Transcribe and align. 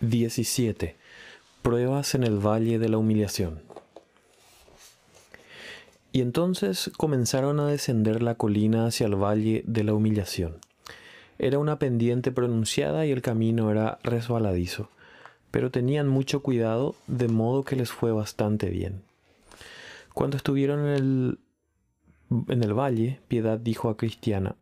17. 0.00 0.96
Pruebas 1.60 2.14
en 2.14 2.24
el 2.24 2.38
Valle 2.38 2.78
de 2.78 2.88
la 2.88 2.96
Humillación. 2.96 3.60
Y 6.10 6.22
entonces 6.22 6.90
comenzaron 6.96 7.60
a 7.60 7.66
descender 7.66 8.22
la 8.22 8.34
colina 8.34 8.86
hacia 8.86 9.06
el 9.06 9.14
Valle 9.14 9.62
de 9.66 9.84
la 9.84 9.92
Humillación. 9.92 10.56
Era 11.38 11.58
una 11.58 11.78
pendiente 11.78 12.32
pronunciada 12.32 13.04
y 13.04 13.10
el 13.10 13.20
camino 13.20 13.70
era 13.70 13.98
resbaladizo, 14.02 14.88
pero 15.50 15.70
tenían 15.70 16.08
mucho 16.08 16.42
cuidado, 16.42 16.94
de 17.06 17.28
modo 17.28 17.64
que 17.64 17.76
les 17.76 17.90
fue 17.90 18.10
bastante 18.10 18.70
bien. 18.70 19.02
Cuando 20.14 20.38
estuvieron 20.38 20.80
en 20.80 20.94
el, 20.94 21.38
en 22.48 22.62
el 22.64 22.72
valle, 22.72 23.20
Piedad 23.28 23.58
dijo 23.58 23.90
a 23.90 23.98
Cristiana, 23.98 24.56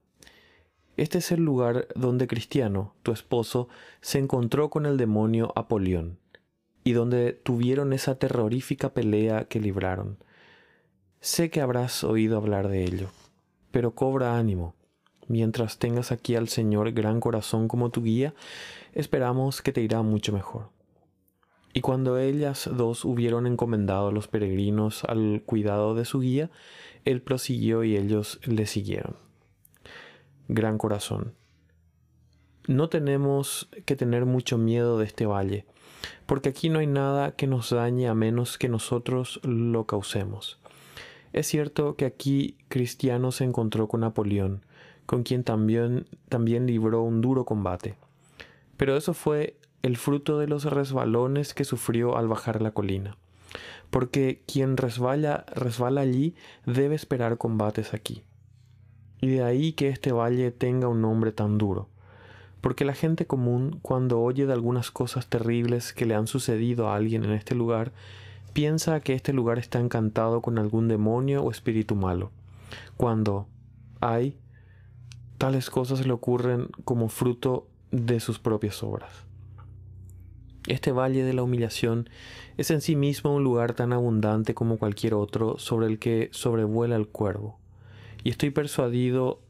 este 0.98 1.18
es 1.18 1.30
el 1.30 1.44
lugar 1.44 1.86
donde 1.94 2.26
Cristiano, 2.26 2.92
tu 3.04 3.12
esposo, 3.12 3.68
se 4.00 4.18
encontró 4.18 4.68
con 4.68 4.84
el 4.84 4.96
demonio 4.96 5.52
Apolión, 5.54 6.18
y 6.82 6.92
donde 6.92 7.32
tuvieron 7.32 7.92
esa 7.92 8.18
terrorífica 8.18 8.92
pelea 8.92 9.44
que 9.44 9.60
libraron. 9.60 10.18
Sé 11.20 11.50
que 11.50 11.60
habrás 11.60 12.02
oído 12.02 12.36
hablar 12.36 12.66
de 12.66 12.82
ello, 12.82 13.10
pero 13.70 13.94
cobra 13.94 14.38
ánimo. 14.38 14.74
Mientras 15.28 15.78
tengas 15.78 16.10
aquí 16.10 16.34
al 16.34 16.48
Señor 16.48 16.90
gran 16.90 17.20
corazón 17.20 17.68
como 17.68 17.90
tu 17.90 18.02
guía, 18.02 18.34
esperamos 18.92 19.62
que 19.62 19.70
te 19.70 19.82
irá 19.82 20.02
mucho 20.02 20.32
mejor. 20.32 20.70
Y 21.74 21.80
cuando 21.80 22.18
ellas 22.18 22.68
dos 22.72 23.04
hubieron 23.04 23.46
encomendado 23.46 24.08
a 24.08 24.12
los 24.12 24.26
peregrinos 24.26 25.04
al 25.04 25.42
cuidado 25.46 25.94
de 25.94 26.04
su 26.04 26.18
guía, 26.18 26.50
él 27.04 27.22
prosiguió 27.22 27.84
y 27.84 27.96
ellos 27.96 28.40
le 28.44 28.66
siguieron 28.66 29.27
gran 30.48 30.78
corazón. 30.78 31.34
No 32.66 32.88
tenemos 32.88 33.68
que 33.86 33.96
tener 33.96 34.24
mucho 34.24 34.58
miedo 34.58 34.98
de 34.98 35.04
este 35.06 35.26
valle, 35.26 35.66
porque 36.26 36.48
aquí 36.48 36.68
no 36.68 36.80
hay 36.80 36.86
nada 36.86 37.32
que 37.32 37.46
nos 37.46 37.70
dañe 37.70 38.08
a 38.08 38.14
menos 38.14 38.58
que 38.58 38.68
nosotros 38.68 39.40
lo 39.42 39.86
causemos. 39.86 40.58
Es 41.32 41.46
cierto 41.46 41.96
que 41.96 42.06
aquí 42.06 42.56
Cristiano 42.68 43.32
se 43.32 43.44
encontró 43.44 43.88
con 43.88 44.00
Napoleón, 44.00 44.64
con 45.06 45.22
quien 45.22 45.44
también, 45.44 46.06
también 46.28 46.66
libró 46.66 47.02
un 47.02 47.20
duro 47.20 47.44
combate. 47.44 47.96
Pero 48.76 48.96
eso 48.96 49.14
fue 49.14 49.56
el 49.82 49.96
fruto 49.96 50.38
de 50.38 50.46
los 50.46 50.64
resbalones 50.64 51.54
que 51.54 51.64
sufrió 51.64 52.16
al 52.16 52.28
bajar 52.28 52.62
la 52.62 52.72
colina. 52.72 53.16
Porque 53.90 54.42
quien 54.46 54.76
resbala, 54.76 55.46
resbala 55.54 56.02
allí 56.02 56.34
debe 56.66 56.94
esperar 56.94 57.38
combates 57.38 57.94
aquí 57.94 58.24
y 59.20 59.28
de 59.28 59.42
ahí 59.42 59.72
que 59.72 59.88
este 59.88 60.12
valle 60.12 60.50
tenga 60.50 60.88
un 60.88 61.02
nombre 61.02 61.32
tan 61.32 61.58
duro. 61.58 61.88
Porque 62.60 62.84
la 62.84 62.94
gente 62.94 63.26
común, 63.26 63.78
cuando 63.82 64.20
oye 64.20 64.46
de 64.46 64.52
algunas 64.52 64.90
cosas 64.90 65.28
terribles 65.28 65.92
que 65.92 66.06
le 66.06 66.14
han 66.14 66.26
sucedido 66.26 66.88
a 66.88 66.96
alguien 66.96 67.24
en 67.24 67.32
este 67.32 67.54
lugar, 67.54 67.92
piensa 68.52 69.00
que 69.00 69.14
este 69.14 69.32
lugar 69.32 69.58
está 69.58 69.78
encantado 69.78 70.42
con 70.42 70.58
algún 70.58 70.88
demonio 70.88 71.42
o 71.42 71.50
espíritu 71.50 71.94
malo, 71.94 72.32
cuando 72.96 73.46
hay 74.00 74.36
tales 75.38 75.70
cosas 75.70 76.04
le 76.04 76.12
ocurren 76.12 76.68
como 76.84 77.08
fruto 77.08 77.68
de 77.92 78.18
sus 78.18 78.38
propias 78.38 78.82
obras. 78.82 79.24
Este 80.66 80.92
valle 80.92 81.22
de 81.22 81.32
la 81.32 81.44
humillación 81.44 82.10
es 82.56 82.70
en 82.70 82.80
sí 82.80 82.96
mismo 82.96 83.34
un 83.34 83.44
lugar 83.44 83.72
tan 83.72 83.92
abundante 83.92 84.54
como 84.54 84.76
cualquier 84.76 85.14
otro 85.14 85.58
sobre 85.58 85.86
el 85.86 85.98
que 85.98 86.28
sobrevuela 86.32 86.96
el 86.96 87.06
cuervo 87.08 87.57
y 88.24 88.30
estoy 88.30 88.50
persuadido 88.50 89.40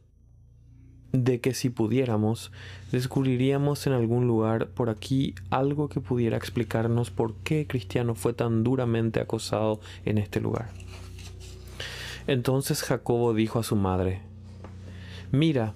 de 1.13 1.41
que 1.41 1.55
si 1.55 1.71
pudiéramos, 1.71 2.53
descubriríamos 2.93 3.87
en 3.87 3.95
algún 3.95 4.27
lugar 4.27 4.69
por 4.69 4.91
aquí 4.91 5.35
algo 5.51 5.89
que 5.89 6.01
pudiera 6.01 6.37
explicarnos 6.37 7.11
por 7.11 7.35
qué 7.37 7.67
Cristiano 7.67 8.15
fue 8.15 8.35
tan 8.35 8.63
duramente 8.63 9.21
acosado 9.21 9.81
en 10.05 10.19
este 10.19 10.41
lugar. 10.41 10.71
Entonces 12.27 12.83
Jacobo 12.83 13.33
dijo 13.33 13.59
a 13.59 13.63
su 13.63 13.75
madre, 13.75 14.21
Mira, 15.33 15.75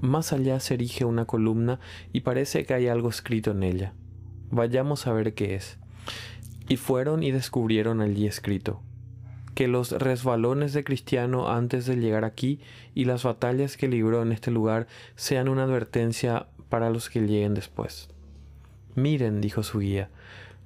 más 0.00 0.32
allá 0.32 0.58
se 0.60 0.74
erige 0.74 1.04
una 1.04 1.26
columna 1.26 1.78
y 2.12 2.20
parece 2.20 2.64
que 2.64 2.74
hay 2.74 2.88
algo 2.88 3.08
escrito 3.08 3.52
en 3.52 3.62
ella. 3.62 3.92
Vayamos 4.50 5.06
a 5.06 5.12
ver 5.12 5.34
qué 5.34 5.54
es. 5.54 5.78
Y 6.68 6.76
fueron 6.76 7.22
y 7.22 7.30
descubrieron 7.30 8.00
allí 8.00 8.26
escrito, 8.26 8.80
que 9.60 9.68
los 9.68 9.92
resbalones 9.92 10.72
de 10.72 10.84
Cristiano 10.84 11.50
antes 11.50 11.84
de 11.84 11.96
llegar 11.96 12.24
aquí 12.24 12.60
y 12.94 13.04
las 13.04 13.24
batallas 13.24 13.76
que 13.76 13.88
libró 13.88 14.22
en 14.22 14.32
este 14.32 14.50
lugar 14.50 14.86
sean 15.16 15.50
una 15.50 15.64
advertencia 15.64 16.46
para 16.70 16.88
los 16.88 17.10
que 17.10 17.20
lleguen 17.20 17.52
después. 17.52 18.08
Miren, 18.94 19.42
dijo 19.42 19.62
su 19.62 19.80
guía, 19.80 20.08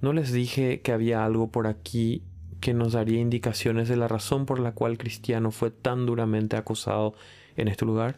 ¿no 0.00 0.12
les 0.12 0.31
dije 0.31 0.81
que 0.81 0.93
había 0.93 1.25
algo 1.25 1.49
por 1.49 1.66
aquí 1.66 2.22
que 2.60 2.72
nos 2.72 2.93
daría 2.93 3.19
indicaciones 3.19 3.88
de 3.88 3.97
la 3.97 4.06
razón 4.06 4.47
por 4.47 4.60
la 4.60 4.71
cual 4.71 4.97
Cristiano 4.97 5.50
fue 5.50 5.72
tan 5.72 6.06
duramente 6.06 6.56
acusado 6.56 7.15
en 7.56 7.66
este 7.66 7.84
lugar? 7.84 8.15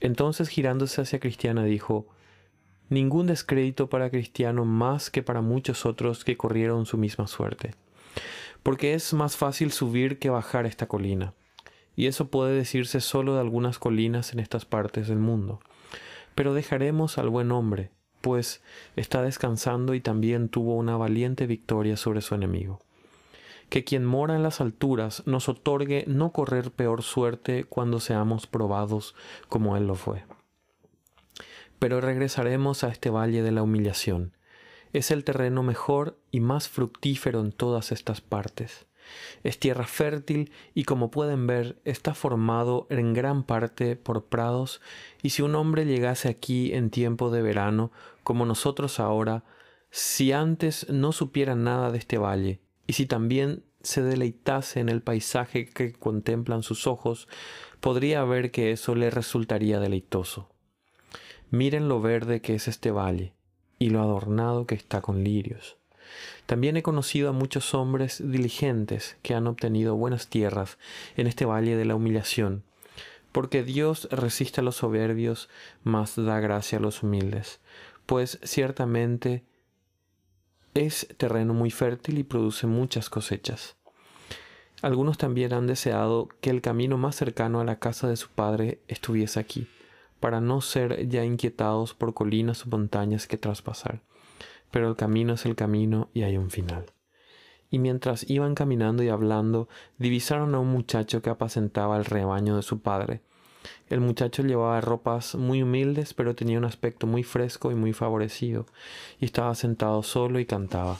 Entonces 0.00 0.48
girándose 0.48 1.02
hacia 1.02 1.20
Cristiana 1.20 1.64
dijo, 1.64 2.06
Ningún 2.88 3.26
descrédito 3.26 3.90
para 3.90 4.08
Cristiano 4.08 4.64
más 4.64 5.10
que 5.10 5.22
para 5.22 5.42
muchos 5.42 5.84
otros 5.84 6.24
que 6.24 6.38
corrieron 6.38 6.86
su 6.86 6.96
misma 6.96 7.26
suerte 7.26 7.74
porque 8.62 8.94
es 8.94 9.12
más 9.12 9.36
fácil 9.36 9.72
subir 9.72 10.18
que 10.18 10.30
bajar 10.30 10.66
esta 10.66 10.86
colina. 10.86 11.34
Y 11.96 12.06
eso 12.06 12.28
puede 12.28 12.54
decirse 12.54 13.00
solo 13.00 13.34
de 13.34 13.40
algunas 13.40 13.78
colinas 13.78 14.32
en 14.32 14.40
estas 14.40 14.64
partes 14.64 15.08
del 15.08 15.18
mundo. 15.18 15.60
Pero 16.34 16.54
dejaremos 16.54 17.18
al 17.18 17.28
buen 17.28 17.52
hombre, 17.52 17.90
pues 18.20 18.62
está 18.96 19.22
descansando 19.22 19.94
y 19.94 20.00
también 20.00 20.48
tuvo 20.48 20.76
una 20.76 20.96
valiente 20.96 21.46
victoria 21.46 21.96
sobre 21.96 22.22
su 22.22 22.34
enemigo. 22.34 22.80
Que 23.68 23.84
quien 23.84 24.04
mora 24.04 24.36
en 24.36 24.42
las 24.42 24.60
alturas 24.60 25.22
nos 25.26 25.48
otorgue 25.48 26.04
no 26.06 26.30
correr 26.32 26.70
peor 26.70 27.02
suerte 27.02 27.64
cuando 27.64 28.00
seamos 28.00 28.46
probados 28.46 29.14
como 29.48 29.76
él 29.76 29.86
lo 29.86 29.94
fue. 29.94 30.24
Pero 31.78 32.00
regresaremos 32.00 32.84
a 32.84 32.88
este 32.88 33.10
valle 33.10 33.42
de 33.42 33.50
la 33.50 33.62
humillación, 33.62 34.32
es 34.92 35.10
el 35.10 35.24
terreno 35.24 35.62
mejor 35.62 36.18
y 36.30 36.40
más 36.40 36.68
fructífero 36.68 37.40
en 37.40 37.52
todas 37.52 37.92
estas 37.92 38.20
partes. 38.20 38.86
Es 39.42 39.58
tierra 39.58 39.86
fértil 39.86 40.52
y 40.74 40.84
como 40.84 41.10
pueden 41.10 41.46
ver 41.46 41.80
está 41.84 42.14
formado 42.14 42.86
en 42.90 43.14
gran 43.14 43.42
parte 43.42 43.96
por 43.96 44.26
prados 44.26 44.80
y 45.22 45.30
si 45.30 45.42
un 45.42 45.54
hombre 45.54 45.86
llegase 45.86 46.28
aquí 46.28 46.72
en 46.72 46.90
tiempo 46.90 47.30
de 47.30 47.42
verano, 47.42 47.90
como 48.22 48.46
nosotros 48.46 49.00
ahora, 49.00 49.44
si 49.90 50.32
antes 50.32 50.88
no 50.88 51.12
supiera 51.12 51.54
nada 51.54 51.90
de 51.90 51.98
este 51.98 52.18
valle 52.18 52.60
y 52.86 52.92
si 52.92 53.06
también 53.06 53.64
se 53.82 54.02
deleitase 54.02 54.78
en 54.78 54.88
el 54.88 55.02
paisaje 55.02 55.66
que 55.66 55.92
contemplan 55.92 56.62
sus 56.62 56.86
ojos, 56.86 57.26
podría 57.80 58.22
ver 58.24 58.52
que 58.52 58.70
eso 58.70 58.94
le 58.94 59.10
resultaría 59.10 59.80
deleitoso. 59.80 60.50
Miren 61.50 61.88
lo 61.88 62.00
verde 62.00 62.40
que 62.40 62.54
es 62.54 62.68
este 62.68 62.92
valle 62.92 63.34
y 63.82 63.90
lo 63.90 64.00
adornado 64.00 64.64
que 64.64 64.76
está 64.76 65.00
con 65.00 65.24
lirios. 65.24 65.76
También 66.46 66.76
he 66.76 66.84
conocido 66.84 67.30
a 67.30 67.32
muchos 67.32 67.74
hombres 67.74 68.22
diligentes 68.24 69.16
que 69.22 69.34
han 69.34 69.48
obtenido 69.48 69.96
buenas 69.96 70.28
tierras 70.28 70.78
en 71.16 71.26
este 71.26 71.46
valle 71.46 71.74
de 71.74 71.84
la 71.84 71.96
humillación, 71.96 72.62
porque 73.32 73.64
Dios 73.64 74.06
resiste 74.12 74.60
a 74.60 74.64
los 74.64 74.76
soberbios, 74.76 75.48
mas 75.82 76.14
da 76.14 76.38
gracia 76.38 76.78
a 76.78 76.80
los 76.80 77.02
humildes, 77.02 77.58
pues 78.06 78.38
ciertamente 78.44 79.42
es 80.74 81.08
terreno 81.16 81.52
muy 81.52 81.72
fértil 81.72 82.18
y 82.18 82.22
produce 82.22 82.68
muchas 82.68 83.10
cosechas. 83.10 83.74
Algunos 84.80 85.18
también 85.18 85.52
han 85.54 85.66
deseado 85.66 86.28
que 86.40 86.50
el 86.50 86.60
camino 86.60 86.98
más 86.98 87.16
cercano 87.16 87.58
a 87.58 87.64
la 87.64 87.80
casa 87.80 88.08
de 88.08 88.16
su 88.16 88.28
padre 88.28 88.78
estuviese 88.86 89.40
aquí, 89.40 89.66
para 90.22 90.40
no 90.40 90.60
ser 90.60 91.08
ya 91.08 91.24
inquietados 91.24 91.94
por 91.94 92.14
colinas 92.14 92.64
o 92.64 92.70
montañas 92.70 93.26
que 93.26 93.36
traspasar. 93.36 94.02
Pero 94.70 94.88
el 94.88 94.94
camino 94.94 95.34
es 95.34 95.44
el 95.46 95.56
camino 95.56 96.10
y 96.14 96.22
hay 96.22 96.36
un 96.36 96.48
final. 96.48 96.86
Y 97.70 97.80
mientras 97.80 98.30
iban 98.30 98.54
caminando 98.54 99.02
y 99.02 99.08
hablando, 99.08 99.68
divisaron 99.98 100.54
a 100.54 100.60
un 100.60 100.68
muchacho 100.68 101.22
que 101.22 101.30
apacentaba 101.30 101.96
el 101.96 102.04
rebaño 102.04 102.54
de 102.54 102.62
su 102.62 102.82
padre. 102.82 103.20
El 103.88 104.00
muchacho 104.00 104.44
llevaba 104.44 104.80
ropas 104.80 105.34
muy 105.34 105.60
humildes, 105.60 106.14
pero 106.14 106.36
tenía 106.36 106.58
un 106.58 106.66
aspecto 106.66 107.08
muy 107.08 107.24
fresco 107.24 107.72
y 107.72 107.74
muy 107.74 107.92
favorecido, 107.92 108.66
y 109.18 109.24
estaba 109.24 109.56
sentado 109.56 110.04
solo 110.04 110.38
y 110.38 110.46
cantaba. 110.46 110.98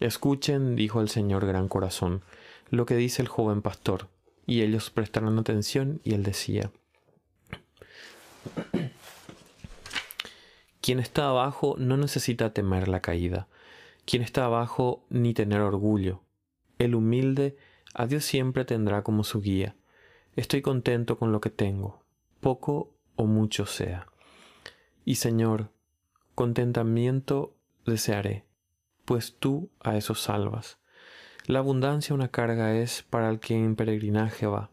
Escuchen, 0.00 0.74
dijo 0.74 1.00
el 1.00 1.08
señor 1.08 1.46
Gran 1.46 1.68
Corazón, 1.68 2.22
lo 2.68 2.84
que 2.84 2.96
dice 2.96 3.22
el 3.22 3.28
joven 3.28 3.62
pastor. 3.62 4.08
Y 4.44 4.62
ellos 4.62 4.90
prestaron 4.90 5.38
atención, 5.38 6.00
y 6.02 6.14
él 6.14 6.24
decía 6.24 6.72
quien 10.80 10.98
está 10.98 11.28
abajo 11.28 11.76
no 11.78 11.96
necesita 11.96 12.52
temer 12.52 12.88
la 12.88 13.00
caída. 13.00 13.48
Quien 14.04 14.22
está 14.22 14.44
abajo 14.44 15.04
ni 15.08 15.34
tener 15.34 15.60
orgullo. 15.60 16.22
El 16.78 16.94
humilde 16.94 17.56
a 17.94 18.06
Dios 18.06 18.24
siempre 18.24 18.64
tendrá 18.64 19.02
como 19.02 19.24
su 19.24 19.40
guía. 19.40 19.76
Estoy 20.36 20.62
contento 20.62 21.18
con 21.18 21.32
lo 21.32 21.40
que 21.40 21.50
tengo, 21.50 22.02
poco 22.40 22.94
o 23.16 23.26
mucho 23.26 23.66
sea. 23.66 24.06
Y 25.04 25.16
Señor, 25.16 25.70
contentamiento 26.34 27.54
desearé, 27.84 28.44
pues 29.04 29.36
tú 29.38 29.70
a 29.80 29.96
eso 29.96 30.14
salvas. 30.14 30.78
La 31.46 31.58
abundancia 31.58 32.14
una 32.14 32.28
carga 32.28 32.76
es 32.76 33.02
para 33.02 33.28
el 33.28 33.40
que 33.40 33.54
en 33.54 33.76
peregrinaje 33.76 34.46
va. 34.46 34.70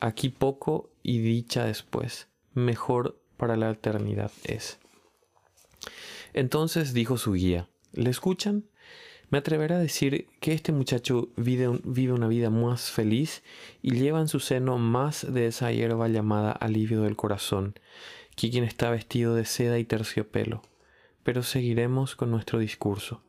Aquí 0.00 0.28
poco 0.28 0.90
y 1.02 1.18
dicha 1.18 1.64
después, 1.64 2.28
mejor 2.64 3.20
para 3.36 3.56
la 3.56 3.70
eternidad 3.70 4.30
es. 4.44 4.78
Entonces 6.32 6.92
dijo 6.92 7.16
su 7.18 7.32
guía, 7.32 7.68
¿le 7.92 8.10
escuchan? 8.10 8.64
Me 9.30 9.38
atreveré 9.38 9.76
a 9.76 9.78
decir 9.78 10.26
que 10.40 10.52
este 10.52 10.72
muchacho 10.72 11.28
vive, 11.36 11.68
una 12.12 12.26
vida 12.26 12.50
más 12.50 12.90
feliz 12.90 13.44
y 13.80 13.92
lleva 13.92 14.20
en 14.20 14.26
su 14.26 14.40
seno 14.40 14.76
más 14.76 15.32
de 15.32 15.46
esa 15.46 15.70
hierba 15.70 16.08
llamada 16.08 16.50
alivio 16.50 17.02
del 17.02 17.14
corazón, 17.14 17.74
que 18.34 18.50
quien 18.50 18.64
está 18.64 18.90
vestido 18.90 19.36
de 19.36 19.44
seda 19.44 19.78
y 19.78 19.84
terciopelo. 19.84 20.62
Pero 21.22 21.44
seguiremos 21.44 22.16
con 22.16 22.32
nuestro 22.32 22.58
discurso. 22.58 23.22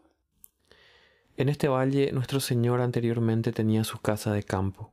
En 1.38 1.50
este 1.50 1.68
valle 1.68 2.12
nuestro 2.14 2.40
Señor 2.40 2.82
anteriormente 2.82 3.52
tenía 3.52 3.84
su 3.84 4.00
casa 4.00 4.34
de 4.34 4.42
campo. 4.42 4.92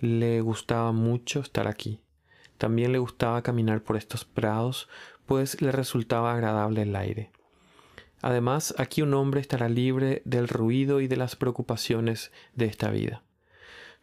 Le 0.00 0.42
gustaba 0.42 0.92
mucho 0.92 1.40
estar 1.40 1.68
aquí. 1.68 2.03
También 2.58 2.92
le 2.92 2.98
gustaba 2.98 3.42
caminar 3.42 3.82
por 3.82 3.96
estos 3.96 4.24
prados, 4.24 4.88
pues 5.26 5.60
le 5.60 5.72
resultaba 5.72 6.32
agradable 6.32 6.82
el 6.82 6.94
aire. 6.96 7.30
Además, 8.22 8.74
aquí 8.78 9.02
un 9.02 9.12
hombre 9.14 9.40
estará 9.40 9.68
libre 9.68 10.22
del 10.24 10.48
ruido 10.48 11.00
y 11.00 11.08
de 11.08 11.16
las 11.16 11.36
preocupaciones 11.36 12.32
de 12.54 12.66
esta 12.66 12.90
vida. 12.90 13.22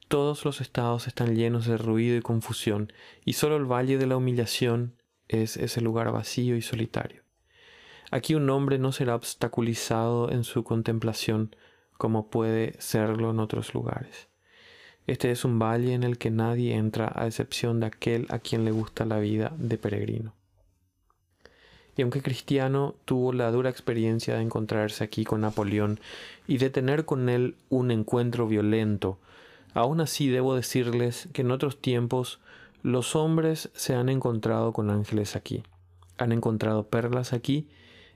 Todos 0.08 0.46
los 0.46 0.62
estados 0.62 1.08
están 1.08 1.36
llenos 1.36 1.66
de 1.66 1.78
ruido 1.78 2.18
y 2.18 2.22
confusión, 2.22 2.92
y 3.26 3.34
solo 3.34 3.56
el 3.56 3.66
valle 3.66 3.98
de 3.98 4.08
la 4.08 4.18
humillación 4.18 4.96
es 5.28 5.58
ese 5.58 5.82
lugar 5.82 6.12
vacío 6.12 6.56
y 6.56 6.62
solitario. 6.62 7.24
Aquí 8.12 8.36
un 8.36 8.50
hombre 8.50 8.78
no 8.78 8.92
será 8.92 9.16
obstaculizado 9.16 10.30
en 10.30 10.44
su 10.44 10.66
contemplación 10.66 11.56
como 11.98 12.30
puede 12.30 12.74
serlo 12.80 13.30
en 13.30 13.40
otros 13.40 13.74
lugares. 13.74 14.31
Este 15.08 15.32
es 15.32 15.46
un 15.46 15.60
valle 15.60 15.94
en 15.94 16.04
el 16.04 16.18
que 16.18 16.30
nadie 16.30 16.76
entra 16.76 17.12
a 17.16 17.26
excepción 17.26 17.80
de 17.80 17.88
aquel 17.88 18.28
a 18.30 18.40
quien 18.40 18.66
le 18.66 18.72
gusta 18.72 19.06
la 19.06 19.20
vida 19.20 19.52
de 19.58 19.78
peregrino. 19.78 20.34
Y 21.98 22.04
aunque 22.04 22.22
Cristiano 22.22 22.96
tuvo 23.06 23.34
la 23.34 23.52
dura 23.52 23.70
experiencia 23.70 24.36
de 24.36 24.42
encontrarse 24.42 25.04
aquí 25.04 25.26
con 25.26 25.42
Napoleón 25.42 26.00
y 26.48 26.58
de 26.58 26.70
tener 26.70 27.06
con 27.06 27.30
él 27.30 27.56
un 27.70 27.92
encuentro 27.92 28.48
violento, 28.48 29.18
aún 29.74 30.02
así 30.02 30.30
debo 30.30 30.56
decirles 30.56 31.28
que 31.34 31.42
en 31.42 31.52
otros 31.52 31.82
tiempos 31.82 32.40
los 32.84 33.16
hombres 33.16 33.70
se 33.74 33.94
han 33.94 34.10
encontrado 34.10 34.72
con 34.72 34.90
ángeles 34.90 35.36
aquí, 35.36 35.64
han 36.18 36.32
encontrado 36.32 36.88
perlas 36.88 37.34
aquí 37.34 37.68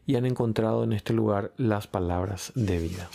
y 0.08 0.16
han 0.16 0.26
encontrado 0.26 0.84
en 0.84 0.94
este 0.94 1.14
lugar 1.14 1.52
las 1.58 1.88
palabras 1.88 2.52
de 2.56 2.80
vida. 2.80 3.10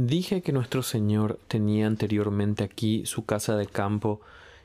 Dije 0.00 0.42
que 0.42 0.52
nuestro 0.52 0.84
Señor 0.84 1.40
tenía 1.48 1.88
anteriormente 1.88 2.62
aquí 2.62 3.04
su 3.04 3.24
casa 3.24 3.56
de 3.56 3.66
campo 3.66 4.20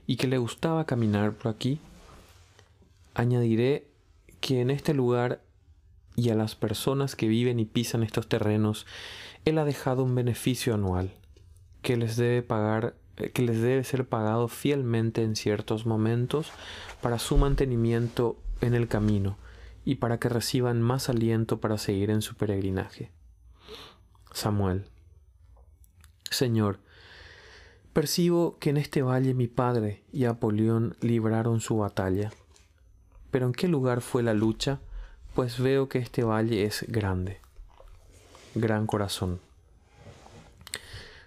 y 0.06 0.18
que 0.18 0.28
le 0.28 0.38
gustaba 0.38 0.86
caminar 0.86 1.34
por 1.34 1.52
aquí. 1.52 1.80
Añadiré 3.16 3.88
que 4.42 4.62
en 4.62 4.70
este 4.70 4.94
lugar 4.94 5.42
y 6.16 6.30
a 6.30 6.36
las 6.36 6.54
personas 6.54 7.16
que 7.16 7.28
viven 7.28 7.60
y 7.60 7.66
pisan 7.66 8.04
estos 8.04 8.30
terrenos, 8.30 8.86
Él 9.44 9.58
ha 9.58 9.66
dejado 9.66 10.04
un 10.04 10.14
beneficio 10.14 10.76
anual 10.76 11.10
que 11.82 11.98
les 11.98 12.16
debe 12.16 12.44
pagar 12.44 12.96
que 13.34 13.42
les 13.42 13.60
debe 13.60 13.84
ser 13.84 14.08
pagado 14.08 14.48
fielmente 14.48 15.24
en 15.24 15.36
ciertos 15.36 15.88
momentos 15.88 16.52
para 17.02 17.18
su 17.18 17.38
mantenimiento 17.38 18.38
en 18.62 18.76
el 18.76 18.88
camino 18.88 19.38
y 19.84 19.96
para 19.96 20.20
que 20.20 20.30
reciban 20.30 20.82
más 20.82 21.10
aliento 21.10 21.60
para 21.60 21.80
seguir 21.80 22.12
en 22.12 22.22
su 22.22 22.36
peregrinaje. 22.36 23.10
Samuel. 24.32 24.93
Señor, 26.34 26.80
percibo 27.94 28.58
que 28.60 28.72
en 28.72 28.78
este 28.78 29.02
valle 29.02 29.34
mi 29.34 29.48
padre 29.48 30.04
y 30.12 30.26
Apolión 30.26 30.96
libraron 31.02 31.62
su 31.62 31.78
batalla 31.78 32.32
pero 33.34 33.48
¿en 33.48 33.54
qué 33.54 33.68
lugar 33.68 34.02
fue 34.02 34.22
la 34.22 34.36
lucha? 34.36 34.80
Pues 35.34 35.60
veo 35.60 35.90
que 35.90 35.98
este 35.98 36.24
valle 36.24 36.66
es 36.66 36.86
grande, 36.88 37.40
gran 38.54 38.86
corazón. 38.86 39.40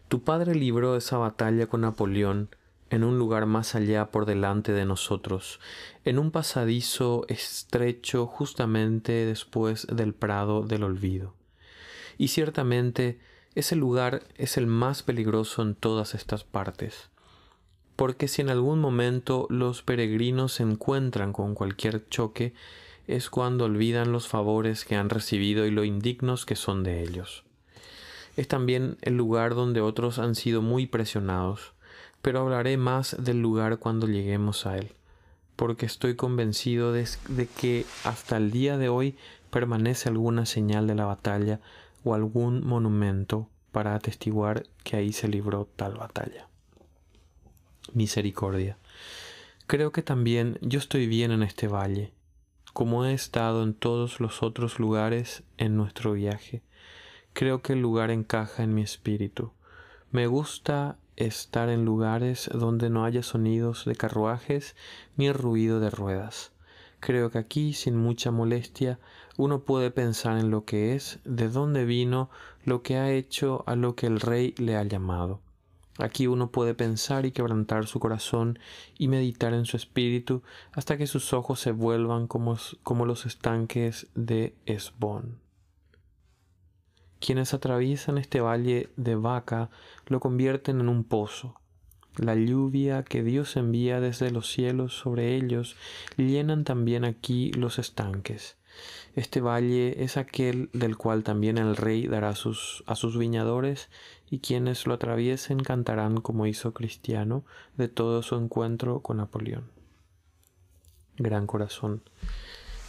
Tu 0.07 0.23
padre 0.23 0.55
libró 0.55 0.97
esa 0.97 1.19
batalla 1.19 1.67
con 1.67 1.81
Napoleón 1.81 2.49
en 2.91 3.03
un 3.03 3.19
lugar 3.19 3.47
más 3.47 3.75
allá 3.75 4.13
por 4.13 4.25
delante 4.25 4.71
de 4.71 4.85
nosotros, 4.85 5.59
en 6.05 6.21
un 6.21 6.31
pasadizo 6.31 7.27
estrecho 7.27 8.29
justamente 8.29 9.11
después 9.27 9.89
del 9.91 10.15
prado 10.15 10.63
del 10.63 10.85
olvido. 10.85 11.35
Y 12.19 12.29
ciertamente 12.29 13.19
ese 13.57 13.75
lugar 13.75 14.23
es 14.37 14.57
el 14.57 14.69
más 14.69 15.03
peligroso 15.03 15.63
en 15.63 15.75
todas 15.75 16.15
estas 16.15 16.45
partes 16.45 17.11
porque 17.97 18.29
si 18.29 18.43
en 18.43 18.51
algún 18.51 18.79
momento 18.79 19.47
los 19.49 19.83
peregrinos 19.83 20.53
se 20.53 20.63
encuentran 20.63 21.33
con 21.33 21.55
cualquier 21.55 22.07
choque, 22.09 22.53
es 23.09 23.31
cuando 23.31 23.65
olvidan 23.65 24.13
los 24.13 24.29
favores 24.29 24.85
que 24.85 24.97
han 24.97 25.09
recibido 25.09 25.67
y 25.67 25.71
lo 25.71 25.85
indignos 25.85 26.45
que 26.45 26.57
son 26.57 26.83
de 26.85 27.03
ellos. 27.03 27.45
Es 28.37 28.49
también 28.49 28.99
el 29.01 29.17
lugar 29.17 29.55
donde 29.55 29.81
otros 29.81 30.19
han 30.19 30.35
sido 30.35 30.61
muy 30.61 30.87
presionados, 30.87 31.73
pero 32.21 32.41
hablaré 32.41 32.77
más 32.77 33.17
del 33.19 33.41
lugar 33.41 33.79
cuando 33.79 34.07
lleguemos 34.07 34.67
a 34.67 34.77
él, 34.77 34.93
porque 35.55 35.87
estoy 35.87 36.17
convencido 36.17 36.93
de, 36.93 37.07
que 37.59 37.87
hasta 38.05 38.37
el 38.37 38.51
día 38.51 38.77
de 38.77 38.91
hoy 38.91 39.17
permanece 39.51 40.11
alguna 40.11 40.45
señal 40.45 40.87
de 40.87 40.97
la 40.97 41.07
batalla 41.07 41.61
o 42.07 42.15
algún 42.15 42.65
monumento 42.65 43.51
para 43.73 43.95
atestiguar 43.95 44.63
que 44.85 44.97
ahí 44.97 45.13
se 45.13 45.29
libró 45.29 45.69
tal 45.77 45.97
batalla 45.97 46.49
misericordia. 47.93 48.79
Creo 49.67 49.93
que 49.93 50.03
también 50.03 50.59
yo 50.63 50.79
estoy 50.79 51.07
bien 51.07 51.33
en 51.33 51.43
este 51.43 51.69
valle, 51.69 52.13
como 52.73 53.05
he 53.05 53.13
estado 53.13 53.63
en 53.63 53.75
todos 53.75 54.21
los 54.21 54.43
otros 54.43 54.79
lugares 54.79 55.43
en 55.59 55.77
nuestro 55.77 56.13
viaje. 56.13 56.63
Creo 57.33 57.63
que 57.63 57.73
el 57.73 57.83
lugar 57.83 58.11
encaja 58.11 58.63
en 58.63 58.75
mi 58.75 58.83
espíritu. 58.83 59.53
Me 60.11 60.27
gusta 60.27 60.99
estar 61.17 61.69
en 61.69 61.85
lugares 61.85 62.49
donde 62.53 62.91
no 62.91 63.05
haya 63.05 63.23
sonidos 63.23 63.85
de 63.85 63.97
carruajes 63.97 64.77
ni 65.17 65.33
ruido 65.33 65.81
de 65.81 65.91
ruedas. 65.91 66.53
Creo 67.01 67.31
que 67.31 67.39
aquí, 67.39 67.73
sin 67.73 67.97
mucha 67.97 68.31
molestia, 68.31 68.99
uno 69.37 69.61
puede 69.61 69.91
pensar 69.91 70.39
en 70.39 70.51
lo 70.51 70.65
que 70.65 70.95
es, 70.95 71.19
de 71.25 71.49
dónde 71.49 71.85
vino, 71.85 72.31
lo 72.65 72.83
que 72.83 72.97
ha 72.97 73.13
hecho, 73.13 73.65
a 73.67 73.77
lo 73.77 73.95
que 73.95 74.07
el 74.07 74.21
rey 74.21 74.55
le 74.59 74.77
ha 74.77 74.83
llamado. 74.83 75.41
Aquí 75.99 76.27
uno 76.27 76.51
puede 76.51 76.75
pensar 76.75 77.25
y 77.25 77.33
quebrantar 77.33 77.87
su 77.87 78.01
corazón 78.01 78.59
y 78.99 79.09
meditar 79.09 79.55
en 79.55 79.65
su 79.65 79.77
espíritu 79.77 80.43
hasta 80.73 80.99
que 80.99 81.07
sus 81.07 81.33
ojos 81.33 81.61
se 81.61 81.73
vuelvan 81.73 82.27
como, 82.27 82.59
como 82.83 83.07
los 83.07 83.25
estanques 83.25 84.07
de 84.15 84.55
Esbón. 84.67 85.39
Quienes 87.19 87.55
atraviesan 87.55 88.19
este 88.19 88.41
valle 88.41 88.91
de 88.97 89.15
vaca 89.15 89.71
lo 90.07 90.21
convierten 90.21 90.81
en 90.81 90.89
un 90.91 91.03
pozo. 91.03 91.55
La 92.17 92.35
lluvia 92.35 93.03
que 93.03 93.23
Dios 93.23 93.57
envía 93.57 94.01
desde 94.01 94.31
los 94.31 94.51
cielos 94.51 94.95
sobre 94.97 95.37
ellos 95.37 95.77
llenan 96.17 96.65
también 96.65 97.05
aquí 97.05 97.53
los 97.53 97.79
estanques. 97.79 98.57
Este 99.15 99.41
valle 99.41 100.03
es 100.03 100.17
aquel 100.17 100.71
del 100.73 100.97
cual 100.97 101.25
también 101.25 101.59
el 101.59 101.77
rey 101.77 102.07
dará 102.07 102.35
sus, 102.35 102.85
a 102.87 102.95
sus 102.95 103.19
viñadores 103.19 103.89
y 104.31 104.39
quienes 104.39 104.87
lo 104.87 104.95
atraviesen 104.95 105.61
cantarán 105.61 106.21
como 106.21 106.47
hizo 106.47 106.73
Cristiano 106.73 107.45
de 107.77 107.89
todo 107.89 108.23
su 108.23 108.37
encuentro 108.37 109.01
con 109.01 109.19
Napoleón. 109.19 109.71
Gran 111.19 111.47
corazón. 111.47 112.03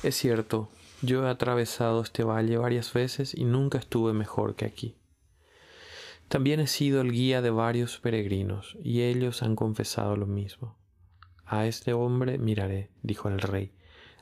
Es 0.03 0.15
cierto, 0.15 0.69
yo 1.01 1.25
he 1.25 1.29
atravesado 1.29 2.01
este 2.01 2.23
valle 2.23 2.57
varias 2.57 2.93
veces 2.93 3.33
y 3.35 3.43
nunca 3.45 3.77
estuve 3.77 4.13
mejor 4.13 4.55
que 4.55 4.65
aquí. 4.65 4.95
También 6.27 6.59
he 6.59 6.67
sido 6.67 7.01
el 7.01 7.11
guía 7.11 7.41
de 7.41 7.49
varios 7.49 7.99
peregrinos, 7.99 8.77
y 8.83 9.01
ellos 9.03 9.43
han 9.43 9.55
confesado 9.55 10.15
lo 10.15 10.25
mismo. 10.25 10.75
A 11.45 11.65
este 11.65 11.93
hombre 11.93 12.37
miraré, 12.37 12.89
dijo 13.03 13.29
el 13.29 13.39
rey, 13.39 13.71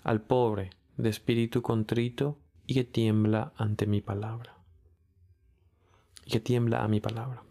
al 0.03 0.21
pobre, 0.21 0.69
de 0.97 1.09
espíritu 1.09 1.61
contrito 1.61 2.37
y 2.67 2.75
que 2.75 2.83
tiembla 2.83 3.51
ante 3.57 3.85
mi 3.85 4.01
palabra 4.01 4.55
y 6.25 6.31
que 6.31 6.39
tiembla 6.39 6.83
a 6.83 6.87
mi 6.87 6.99
palabra. 6.99 7.43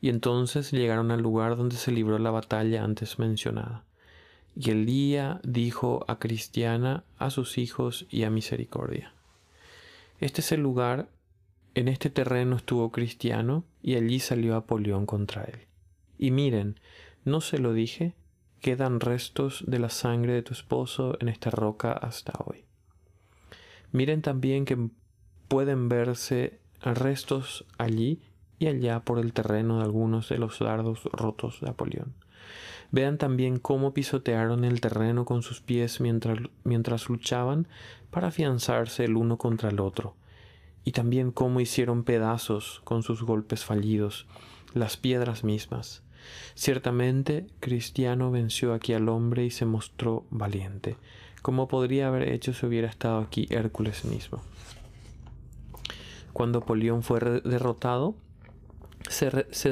Y 0.00 0.08
entonces 0.08 0.70
llegaron 0.70 1.10
al 1.10 1.20
lugar 1.20 1.56
donde 1.56 1.76
se 1.76 1.90
libró 1.90 2.18
la 2.18 2.30
batalla 2.30 2.84
antes 2.84 3.18
mencionada. 3.18 3.84
Y 4.54 4.70
el 4.70 4.86
día 4.86 5.40
dijo 5.42 6.04
a 6.06 6.18
Cristiana, 6.18 7.04
a 7.18 7.30
sus 7.30 7.58
hijos 7.58 8.06
y 8.08 8.22
a 8.22 8.30
Misericordia. 8.30 9.12
Este 10.20 10.40
es 10.40 10.52
el 10.52 10.60
lugar, 10.60 11.08
en 11.76 11.88
este 11.88 12.08
terreno 12.08 12.56
estuvo 12.56 12.90
Cristiano 12.90 13.62
y 13.82 13.96
allí 13.96 14.18
salió 14.18 14.56
Apolión 14.56 15.04
contra 15.04 15.44
él. 15.44 15.66
Y 16.16 16.30
miren, 16.30 16.80
¿no 17.26 17.42
se 17.42 17.58
lo 17.58 17.74
dije? 17.74 18.14
Quedan 18.62 18.98
restos 18.98 19.62
de 19.66 19.78
la 19.78 19.90
sangre 19.90 20.32
de 20.32 20.42
tu 20.42 20.54
esposo 20.54 21.18
en 21.20 21.28
esta 21.28 21.50
roca 21.50 21.92
hasta 21.92 22.32
hoy. 22.46 22.64
Miren 23.92 24.22
también 24.22 24.64
que 24.64 24.88
pueden 25.48 25.90
verse 25.90 26.58
restos 26.80 27.66
allí 27.76 28.22
y 28.58 28.68
allá 28.68 29.00
por 29.00 29.18
el 29.18 29.34
terreno 29.34 29.80
de 29.80 29.84
algunos 29.84 30.30
de 30.30 30.38
los 30.38 30.58
dardos 30.58 31.04
rotos 31.12 31.60
de 31.60 31.68
Apolión. 31.68 32.14
Vean 32.90 33.18
también 33.18 33.58
cómo 33.58 33.92
pisotearon 33.92 34.64
el 34.64 34.80
terreno 34.80 35.26
con 35.26 35.42
sus 35.42 35.60
pies 35.60 36.00
mientras, 36.00 36.38
mientras 36.64 37.10
luchaban 37.10 37.68
para 38.10 38.28
afianzarse 38.28 39.04
el 39.04 39.16
uno 39.16 39.36
contra 39.36 39.68
el 39.68 39.78
otro, 39.78 40.16
y 40.86 40.92
también 40.92 41.32
cómo 41.32 41.60
hicieron 41.60 42.04
pedazos 42.04 42.80
con 42.84 43.02
sus 43.02 43.22
golpes 43.22 43.64
fallidos 43.64 44.26
las 44.72 44.96
piedras 44.96 45.42
mismas. 45.42 46.04
Ciertamente, 46.54 47.48
Cristiano 47.58 48.30
venció 48.30 48.72
aquí 48.72 48.92
al 48.92 49.08
hombre 49.08 49.44
y 49.44 49.50
se 49.50 49.66
mostró 49.66 50.24
valiente, 50.30 50.96
como 51.42 51.66
podría 51.66 52.06
haber 52.06 52.28
hecho 52.28 52.54
si 52.54 52.66
hubiera 52.66 52.88
estado 52.88 53.18
aquí 53.18 53.48
Hércules 53.50 54.04
mismo. 54.04 54.40
Cuando 56.32 56.60
Polión 56.60 57.02
fue 57.02 57.18
derrotado, 57.20 58.14
se, 59.08 59.30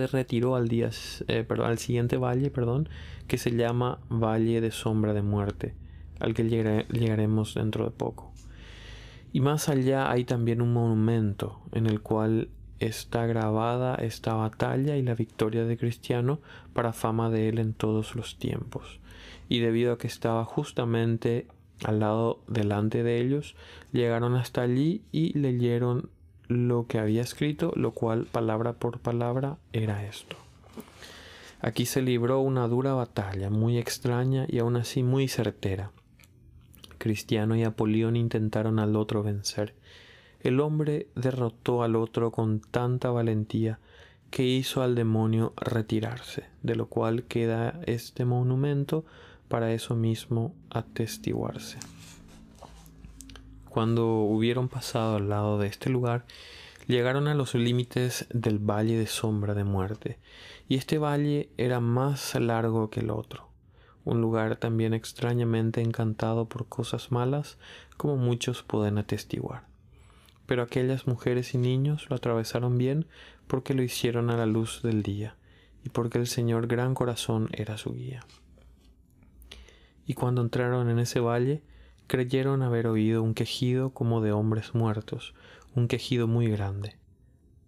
retiró 0.09 0.57
al, 0.57 0.67
día, 0.67 0.91
eh, 1.29 1.47
al 1.63 1.79
siguiente 1.79 2.17
valle, 2.17 2.51
perdón, 2.51 2.89
que 3.29 3.39
se 3.39 3.53
llama 3.53 4.01
Valle 4.09 4.61
de 4.61 4.73
Sombra 4.73 5.13
de 5.13 5.23
Muerte, 5.23 5.75
al 6.19 6.35
que 6.35 6.45
llegaremos 6.49 7.55
dentro 7.55 7.85
de 7.85 7.93
poco. 7.93 8.34
Y 9.35 9.41
más 9.41 9.69
allá 9.69 10.13
hay 10.13 10.23
también 10.23 10.63
un 10.63 10.73
monumento 10.73 11.61
en 11.73 11.87
el 11.87 12.01
cual 12.01 12.51
está 12.79 13.27
grabada 13.27 13.97
esta 13.97 14.35
batalla 14.35 14.97
y 14.97 15.03
la 15.03 15.17
victoria 15.17 15.65
de 15.65 15.77
Cristiano 15.77 16.39
para 16.73 16.93
fama 16.93 17.31
de 17.31 17.49
él 17.49 17.59
en 17.59 17.75
todos 17.75 18.15
los 18.15 18.39
tiempos. 18.39 19.01
Y 19.49 19.59
debido 19.59 19.93
a 19.93 19.99
que 19.99 20.07
estaba 20.07 20.45
justamente 20.45 21.49
al 21.83 21.99
lado 21.99 22.45
delante 22.47 23.03
de 23.03 23.21
ellos, 23.21 23.57
llegaron 23.91 24.37
hasta 24.37 24.63
allí 24.63 25.03
y 25.11 25.37
leyeron 25.37 26.11
lo 26.47 26.87
que 26.87 27.01
había 27.01 27.23
escrito, 27.23 27.73
lo 27.75 27.91
cual 27.91 28.27
palabra 28.27 28.75
por 28.75 29.01
palabra 29.01 29.59
era 29.73 30.07
esto. 30.07 30.37
Aquí 31.61 31.87
se 31.87 32.03
libró 32.03 32.39
una 32.39 32.69
dura 32.69 32.95
batalla, 32.95 33.51
muy 33.51 33.79
extraña 33.79 34.47
y 34.49 34.61
aún 34.61 34.77
así 34.77 35.03
muy 35.03 35.27
certera. 35.27 35.91
Cristiano 37.05 37.55
y 37.55 37.63
Apolión 37.65 38.17
intentaron 38.17 38.79
al 38.79 38.97
otro 38.97 39.23
vencer. 39.23 39.75
El 40.41 40.59
hombre 40.59 41.09
derrotó 41.15 41.83
al 41.83 41.97
otro 41.97 42.33
con 42.33 42.61
tanta 42.61 43.11
valentía 43.11 43.79
que 44.31 44.45
hizo 44.45 44.81
al 44.81 44.95
demonio 44.95 45.53
retirarse, 45.59 46.45
de 46.63 46.77
lo 46.77 46.87
cual 46.87 47.25
queda 47.25 47.79
este 47.85 48.25
monumento 48.25 49.05
para 49.49 49.75
eso 49.75 49.95
mismo 49.95 50.55
atestiguarse. 50.71 51.79
Cuando 53.69 54.07
hubieron 54.21 54.71
pasado 54.71 55.17
al 55.17 55.29
lado 55.29 55.59
de 55.59 55.67
este 55.67 55.91
lugar, 55.91 56.25
llegaron 56.87 57.29
a 57.29 57.35
los 57.35 57.55
límites 57.55 58.27
del 58.33 58.59
valle 58.59 58.97
de 58.97 59.09
sombra 59.09 59.53
de 59.53 59.65
muerte, 59.65 60.19
y 60.71 60.77
este 60.77 60.97
valle 60.97 61.51
era 61.59 61.81
más 61.81 62.35
largo 62.35 62.89
que 62.89 63.01
el 63.01 63.11
otro, 63.11 63.51
un 64.05 64.21
lugar 64.21 64.57
también 64.57 64.95
extrañamente 64.95 65.81
encantado 65.81 66.49
por 66.49 66.67
cosas 66.67 67.11
malas, 67.11 67.59
como 67.97 68.17
muchos 68.17 68.63
pueden 68.63 68.99
atestiguar. 68.99 69.65
Pero 70.47 70.63
aquellas 70.63 71.07
mujeres 71.07 71.55
y 71.55 71.59
niños 71.59 72.07
lo 72.11 72.17
atravesaron 72.17 72.77
bien 72.77 73.07
porque 73.47 73.75
lo 73.75 73.83
hicieron 73.83 74.31
a 74.31 74.37
la 74.37 74.47
luz 74.47 74.83
del 74.83 75.03
día, 75.03 75.37
y 75.85 75.89
porque 75.89 76.19
el 76.19 76.27
Señor 76.27 76.67
Gran 76.67 76.95
Corazón 76.95 77.49
era 77.53 77.79
su 77.79 77.95
guía. 77.95 78.21
Y 80.07 80.15
cuando 80.15 80.43
entraron 80.43 80.91
en 80.91 80.99
ese 80.99 81.21
valle, 81.21 81.63
creyeron 82.07 82.63
haber 82.63 82.87
oído 82.87 83.23
un 83.23 83.35
quejido 83.35 83.91
como 83.91 84.21
de 84.21 84.33
hombres 84.33 84.75
muertos, 84.75 85.35
un 85.75 85.89
quejido 85.89 86.27
muy 86.27 86.49
grande. 86.49 86.97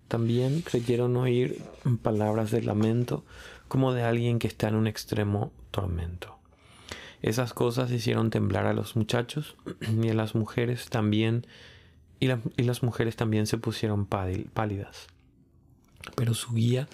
También 0.08 0.60
creyeron 0.60 1.16
oír 1.16 1.60
palabras 2.02 2.50
de 2.50 2.62
lamento 2.62 3.24
como 3.68 3.92
de 3.92 4.02
alguien 4.02 4.38
que 4.38 4.46
está 4.46 4.68
en 4.68 4.76
un 4.76 4.86
extremo 4.86 5.52
tormento. 5.70 6.36
Esas 7.22 7.52
cosas 7.52 7.90
hicieron 7.90 8.30
temblar 8.30 8.66
a 8.66 8.72
los 8.72 8.96
muchachos 8.96 9.56
y 10.02 10.08
a 10.08 10.14
las 10.14 10.34
mujeres 10.34 10.88
también, 10.88 11.46
y, 12.20 12.28
las 12.28 12.82
mujeres 12.82 13.16
también 13.16 13.46
se 13.46 13.58
pusieron 13.58 14.06
pálidas. 14.06 15.06
Pero 16.14 16.34
su 16.34 16.54
guía, 16.54 16.88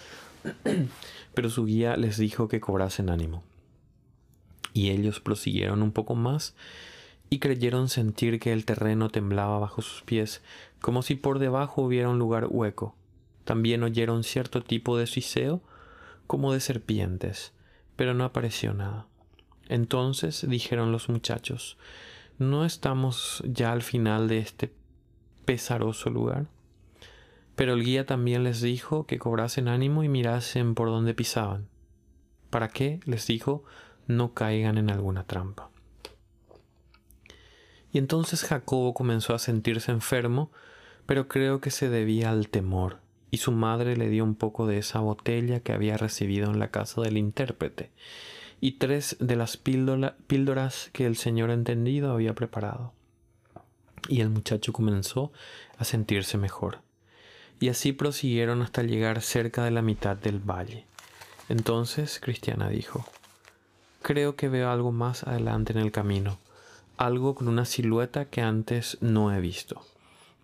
pero 1.35 1.51
su 1.51 1.65
guía 1.65 1.97
les 1.97 2.17
dijo 2.17 2.49
que 2.49 2.61
cobrasen 2.61 3.11
ánimo. 3.11 3.43
Y 4.73 4.91
ellos 4.91 5.21
prosiguieron 5.21 5.83
un 5.83 5.93
poco 5.93 6.15
más 6.15 6.55
y 7.29 7.39
creyeron 7.39 7.89
sentir 7.89 8.41
que 8.41 8.53
el 8.53 8.65
terreno 8.65 9.11
temblaba 9.11 9.59
bajo 9.59 9.83
sus 9.83 10.03
pies, 10.03 10.43
como 10.81 11.03
si 11.03 11.15
por 11.15 11.39
debajo 11.39 11.83
hubiera 11.83 12.09
un 12.09 12.19
lugar 12.19 12.47
hueco. 12.49 12.95
También 13.45 13.83
oyeron 13.83 14.25
cierto 14.25 14.63
tipo 14.63 14.97
de 14.97 15.07
siseo, 15.07 15.63
como 16.33 16.55
de 16.55 16.61
serpientes, 16.61 17.53
pero 17.95 18.15
no 18.15 18.25
apareció 18.25 18.73
nada. 18.73 19.07
Entonces 19.69 20.49
dijeron 20.49 20.91
los 20.91 21.11
muchachos, 21.11 21.77
¿no 22.39 22.65
estamos 22.65 23.43
ya 23.45 23.71
al 23.71 23.83
final 23.83 24.29
de 24.29 24.39
este 24.39 24.73
pesaroso 25.45 26.09
lugar? 26.09 26.47
Pero 27.55 27.75
el 27.75 27.85
guía 27.85 28.07
también 28.07 28.45
les 28.45 28.63
dijo 28.63 29.07
que 29.07 29.19
cobrasen 29.19 29.69
ánimo 29.69 30.05
y 30.05 30.09
mirasen 30.09 30.75
por 30.75 30.89
donde 30.89 31.13
pisaban. 31.13 31.69
¿Para 32.49 32.69
qué? 32.69 33.01
les 33.05 33.27
dijo, 33.27 33.63
no 34.07 34.33
caigan 34.33 34.79
en 34.79 34.91
alguna 34.91 35.25
trampa. 35.25 35.69
Y 37.93 37.99
entonces 37.99 38.43
Jacobo 38.45 38.95
comenzó 38.95 39.35
a 39.35 39.39
sentirse 39.39 39.93
enfermo, 39.93 40.51
pero 41.05 41.29
creo 41.29 41.61
que 41.61 41.71
se 41.71 41.91
debía 41.91 42.31
al 42.31 42.49
temor, 42.49 43.02
y 43.33 43.39
su 43.39 43.51
madre 43.51 43.97
le 43.97 44.09
dio 44.09 44.23
un 44.23 44.37
poco 44.37 44.69
de 44.69 44.79
esa 44.79 45.01
botella 45.01 45.59
que 45.59 45.73
había 45.73 45.97
recibido 45.97 46.53
en 46.53 46.61
la 46.61 46.71
casa 46.71 47.01
del 47.01 47.19
intérprete, 47.19 47.91
y 48.61 48.79
tres 48.79 49.17
de 49.19 49.35
las 49.35 49.57
píldoras 49.57 50.91
que 50.93 51.07
el 51.07 51.17
señor 51.17 51.51
entendido 51.51 52.13
había 52.13 52.35
preparado. 52.37 52.93
Y 54.09 54.21
el 54.21 54.31
muchacho 54.31 54.73
comenzó 54.73 55.33
a 55.79 55.85
sentirse 55.85 56.39
mejor. 56.39 56.79
Y 57.59 57.69
así 57.69 57.93
prosiguieron 57.93 58.63
hasta 58.63 58.85
llegar 58.85 59.21
cerca 59.21 59.65
de 59.65 59.73
la 59.73 59.83
mitad 59.83 60.17
del 60.17 60.39
valle. 60.39 60.87
Entonces 61.49 62.21
Cristiana 62.21 62.69
dijo, 62.69 63.05
Creo 64.01 64.37
que 64.37 64.49
veo 64.49 64.71
algo 64.71 64.93
más 64.93 65.25
adelante 65.25 65.73
en 65.73 65.81
el 65.81 65.91
camino 65.91 66.39
algo 66.97 67.35
con 67.35 67.49
una 67.49 67.65
silueta 67.65 68.27
que 68.27 68.43
antes 68.43 68.99
no 69.01 69.35
he 69.35 69.41
visto. 69.41 69.85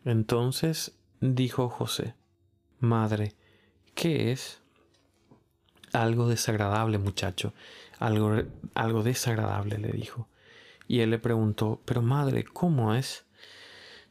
Entonces 0.05 0.93
dijo 1.21 1.69
José, 1.69 2.15
Madre, 2.81 3.35
¿qué 3.95 4.31
es? 4.31 4.61
Algo 5.93 6.29
desagradable, 6.29 6.99
muchacho, 6.99 7.55
algo, 7.99 8.43
algo 8.75 9.03
desagradable, 9.03 9.79
le 9.79 9.89
dijo. 9.89 10.29
Y 10.87 11.01
él 11.01 11.11
le 11.11 11.19
preguntó, 11.19 11.81
Pero 11.85 12.03
madre, 12.03 12.45
¿cómo 12.45 12.95
es? 12.95 13.25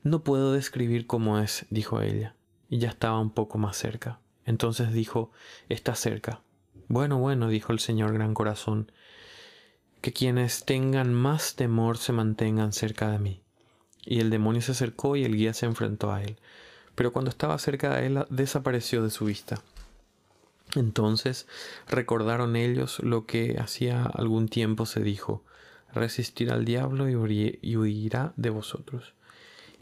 No 0.04 0.24
puedo 0.24 0.52
describir 0.52 1.08
cómo 1.08 1.40
es, 1.40 1.66
dijo 1.70 2.02
ella, 2.02 2.36
y 2.70 2.80
ya 2.80 2.90
estaba 2.90 3.20
un 3.20 3.32
poco 3.32 3.58
más 3.58 3.78
cerca. 3.78 4.20
Entonces 4.46 4.92
dijo, 4.92 5.32
Está 5.70 5.96
cerca. 5.96 6.42
Bueno, 6.90 7.20
bueno, 7.20 7.48
dijo 7.48 7.74
el 7.74 7.80
señor 7.80 8.14
Gran 8.14 8.34
Corazón, 8.34 8.92
que 10.02 10.14
quienes 10.14 10.66
tengan 10.66 11.14
más 11.14 11.56
temor 11.56 11.98
se 11.98 12.14
mantengan 12.14 12.74
cerca 12.74 13.10
de 13.12 13.20
mí. 13.20 13.42
Y 14.06 14.20
el 14.20 14.30
demonio 14.30 14.62
se 14.62 14.72
acercó 14.72 15.16
y 15.16 15.26
el 15.26 15.36
guía 15.36 15.54
se 15.54 15.66
enfrentó 15.66 16.12
a 16.12 16.24
él. 16.24 16.38
Pero 16.98 17.13
cuando 17.13 17.30
estaba 17.30 17.60
cerca 17.60 17.96
de 17.96 18.08
él 18.08 18.25
desapareció 18.32 19.04
de 19.04 19.12
su 19.12 19.25
vista. 19.25 19.62
Entonces 20.75 21.48
recordaron 21.88 22.56
ellos 22.56 22.98
lo 23.04 23.27
que 23.27 23.58
hacía 23.60 24.04
algún 24.04 24.48
tiempo 24.48 24.88
se 24.88 25.01
dijo, 25.01 25.44
resistir 25.94 26.51
al 26.51 26.66
diablo 26.66 27.08
y 27.08 27.75
huirá 27.75 28.34
de 28.36 28.50
vosotros. 28.50 29.13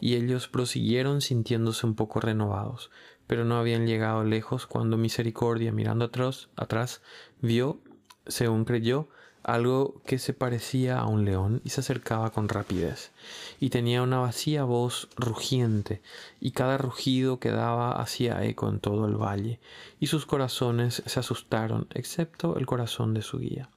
Y 0.01 0.15
ellos 0.15 0.49
prosiguieron 0.49 1.21
sintiéndose 1.21 1.87
un 1.87 1.95
poco 1.95 2.19
renovados, 2.19 2.91
pero 3.27 3.45
no 3.45 3.57
habían 3.57 3.87
llegado 3.87 4.25
lejos 4.25 4.67
cuando 4.67 4.97
Misericordia, 4.97 5.71
mirando 5.71 6.03
atrás, 6.03 6.49
atrás 6.57 7.01
vio, 7.41 7.79
según 8.27 8.65
creyó, 8.65 9.07
algo 9.45 10.01
que 10.05 10.17
se 10.17 10.33
parecía 10.33 10.99
a 10.99 11.05
un 11.05 11.23
león 11.23 11.61
y 11.63 11.69
se 11.69 11.81
acercaba 11.81 12.31
con 12.31 12.49
rapidez, 12.49 13.11
y 13.59 13.69
tenía 13.69 14.01
una 14.01 14.17
vacía 14.17 14.63
voz 14.63 15.07
rugiente, 15.15 16.01
y 16.41 16.51
cada 16.51 16.77
rugido 16.77 17.39
quedaba 17.39 18.01
hacía 18.01 18.43
eco 18.43 18.67
en 18.69 18.79
todo 18.79 19.05
el 19.05 19.15
valle, 19.15 19.59
y 19.99 20.07
sus 20.07 20.25
corazones 20.25 21.03
se 21.05 21.19
asustaron, 21.19 21.87
excepto 21.93 22.57
el 22.57 22.65
corazón 22.65 23.13
de 23.13 23.21
su 23.21 23.37
guía. 23.37 23.69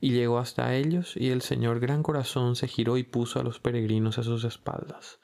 Y 0.00 0.10
llegó 0.10 0.38
hasta 0.38 0.74
ellos, 0.74 1.16
y 1.16 1.30
el 1.30 1.42
Señor 1.42 1.80
Gran 1.80 2.02
Corazón 2.02 2.54
se 2.54 2.68
giró 2.68 2.98
y 2.98 3.02
puso 3.02 3.40
a 3.40 3.44
los 3.44 3.60
peregrinos 3.60 4.18
a 4.18 4.24
sus 4.24 4.44
espaldas. 4.44 5.20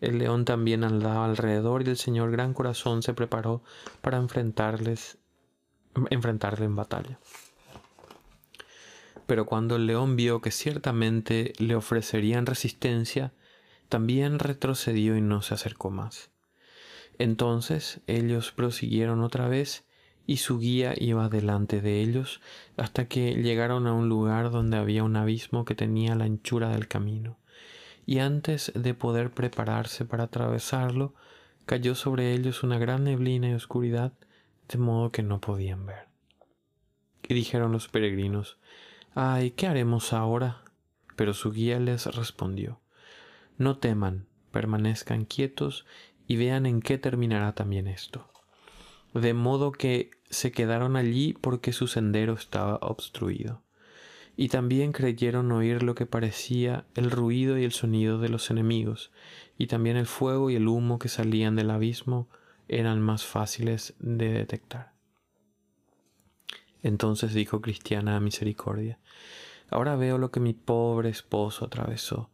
El 0.00 0.18
león 0.18 0.44
también 0.44 0.82
andaba 0.82 1.26
alrededor, 1.26 1.82
y 1.86 1.90
el 1.90 1.96
Señor 1.96 2.32
Gran 2.32 2.54
Corazón 2.54 3.02
se 3.02 3.14
preparó 3.14 3.62
para 4.00 4.16
enfrentarles, 4.16 5.18
enfrentarle 6.10 6.64
en 6.64 6.74
batalla. 6.74 7.20
Pero 9.32 9.46
cuando 9.46 9.76
el 9.76 9.86
león 9.86 10.14
vio 10.14 10.42
que 10.42 10.50
ciertamente 10.50 11.54
le 11.56 11.74
ofrecerían 11.74 12.44
resistencia, 12.44 13.32
también 13.88 14.38
retrocedió 14.38 15.16
y 15.16 15.22
no 15.22 15.40
se 15.40 15.54
acercó 15.54 15.90
más. 15.90 16.30
Entonces 17.16 18.02
ellos 18.06 18.52
prosiguieron 18.52 19.22
otra 19.22 19.48
vez 19.48 19.86
y 20.26 20.36
su 20.36 20.58
guía 20.58 20.92
iba 20.98 21.30
delante 21.30 21.80
de 21.80 22.02
ellos 22.02 22.42
hasta 22.76 23.08
que 23.08 23.32
llegaron 23.36 23.86
a 23.86 23.94
un 23.94 24.10
lugar 24.10 24.50
donde 24.50 24.76
había 24.76 25.02
un 25.02 25.16
abismo 25.16 25.64
que 25.64 25.74
tenía 25.74 26.14
la 26.14 26.24
anchura 26.24 26.68
del 26.68 26.86
camino, 26.86 27.38
y 28.04 28.18
antes 28.18 28.70
de 28.74 28.92
poder 28.92 29.30
prepararse 29.30 30.04
para 30.04 30.24
atravesarlo, 30.24 31.14
cayó 31.64 31.94
sobre 31.94 32.34
ellos 32.34 32.64
una 32.64 32.76
gran 32.76 33.04
neblina 33.04 33.48
y 33.48 33.54
oscuridad, 33.54 34.12
de 34.68 34.76
modo 34.76 35.10
que 35.10 35.22
no 35.22 35.40
podían 35.40 35.86
ver. 35.86 36.08
Y 37.26 37.32
dijeron 37.32 37.72
los 37.72 37.88
peregrinos, 37.88 38.58
Ay, 39.14 39.50
¿qué 39.52 39.66
haremos 39.66 40.12
ahora? 40.12 40.62
Pero 41.16 41.34
su 41.34 41.52
guía 41.52 41.78
les 41.78 42.06
respondió, 42.06 42.80
No 43.58 43.78
teman, 43.78 44.26
permanezcan 44.50 45.24
quietos 45.24 45.86
y 46.26 46.36
vean 46.36 46.66
en 46.66 46.80
qué 46.80 46.98
terminará 46.98 47.54
también 47.54 47.86
esto 47.86 48.32
de 49.14 49.34
modo 49.34 49.72
que 49.72 50.10
se 50.30 50.52
quedaron 50.52 50.96
allí 50.96 51.34
porque 51.40 51.72
su 51.72 51.86
sendero 51.86 52.34
estaba 52.34 52.76
obstruido. 52.76 53.62
Y 54.36 54.48
también 54.48 54.92
creyeron 54.92 55.52
oír 55.52 55.82
lo 55.82 55.94
que 55.94 56.06
parecía 56.06 56.86
el 56.94 57.10
ruido 57.10 57.58
y 57.58 57.64
el 57.64 57.72
sonido 57.72 58.18
de 58.18 58.30
los 58.30 58.50
enemigos, 58.50 59.12
y 59.58 59.66
también 59.66 59.98
el 59.98 60.06
fuego 60.06 60.48
y 60.48 60.56
el 60.56 60.68
humo 60.68 60.98
que 60.98 61.10
salían 61.10 61.54
del 61.54 61.70
abismo 61.70 62.28
eran 62.68 63.02
más 63.02 63.26
fáciles 63.26 63.94
de 63.98 64.32
detectar. 64.32 64.91
Entonces 66.82 67.34
dijo 67.34 67.60
Cristiana 67.60 68.16
a 68.16 68.20
Misericordia, 68.20 68.98
Ahora 69.72 69.96
veo 69.96 70.18
lo 70.18 70.30
que 70.30 70.38
mi 70.38 70.52
pobre 70.52 71.08
esposo 71.08 71.64
atravesó. 71.64 72.28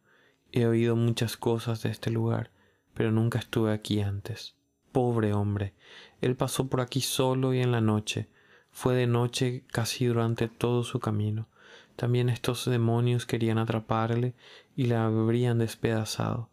He 0.51 0.67
oído 0.67 0.97
muchas 0.97 1.37
cosas 1.37 1.83
de 1.85 1.91
este 1.91 2.11
lugar, 2.11 2.51
pero 2.95 3.13
nunca 3.13 3.39
estuve 3.39 3.73
aquí 3.73 4.01
antes. 4.01 4.57
Pobre 4.91 5.33
hombre, 5.33 5.73
él 6.21 6.35
pasó 6.35 6.67
por 6.67 6.81
aquí 6.81 7.01
solo 7.01 7.55
y 7.55 7.61
en 7.61 7.71
la 7.71 7.81
noche. 7.81 8.29
Fue 8.73 8.97
de 8.97 9.07
noche 9.07 9.63
casi 9.69 10.07
durante 10.07 10.49
todo 10.49 10.83
su 10.83 10.99
camino. 10.99 11.47
También 11.95 12.29
estos 12.29 12.65
demonios 12.65 13.25
querían 13.25 13.59
atraparle 13.59 14.35
y 14.75 14.87
le 14.87 14.97
habrían 14.97 15.59
despedazado. 15.59 16.49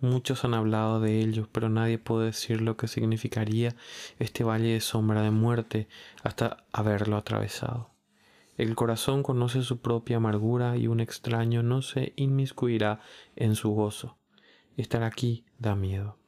Muchos 0.00 0.44
han 0.44 0.52
hablado 0.52 1.00
de 1.00 1.20
ello, 1.20 1.48
pero 1.52 1.68
nadie 1.70 1.98
puede 1.98 2.26
decir 2.26 2.60
lo 2.60 2.76
que 2.76 2.86
significaría 2.86 3.74
este 4.18 4.44
valle 4.44 4.74
de 4.74 4.80
sombra 4.80 5.22
de 5.22 5.30
muerte 5.30 5.88
hasta 6.22 6.64
haberlo 6.72 7.16
atravesado. 7.16 7.90
El 8.58 8.74
corazón 8.74 9.22
conoce 9.22 9.62
su 9.62 9.78
propia 9.78 10.18
amargura 10.18 10.76
y 10.76 10.86
un 10.86 11.00
extraño 11.00 11.62
no 11.62 11.82
se 11.82 12.12
inmiscuirá 12.16 13.00
en 13.36 13.54
su 13.54 13.70
gozo. 13.70 14.16
Estar 14.76 15.02
aquí 15.02 15.44
da 15.58 15.74
miedo. 15.74 16.18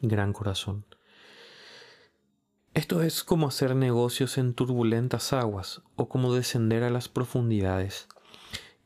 Gran 0.00 0.32
corazón. 0.32 0.84
Esto 2.74 3.02
es 3.02 3.22
como 3.22 3.48
hacer 3.48 3.76
negocios 3.76 4.38
en 4.38 4.54
turbulentas 4.54 5.32
aguas 5.32 5.82
o 5.94 6.08
como 6.08 6.34
descender 6.34 6.82
a 6.84 6.90
las 6.90 7.08
profundidades. 7.08 8.08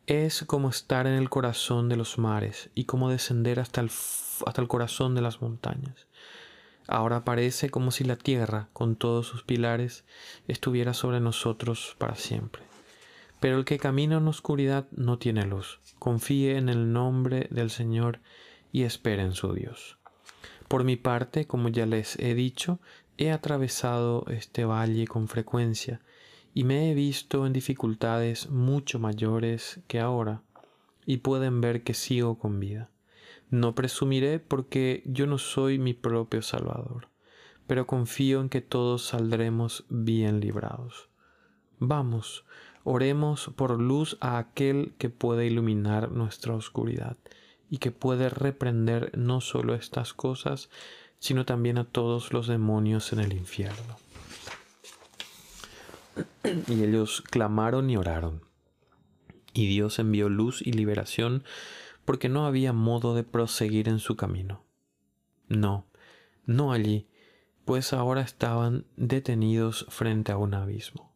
Es 0.06 0.44
como 0.44 0.68
estar 0.68 1.06
en 1.06 1.14
el 1.14 1.28
corazón 1.28 1.88
de 1.88 1.96
los 1.96 2.18
mares 2.18 2.70
y 2.75 2.84
como 2.84 3.10
descender 3.10 3.58
hasta 3.58 3.80
el, 3.80 3.90
hasta 4.46 4.62
el 4.62 4.68
corazón 4.68 5.14
de 5.14 5.22
las 5.22 5.42
montañas. 5.42 6.06
Ahora 6.86 7.25
parece 7.25 7.70
como 7.70 7.90
si 7.90 8.04
la 8.04 8.16
tierra, 8.16 8.68
con 8.72 8.94
todos 8.94 9.26
sus 9.26 9.42
pilares, 9.42 10.04
estuviera 10.46 10.94
sobre 10.94 11.18
nosotros 11.18 11.96
para 11.98 12.14
siempre. 12.14 12.62
Pero 13.40 13.58
el 13.58 13.64
que 13.64 13.78
camina 13.78 14.18
en 14.18 14.28
oscuridad 14.28 14.86
no 14.92 15.18
tiene 15.18 15.44
luz. 15.44 15.80
Confíe 15.98 16.56
en 16.56 16.68
el 16.68 16.92
nombre 16.92 17.48
del 17.50 17.70
Señor 17.70 18.20
y 18.70 18.84
espere 18.84 19.22
en 19.22 19.32
su 19.32 19.52
Dios. 19.54 19.98
Por 20.68 20.84
mi 20.84 20.96
parte, 20.96 21.46
como 21.46 21.68
ya 21.68 21.86
les 21.86 22.16
he 22.21 22.34
dicho, 22.34 22.78
He 23.19 23.32
atravesado 23.32 24.26
este 24.28 24.66
valle 24.66 25.06
con 25.06 25.26
frecuencia 25.26 26.00
y 26.56 26.64
me 26.64 26.90
he 26.90 26.95
visto 26.95 27.45
en 27.45 27.52
dificultades 27.52 28.49
mucho 28.49 28.99
mayores 28.99 29.80
que 29.88 30.00
ahora, 30.00 30.40
y 31.04 31.19
pueden 31.19 31.60
ver 31.60 31.82
que 31.82 31.92
sigo 31.92 32.38
con 32.38 32.60
vida. 32.60 32.88
No 33.50 33.75
presumiré 33.75 34.38
porque 34.38 35.02
yo 35.04 35.26
no 35.26 35.36
soy 35.36 35.78
mi 35.78 35.92
propio 35.92 36.40
Salvador, 36.40 37.08
pero 37.66 37.86
confío 37.86 38.40
en 38.40 38.49
que 38.49 38.62
todos 38.62 39.04
saldremos 39.04 39.84
bien 39.90 40.40
librados. 40.40 41.10
Vamos, 41.78 42.47
oremos 42.84 43.50
por 43.54 43.78
luz 43.78 44.16
a 44.23 44.38
aquel 44.38 44.95
que 44.97 45.10
puede 45.10 45.45
iluminar 45.45 46.10
nuestra 46.10 46.54
oscuridad 46.54 47.19
y 47.69 47.76
que 47.76 47.90
puede 47.90 48.30
reprender 48.30 49.12
no 49.14 49.42
solo 49.42 49.75
estas 49.75 50.14
cosas, 50.14 50.71
sino 51.19 51.45
también 51.45 51.76
a 51.76 51.84
todos 51.84 52.32
los 52.32 52.47
demonios 52.47 53.12
en 53.12 53.19
el 53.19 53.34
infierno. 53.34 54.05
Y 56.68 56.82
ellos 56.82 57.22
clamaron 57.22 57.90
y 57.90 57.96
oraron. 57.96 58.42
Y 59.52 59.66
Dios 59.66 59.98
envió 59.98 60.28
luz 60.28 60.62
y 60.62 60.72
liberación 60.72 61.44
porque 62.04 62.28
no 62.28 62.46
había 62.46 62.72
modo 62.72 63.14
de 63.14 63.24
proseguir 63.24 63.88
en 63.88 63.98
su 63.98 64.16
camino. 64.16 64.64
No, 65.48 65.86
no 66.44 66.72
allí, 66.72 67.06
pues 67.64 67.92
ahora 67.92 68.20
estaban 68.20 68.84
detenidos 68.96 69.86
frente 69.88 70.32
a 70.32 70.38
un 70.38 70.54
abismo. 70.54 71.12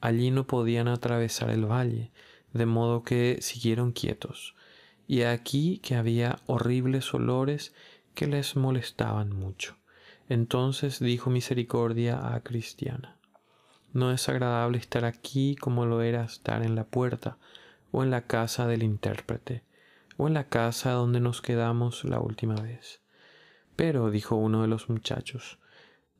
Allí 0.00 0.30
no 0.30 0.46
podían 0.46 0.88
atravesar 0.88 1.50
el 1.50 1.64
valle, 1.64 2.10
de 2.52 2.66
modo 2.66 3.02
que 3.02 3.38
siguieron 3.40 3.92
quietos, 3.92 4.54
y 5.06 5.22
aquí 5.22 5.78
que 5.78 5.96
había 5.96 6.38
horribles 6.46 7.12
olores 7.14 7.74
que 8.14 8.26
les 8.26 8.56
molestaban 8.56 9.34
mucho. 9.34 9.76
Entonces 10.28 11.00
dijo 11.00 11.30
misericordia 11.30 12.34
a 12.34 12.40
Cristiana. 12.40 13.18
No 13.92 14.10
es 14.10 14.28
agradable 14.28 14.78
estar 14.78 15.04
aquí 15.04 15.56
como 15.56 15.84
lo 15.84 16.00
era 16.02 16.24
estar 16.24 16.62
en 16.62 16.74
la 16.74 16.84
puerta, 16.84 17.36
o 17.90 18.02
en 18.02 18.10
la 18.10 18.22
casa 18.22 18.66
del 18.66 18.82
intérprete, 18.82 19.62
o 20.16 20.26
en 20.26 20.34
la 20.34 20.44
casa 20.44 20.92
donde 20.92 21.20
nos 21.20 21.42
quedamos 21.42 22.04
la 22.04 22.18
última 22.18 22.54
vez. 22.54 23.00
Pero, 23.76 24.10
dijo 24.10 24.36
uno 24.36 24.62
de 24.62 24.68
los 24.68 24.88
muchachos, 24.88 25.58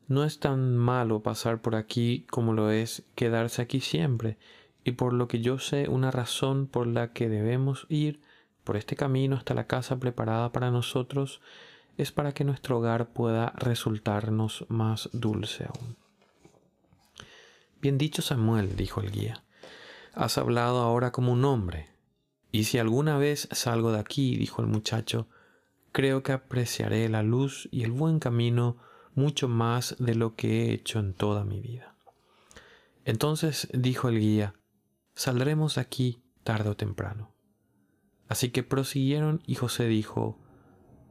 no 0.06 0.24
es 0.24 0.38
tan 0.38 0.76
malo 0.76 1.22
pasar 1.22 1.62
por 1.62 1.74
aquí 1.74 2.26
como 2.30 2.52
lo 2.52 2.70
es 2.70 3.04
quedarse 3.14 3.62
aquí 3.62 3.80
siempre, 3.80 4.36
y 4.84 4.92
por 4.92 5.12
lo 5.12 5.28
que 5.28 5.40
yo 5.40 5.58
sé 5.58 5.88
una 5.88 6.10
razón 6.10 6.66
por 6.66 6.86
la 6.86 7.12
que 7.12 7.28
debemos 7.28 7.86
ir 7.88 8.20
por 8.64 8.76
este 8.76 8.96
camino 8.96 9.36
hasta 9.36 9.54
la 9.54 9.66
casa 9.66 9.98
preparada 9.98 10.52
para 10.52 10.70
nosotros 10.70 11.40
es 11.96 12.12
para 12.12 12.32
que 12.32 12.44
nuestro 12.44 12.78
hogar 12.78 13.08
pueda 13.08 13.52
resultarnos 13.56 14.66
más 14.68 15.08
dulce 15.12 15.64
aún. 15.64 16.01
Bien 17.82 17.98
dicho 17.98 18.22
Samuel, 18.22 18.76
dijo 18.76 19.00
el 19.00 19.10
guía, 19.10 19.42
has 20.14 20.38
hablado 20.38 20.82
ahora 20.82 21.10
como 21.10 21.32
un 21.32 21.44
hombre, 21.44 21.90
y 22.52 22.62
si 22.62 22.78
alguna 22.78 23.18
vez 23.18 23.48
salgo 23.50 23.90
de 23.90 23.98
aquí, 23.98 24.36
dijo 24.36 24.62
el 24.62 24.68
muchacho, 24.68 25.26
creo 25.90 26.22
que 26.22 26.30
apreciaré 26.30 27.08
la 27.08 27.24
luz 27.24 27.68
y 27.72 27.82
el 27.82 27.90
buen 27.90 28.20
camino 28.20 28.76
mucho 29.16 29.48
más 29.48 29.96
de 29.98 30.14
lo 30.14 30.36
que 30.36 30.66
he 30.66 30.72
hecho 30.72 31.00
en 31.00 31.12
toda 31.12 31.42
mi 31.42 31.60
vida. 31.60 31.96
Entonces 33.04 33.66
dijo 33.72 34.08
el 34.08 34.20
guía, 34.20 34.54
saldremos 35.16 35.74
de 35.74 35.80
aquí 35.80 36.22
tarde 36.44 36.70
o 36.70 36.76
temprano. 36.76 37.34
Así 38.28 38.50
que 38.50 38.62
prosiguieron 38.62 39.42
y 39.44 39.56
José 39.56 39.88
dijo, 39.88 40.38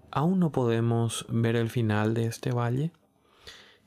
¿aún 0.10 0.40
no 0.40 0.54
podemos 0.54 1.26
ver 1.28 1.58
el 1.58 1.70
final 1.70 2.14
de 2.14 2.28
este 2.28 2.52
valle? 2.54 2.94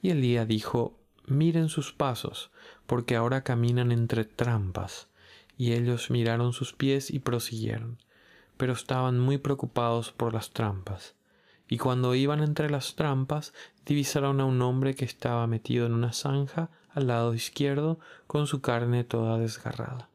Y 0.03 0.11
Elía 0.11 0.45
dijo, 0.45 1.01
miren 1.27 1.69
sus 1.69 1.93
pasos, 1.93 2.51
porque 2.87 3.17
ahora 3.17 3.43
caminan 3.45 3.93
entre 3.93 4.25
trampas. 4.25 5.09
Y 5.57 5.73
ellos 5.73 6.11
miraron 6.11 6.53
sus 6.53 6.73
pies 6.73 7.11
y 7.11 7.21
prosiguieron, 7.21 7.99
pero 8.57 8.73
estaban 8.73 9.19
muy 9.19 9.39
preocupados 9.39 10.13
por 10.13 10.35
las 10.35 10.51
trampas. 10.51 11.15
Y 11.69 11.79
cuando 11.79 12.15
iban 12.15 12.43
entre 12.43 12.71
las 12.71 12.95
trampas, 12.95 13.55
divisaron 13.87 14.41
a 14.41 14.45
un 14.45 14.61
hombre 14.63 14.95
que 14.95 15.05
estaba 15.05 15.47
metido 15.47 15.87
en 15.87 15.93
una 15.93 16.13
zanja 16.13 16.71
al 16.91 17.09
lado 17.09 17.35
izquierdo, 17.35 17.99
con 18.27 18.47
su 18.47 18.61
carne 18.61 19.03
toda 19.05 19.39
desgarrada. 19.39 20.09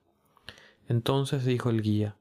Entonces 0.87 1.45
dijo 1.45 1.69
el 1.69 1.81
guía, 1.81 2.15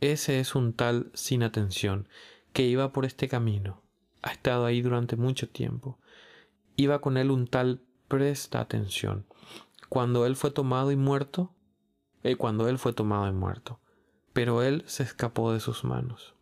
Ese 0.00 0.40
es 0.40 0.54
un 0.54 0.72
tal 0.72 1.10
sin 1.14 1.42
atención, 1.42 2.08
que 2.52 2.64
iba 2.64 2.92
por 2.92 3.04
este 3.04 3.28
camino. 3.28 3.82
Ha 4.22 4.32
estado 4.32 4.66
ahí 4.66 4.82
durante 4.82 5.16
mucho 5.16 5.48
tiempo. 5.48 5.98
Iba 6.76 7.00
con 7.00 7.16
él 7.16 7.30
un 7.30 7.46
tal 7.46 7.82
presta 8.14 8.60
atención. 8.60 9.26
Cuando 9.88 10.24
él 10.24 10.36
fue 10.36 10.52
tomado 10.52 10.92
y 10.92 10.96
muerto, 10.96 11.52
eh, 12.22 12.36
cuando 12.36 12.68
él 12.68 12.78
fue 12.78 12.92
tomado 12.92 13.26
y 13.26 13.32
muerto, 13.32 13.80
pero 14.32 14.62
él 14.62 14.84
se 14.86 15.02
escapó 15.02 15.52
de 15.52 15.58
sus 15.58 15.82
manos. 15.82 16.36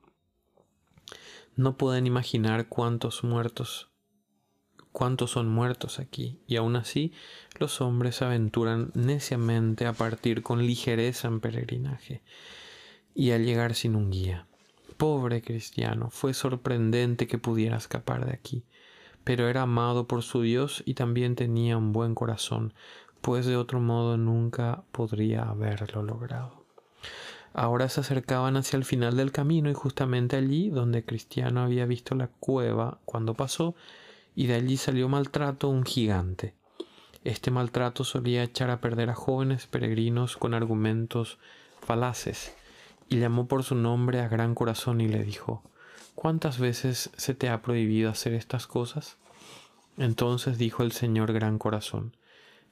No 1.56 1.78
pueden 1.78 2.06
imaginar 2.06 2.68
cuántos 2.68 3.24
muertos, 3.24 3.90
cuántos 4.92 5.30
son 5.30 5.48
muertos 5.48 5.98
aquí, 5.98 6.42
y 6.46 6.56
aún 6.56 6.76
así 6.76 7.14
los 7.58 7.80
hombres 7.80 8.16
se 8.16 8.26
aventuran 8.26 8.90
neciamente 8.92 9.86
a 9.86 9.94
partir 9.94 10.42
con 10.42 10.66
ligereza 10.66 11.28
en 11.28 11.40
peregrinaje 11.40 12.22
y 13.14 13.30
a 13.30 13.38
llegar 13.38 13.74
sin 13.74 13.96
un 13.96 14.10
guía 14.10 14.46
Pobre 15.02 15.42
cristiano, 15.42 16.10
fue 16.10 16.34
sorprendente 16.34 17.26
que 17.26 17.38
pudiera 17.38 17.76
escapar 17.76 18.24
de 18.26 18.34
aquí, 18.34 18.64
pero 19.24 19.48
era 19.48 19.62
amado 19.62 20.06
por 20.06 20.22
su 20.22 20.42
Dios 20.42 20.82
y 20.86 20.94
también 20.94 21.36
tenía 21.36 21.76
un 21.76 21.92
buen 21.92 22.14
corazón, 22.14 22.74
pues 23.20 23.46
de 23.46 23.56
otro 23.56 23.80
modo 23.80 24.16
nunca 24.16 24.82
podría 24.92 25.42
haberlo 25.44 26.02
logrado. 26.02 26.64
Ahora 27.54 27.88
se 27.88 28.00
acercaban 28.00 28.56
hacia 28.56 28.78
el 28.78 28.84
final 28.84 29.16
del 29.16 29.30
camino 29.30 29.70
y 29.70 29.74
justamente 29.74 30.36
allí 30.36 30.70
donde 30.70 31.04
Cristiano 31.04 31.60
había 31.60 31.84
visto 31.84 32.14
la 32.14 32.28
cueva 32.28 32.98
cuando 33.04 33.34
pasó, 33.34 33.74
y 34.34 34.46
de 34.46 34.54
allí 34.54 34.78
salió 34.78 35.08
maltrato 35.08 35.68
un 35.68 35.84
gigante. 35.84 36.54
Este 37.24 37.50
maltrato 37.50 38.04
solía 38.04 38.42
echar 38.42 38.70
a 38.70 38.80
perder 38.80 39.10
a 39.10 39.14
jóvenes 39.14 39.66
peregrinos 39.66 40.36
con 40.36 40.54
argumentos 40.54 41.38
falaces, 41.80 42.56
y 43.08 43.18
llamó 43.18 43.46
por 43.46 43.62
su 43.62 43.74
nombre 43.74 44.20
a 44.20 44.28
Gran 44.28 44.54
Corazón 44.54 45.02
y 45.02 45.08
le 45.08 45.22
dijo, 45.22 45.62
¿Cuántas 46.14 46.58
veces 46.58 47.10
se 47.16 47.34
te 47.34 47.48
ha 47.48 47.62
prohibido 47.62 48.10
hacer 48.10 48.34
estas 48.34 48.66
cosas? 48.66 49.16
Entonces 49.96 50.58
dijo 50.58 50.82
el 50.82 50.92
Señor 50.92 51.32
Gran 51.32 51.58
Corazón, 51.58 52.16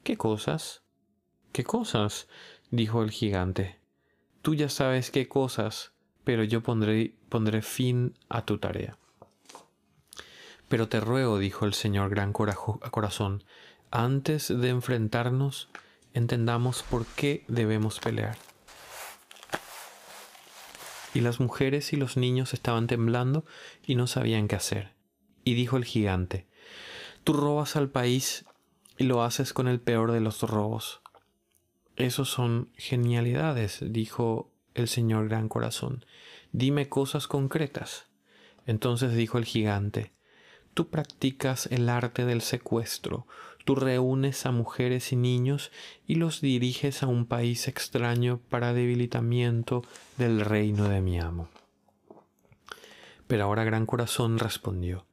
¿Qué 0.03 0.17
cosas? 0.17 0.81
¿Qué 1.51 1.63
cosas? 1.63 2.27
dijo 2.71 3.03
el 3.03 3.11
gigante. 3.11 3.77
Tú 4.41 4.55
ya 4.55 4.67
sabes 4.67 5.11
qué 5.11 5.27
cosas, 5.27 5.91
pero 6.23 6.43
yo 6.43 6.61
pondré, 6.63 7.13
pondré 7.29 7.61
fin 7.61 8.15
a 8.27 8.43
tu 8.43 8.57
tarea. 8.57 8.97
Pero 10.69 10.87
te 10.87 10.99
ruego, 10.99 11.37
dijo 11.37 11.65
el 11.65 11.73
Señor 11.73 12.09
Gran 12.09 12.33
Corazón, 12.33 13.43
antes 13.91 14.47
de 14.47 14.69
enfrentarnos, 14.69 15.69
entendamos 16.13 16.81
por 16.81 17.05
qué 17.05 17.43
debemos 17.47 17.99
pelear. 17.99 18.37
Y 21.13 21.21
las 21.21 21.39
mujeres 21.39 21.93
y 21.93 21.97
los 21.97 22.17
niños 22.17 22.53
estaban 22.53 22.87
temblando 22.87 23.45
y 23.85 23.95
no 23.95 24.07
sabían 24.07 24.47
qué 24.47 24.55
hacer. 24.55 24.93
Y 25.43 25.55
dijo 25.55 25.77
el 25.77 25.85
gigante, 25.85 26.47
Tú 27.23 27.33
robas 27.33 27.75
al 27.75 27.89
país 27.89 28.45
y 28.97 29.03
lo 29.03 29.23
haces 29.23 29.53
con 29.53 29.67
el 29.67 29.79
peor 29.79 30.11
de 30.11 30.21
los 30.21 30.41
robos. 30.41 31.01
Esos 31.95 32.29
son 32.29 32.69
genialidades, 32.75 33.79
dijo 33.81 34.51
el 34.73 34.87
Señor 34.87 35.27
Gran 35.27 35.49
Corazón. 35.49 36.05
Dime 36.51 36.89
cosas 36.89 37.27
concretas. 37.27 38.07
Entonces 38.65 39.13
dijo 39.13 39.37
el 39.37 39.45
gigante, 39.45 40.13
Tú 40.73 40.89
practicas 40.89 41.67
el 41.67 41.89
arte 41.89 42.25
del 42.25 42.41
secuestro, 42.41 43.27
tú 43.65 43.75
reúnes 43.75 44.45
a 44.45 44.51
mujeres 44.51 45.11
y 45.11 45.15
niños 45.15 45.71
y 46.07 46.15
los 46.15 46.41
diriges 46.41 47.03
a 47.03 47.07
un 47.07 47.25
país 47.25 47.67
extraño 47.67 48.39
para 48.49 48.73
debilitamiento 48.73 49.83
del 50.17 50.41
reino 50.41 50.89
de 50.89 51.01
mi 51.01 51.19
amo. 51.19 51.49
Pero 53.27 53.45
ahora 53.45 53.63
Gran 53.63 53.85
Corazón 53.85 54.39
respondió, 54.39 55.05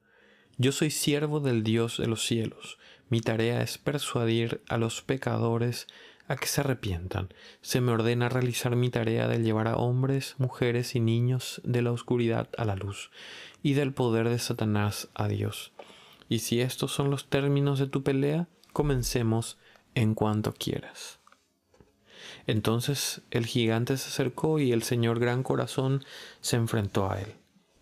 Yo 0.56 0.72
soy 0.72 0.90
siervo 0.90 1.40
del 1.40 1.62
Dios 1.62 1.98
de 1.98 2.06
los 2.06 2.24
cielos, 2.26 2.78
mi 3.08 3.20
tarea 3.20 3.62
es 3.62 3.78
persuadir 3.78 4.62
a 4.68 4.76
los 4.76 5.00
pecadores 5.00 5.86
a 6.28 6.36
que 6.36 6.46
se 6.46 6.60
arrepientan. 6.60 7.32
Se 7.62 7.80
me 7.80 7.92
ordena 7.92 8.28
realizar 8.28 8.76
mi 8.76 8.90
tarea 8.90 9.28
de 9.28 9.38
llevar 9.38 9.66
a 9.66 9.76
hombres, 9.76 10.34
mujeres 10.38 10.94
y 10.94 11.00
niños 11.00 11.60
de 11.64 11.80
la 11.80 11.90
oscuridad 11.90 12.50
a 12.58 12.66
la 12.66 12.76
luz 12.76 13.10
y 13.62 13.72
del 13.72 13.94
poder 13.94 14.28
de 14.28 14.38
Satanás 14.38 15.08
a 15.14 15.26
Dios. 15.26 15.72
Y 16.28 16.40
si 16.40 16.60
estos 16.60 16.92
son 16.92 17.10
los 17.10 17.28
términos 17.28 17.78
de 17.78 17.86
tu 17.86 18.02
pelea, 18.02 18.48
comencemos 18.72 19.58
en 19.94 20.14
cuanto 20.14 20.52
quieras. 20.52 21.20
Entonces 22.46 23.22
el 23.30 23.46
gigante 23.46 23.96
se 23.96 24.08
acercó 24.08 24.58
y 24.58 24.72
el 24.72 24.82
señor 24.82 25.18
gran 25.18 25.42
corazón 25.42 26.04
se 26.40 26.56
enfrentó 26.56 27.10
a 27.10 27.20
él. 27.20 27.34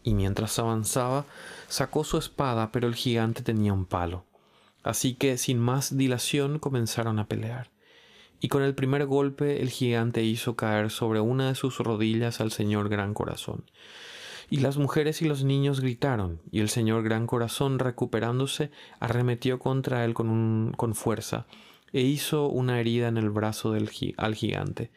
Y 0.03 0.15
mientras 0.15 0.59
avanzaba, 0.59 1.25
sacó 1.69 2.05
su 2.05 2.19
espada, 2.19 2.71
pero 2.71 2.87
el 2.87 2.95
gigante 2.95 3.43
tenía 3.43 3.73
un 3.73 3.87
palo. 3.87 4.25
Así 4.83 5.15
que 5.15 5.37
sin 5.37 5.59
más 5.59 5.97
dilación 5.97 6.61
comenzaron 6.61 7.19
a 7.19 7.27
pelear 7.27 7.71
y 8.41 8.49
con 8.49 8.63
el 8.63 8.75
primer 8.75 9.07
golpe 9.07 9.63
el 9.63 9.71
gigante 9.71 10.23
hizo 10.23 10.57
caer 10.57 10.91
sobre 10.91 11.21
una 11.21 11.49
de 11.49 11.55
sus 11.55 11.79
rodillas 11.79 12.41
al 12.41 12.53
señor 12.53 12.89
Gran 12.89 13.15
Corazón. 13.15 13.65
Y 14.49 14.59
las 14.59 14.77
mujeres 14.77 15.23
y 15.23 15.25
los 15.27 15.43
niños 15.43 15.81
gritaron, 15.81 16.41
y 16.53 16.61
el 16.61 16.69
señor 16.69 17.03
Gran 17.03 17.27
Corazón, 17.27 17.79
recuperándose, 17.79 18.71
arremetió 19.01 19.59
contra 19.59 20.05
él 20.05 20.15
con, 20.15 20.73
con 20.77 20.95
fuerza, 20.95 21.47
e 21.93 22.03
hizo 22.03 22.49
una 22.49 22.79
herida 22.79 23.09
en 23.09 23.17
el 23.17 23.31
brazo 23.31 23.73
del, 23.73 23.91
al 24.17 24.35
gigante. 24.35 24.91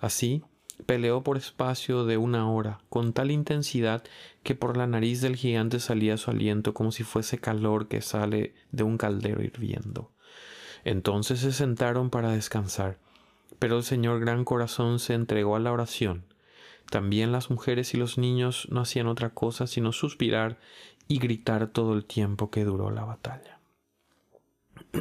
Así, 0.00 0.42
peleó 0.84 1.22
por 1.22 1.36
espacio 1.36 2.04
de 2.04 2.16
una 2.16 2.50
hora, 2.50 2.80
con 2.88 3.12
tal 3.12 3.30
intensidad 3.30 4.02
que 4.42 4.54
por 4.54 4.76
la 4.76 4.86
nariz 4.86 5.20
del 5.20 5.36
gigante 5.36 5.80
salía 5.80 6.16
su 6.16 6.30
aliento 6.30 6.74
como 6.74 6.92
si 6.92 7.02
fuese 7.02 7.38
calor 7.38 7.88
que 7.88 8.02
sale 8.02 8.54
de 8.72 8.82
un 8.82 8.98
caldero 8.98 9.42
hirviendo. 9.42 10.10
Entonces 10.84 11.40
se 11.40 11.52
sentaron 11.52 12.10
para 12.10 12.32
descansar, 12.32 12.98
pero 13.58 13.78
el 13.78 13.82
Señor 13.82 14.20
Gran 14.20 14.44
Corazón 14.44 14.98
se 14.98 15.14
entregó 15.14 15.56
a 15.56 15.60
la 15.60 15.72
oración. 15.72 16.24
También 16.90 17.32
las 17.32 17.50
mujeres 17.50 17.94
y 17.94 17.96
los 17.96 18.18
niños 18.18 18.68
no 18.70 18.80
hacían 18.80 19.06
otra 19.06 19.30
cosa 19.30 19.66
sino 19.66 19.92
suspirar 19.92 20.58
y 21.08 21.18
gritar 21.18 21.68
todo 21.68 21.94
el 21.94 22.04
tiempo 22.04 22.50
que 22.50 22.64
duró 22.64 22.90
la 22.90 23.04
batalla. 23.04 23.58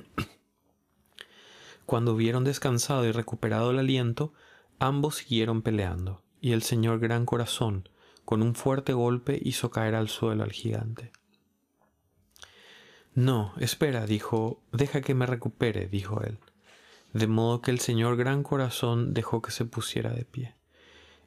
Cuando 1.86 2.14
hubieron 2.14 2.44
descansado 2.44 3.06
y 3.06 3.12
recuperado 3.12 3.72
el 3.72 3.80
aliento, 3.80 4.34
ambos 4.80 5.16
siguieron 5.16 5.62
peleando, 5.62 6.24
y 6.42 6.54
el 6.54 6.64
Señor 6.64 7.00
Gran 7.00 7.26
Corazón, 7.26 7.90
con 8.26 8.42
un 8.42 8.56
fuerte 8.56 8.94
golpe, 8.94 9.40
hizo 9.44 9.70
caer 9.70 9.94
al 9.94 10.10
suelo 10.10 10.44
al 10.44 10.52
gigante. 10.52 11.12
No, 13.14 13.54
espera, 13.60 14.06
dijo, 14.06 14.62
deja 14.74 15.02
que 15.02 15.14
me 15.14 15.26
recupere, 15.26 15.88
dijo 15.88 16.22
él. 16.22 16.40
De 17.14 17.28
modo 17.28 17.62
que 17.62 17.72
el 17.72 17.80
señor 17.80 18.18
Gran 18.18 18.44
Corazón 18.44 19.14
dejó 19.14 19.42
que 19.42 19.52
se 19.52 19.64
pusiera 19.64 20.10
de 20.12 20.26
pie. 20.26 20.56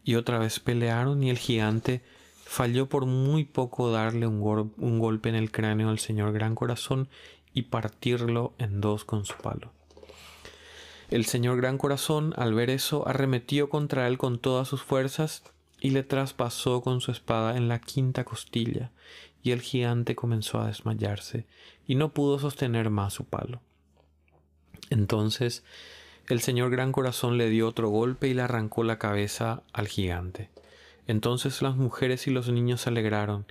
Y 0.08 0.14
otra 0.14 0.38
vez 0.38 0.58
pelearon 0.58 1.22
y 1.22 1.28
el 1.28 1.36
gigante 1.36 2.00
falló 2.42 2.88
por 2.88 3.04
muy 3.04 3.44
poco 3.44 3.92
darle 3.92 4.26
un, 4.26 4.72
un 4.78 4.98
golpe 4.98 5.28
en 5.28 5.34
el 5.34 5.52
cráneo 5.52 5.90
al 5.90 5.98
señor 5.98 6.32
Gran 6.32 6.54
Corazón 6.54 7.10
y 7.52 7.64
partirlo 7.64 8.54
en 8.56 8.80
dos 8.80 9.04
con 9.04 9.26
su 9.26 9.34
palo. 9.34 9.70
El 11.10 11.26
señor 11.26 11.58
Gran 11.58 11.76
Corazón, 11.76 12.32
al 12.38 12.54
ver 12.54 12.70
eso, 12.70 13.06
arremetió 13.06 13.68
contra 13.68 14.08
él 14.08 14.16
con 14.16 14.38
todas 14.38 14.66
sus 14.66 14.82
fuerzas 14.82 15.42
y 15.78 15.90
le 15.90 16.04
traspasó 16.04 16.80
con 16.80 17.02
su 17.02 17.10
espada 17.10 17.58
en 17.58 17.68
la 17.68 17.78
quinta 17.78 18.24
costilla, 18.24 18.90
y 19.42 19.50
el 19.50 19.60
gigante 19.60 20.16
comenzó 20.16 20.58
a 20.58 20.68
desmayarse 20.68 21.44
y 21.86 21.96
no 21.96 22.14
pudo 22.14 22.38
sostener 22.38 22.88
más 22.88 23.12
su 23.12 23.24
palo. 23.26 23.60
Entonces 24.88 25.64
el 26.28 26.40
señor 26.40 26.70
Gran 26.70 26.92
Corazón 26.92 27.38
le 27.38 27.48
dio 27.48 27.66
otro 27.66 27.88
golpe 27.88 28.28
y 28.28 28.34
le 28.34 28.42
arrancó 28.42 28.84
la 28.84 28.98
cabeza 28.98 29.62
al 29.72 29.88
gigante. 29.88 30.50
Entonces 31.06 31.62
las 31.62 31.76
mujeres 31.76 32.26
y 32.26 32.30
los 32.30 32.50
niños 32.50 32.82
se 32.82 32.90
alegraron, 32.90 33.46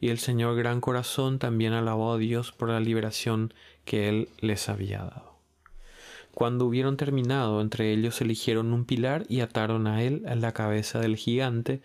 y 0.00 0.08
el 0.08 0.18
señor 0.18 0.56
Gran 0.56 0.80
Corazón 0.80 1.38
también 1.38 1.74
alabó 1.74 2.14
a 2.14 2.18
Dios 2.18 2.50
por 2.50 2.70
la 2.70 2.80
liberación 2.80 3.52
que 3.84 4.08
él 4.08 4.28
les 4.40 4.70
había 4.70 5.00
dado. 5.00 5.38
Cuando 6.34 6.64
hubieron 6.64 6.96
terminado, 6.96 7.60
entre 7.60 7.92
ellos 7.92 8.20
eligieron 8.22 8.72
un 8.72 8.86
pilar 8.86 9.24
y 9.28 9.40
ataron 9.40 9.86
a 9.86 10.02
él 10.02 10.22
la 10.36 10.52
cabeza 10.52 11.00
del 11.00 11.16
gigante, 11.16 11.82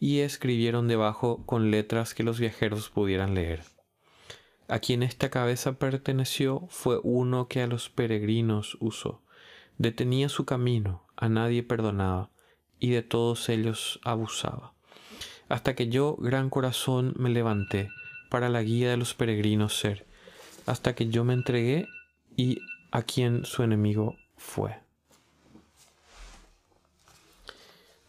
y 0.00 0.18
escribieron 0.18 0.88
debajo 0.88 1.46
con 1.46 1.70
letras 1.70 2.12
que 2.12 2.24
los 2.24 2.40
viajeros 2.40 2.90
pudieran 2.90 3.34
leer. 3.34 3.62
A 4.66 4.80
quien 4.80 5.04
esta 5.04 5.30
cabeza 5.30 5.78
perteneció 5.78 6.66
fue 6.70 6.98
uno 7.04 7.46
que 7.46 7.62
a 7.62 7.68
los 7.68 7.88
peregrinos 7.88 8.76
usó. 8.80 9.22
Detenía 9.78 10.28
su 10.28 10.44
camino, 10.44 11.06
a 11.16 11.28
nadie 11.28 11.62
perdonaba, 11.62 12.30
y 12.78 12.90
de 12.90 13.02
todos 13.02 13.48
ellos 13.48 14.00
abusaba. 14.04 14.74
Hasta 15.48 15.74
que 15.74 15.88
yo, 15.88 16.16
gran 16.16 16.50
corazón, 16.50 17.14
me 17.16 17.30
levanté 17.30 17.90
para 18.30 18.48
la 18.48 18.62
guía 18.62 18.90
de 18.90 18.96
los 18.96 19.14
peregrinos 19.14 19.78
ser, 19.78 20.06
hasta 20.66 20.94
que 20.94 21.08
yo 21.08 21.24
me 21.24 21.34
entregué 21.34 21.86
y 22.36 22.58
a 22.90 23.02
quien 23.02 23.44
su 23.44 23.62
enemigo 23.62 24.16
fue. 24.36 24.78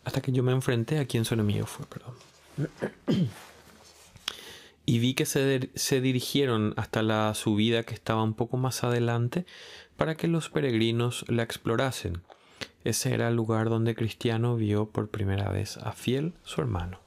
Hasta 0.03 0.21
que 0.21 0.31
yo 0.31 0.41
me 0.41 0.53
enfrenté 0.53 0.99
a 0.99 1.05
quien 1.05 1.25
su 1.25 1.33
enemigo 1.33 1.65
fue, 1.65 1.85
perdón. 1.85 2.15
Y 4.89 4.99
vi 4.99 5.15
que 5.15 5.25
se, 5.25 5.69
se, 5.75 5.99
dirigieron 5.99 6.73
hasta 6.77 7.03
la 7.03 7.33
subida 7.33 7.83
que 7.83 7.93
estaba 7.93 8.23
un 8.23 8.33
poco 8.33 8.55
más 8.55 8.85
adelante 8.85 9.45
para 9.97 10.15
que 10.15 10.29
los 10.29 10.49
peregrinos 10.49 11.25
la 11.27 11.43
explorasen. 11.43 12.21
Ese 12.85 13.13
era 13.13 13.27
el 13.27 13.35
lugar 13.35 13.69
donde 13.69 13.95
Cristiano 13.95 14.55
vio 14.55 14.89
por 14.89 15.09
primera 15.09 15.51
vez 15.51 15.75
a 15.75 15.91
Fiel, 15.91 16.35
su 16.43 16.61
hermano. 16.61 17.01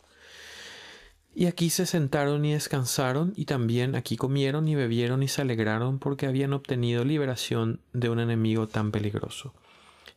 Y 1.35 1.47
aquí 1.47 1.71
se 1.71 1.87
sentaron 1.87 2.45
y 2.45 2.53
descansaron, 2.53 3.33
y 3.35 3.47
también 3.47 3.95
aquí 3.95 4.19
comieron 4.19 4.69
y 4.69 4.75
bebieron 4.75 5.23
y 5.23 5.29
se 5.29 5.41
alegraron 5.41 5.99
porque 5.99 6.27
habían 6.27 6.53
obtenido 6.53 7.03
liberación 7.07 7.81
de 7.95 8.11
un 8.11 8.21
enemigo 8.21 8.67
tan 8.67 8.91
peligroso. 8.91 9.55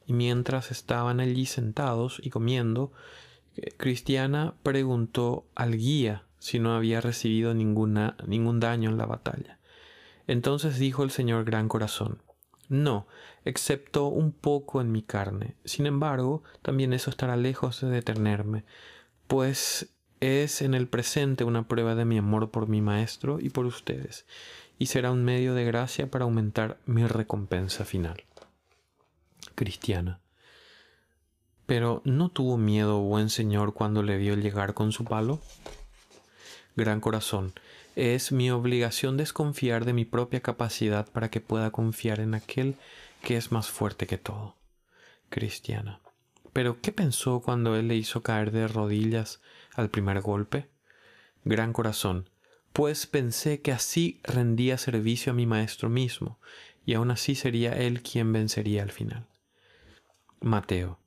Y 0.06 0.12
mientras 0.12 0.70
estaban 0.70 1.22
allí 1.22 1.46
sentados 1.46 2.20
y 2.22 2.30
comiendo, 2.30 2.92
Cristiana 3.78 4.54
preguntó 4.64 5.46
al 5.56 5.78
guía 5.78 6.24
si 6.44 6.60
no 6.60 6.76
había 6.76 7.00
recibido 7.00 7.54
ninguna, 7.54 8.18
ningún 8.28 8.60
daño 8.60 8.90
en 8.90 8.98
la 8.98 9.06
batalla. 9.06 9.60
Entonces 10.28 10.78
dijo 10.78 11.04
el 11.04 11.10
señor 11.10 11.46
Gran 11.46 11.70
Corazón, 11.70 12.22
no, 12.68 13.08
excepto 13.46 14.08
un 14.08 14.34
poco 14.34 14.82
en 14.82 14.92
mi 14.92 15.04
carne. 15.04 15.56
Sin 15.64 15.86
embargo, 15.86 16.44
también 16.62 16.92
eso 16.92 17.10
estará 17.10 17.38
lejos 17.38 17.80
de 17.80 17.90
detenerme, 17.90 18.66
pues 19.28 19.96
es 20.20 20.62
en 20.62 20.74
el 20.74 20.90
presente 20.90 21.46
una 21.46 21.66
prueba 21.66 21.96
de 21.96 22.04
mi 22.04 22.18
amor 22.18 22.52
por 22.52 22.68
mi 22.68 22.82
maestro 22.82 23.40
y 23.40 23.50
por 23.50 23.66
ustedes, 23.66 24.26
y 24.78 24.88
será 24.88 25.12
un 25.12 25.24
medio 25.24 25.54
de 25.54 25.64
gracia 25.64 26.12
para 26.12 26.26
aumentar 26.26 26.78
mi 26.86 27.06
recompensa 27.06 27.86
final. 27.86 28.22
Cristiana. 29.56 30.20
Pero 31.66 32.02
¿no 32.04 32.28
tuvo 32.28 32.58
miedo 32.58 33.00
buen 33.00 33.30
señor 33.30 33.74
cuando 33.74 34.04
le 34.04 34.18
vio 34.18 34.36
llegar 34.36 34.74
con 34.74 34.92
su 34.92 35.06
palo? 35.06 35.40
Gran 36.76 37.02
corazón, 37.02 37.54
es 37.96 38.32
mi 38.32 38.50
obligación 38.50 39.18
desconfiar 39.18 39.86
de 39.86 39.94
mi 39.94 40.06
propia 40.06 40.42
capacidad 40.42 41.08
para 41.08 41.30
que 41.30 41.40
pueda 41.40 41.70
confiar 41.70 42.20
en 42.20 42.34
aquel 42.34 42.76
que 43.22 43.38
es 43.38 43.52
más 43.52 43.70
fuerte 43.70 44.08
que 44.08 44.18
todo. 44.18 44.56
Cristiana. 45.30 46.00
Pero 46.52 46.82
¿qué 46.82 46.92
pensó 46.92 47.42
cuando 47.42 47.76
él 47.76 47.88
le 47.88 47.96
hizo 47.96 48.24
caer 48.24 48.52
de 48.52 48.68
rodillas 48.68 49.42
al 49.76 49.90
primer 49.90 50.22
golpe? 50.22 50.68
Gran 51.44 51.74
corazón, 51.74 52.30
pues 52.74 53.06
pensé 53.06 53.62
que 53.62 53.72
así 53.72 54.20
rendía 54.24 54.78
servicio 54.78 55.32
a 55.32 55.36
mi 55.36 55.46
maestro 55.46 55.90
mismo, 55.90 56.40
y 56.86 56.96
aún 56.96 57.12
así 57.12 57.36
sería 57.36 57.74
él 57.74 58.02
quien 58.02 58.34
vencería 58.34 58.82
al 58.82 58.92
final. 58.92 59.28
Mateo. 60.42 61.03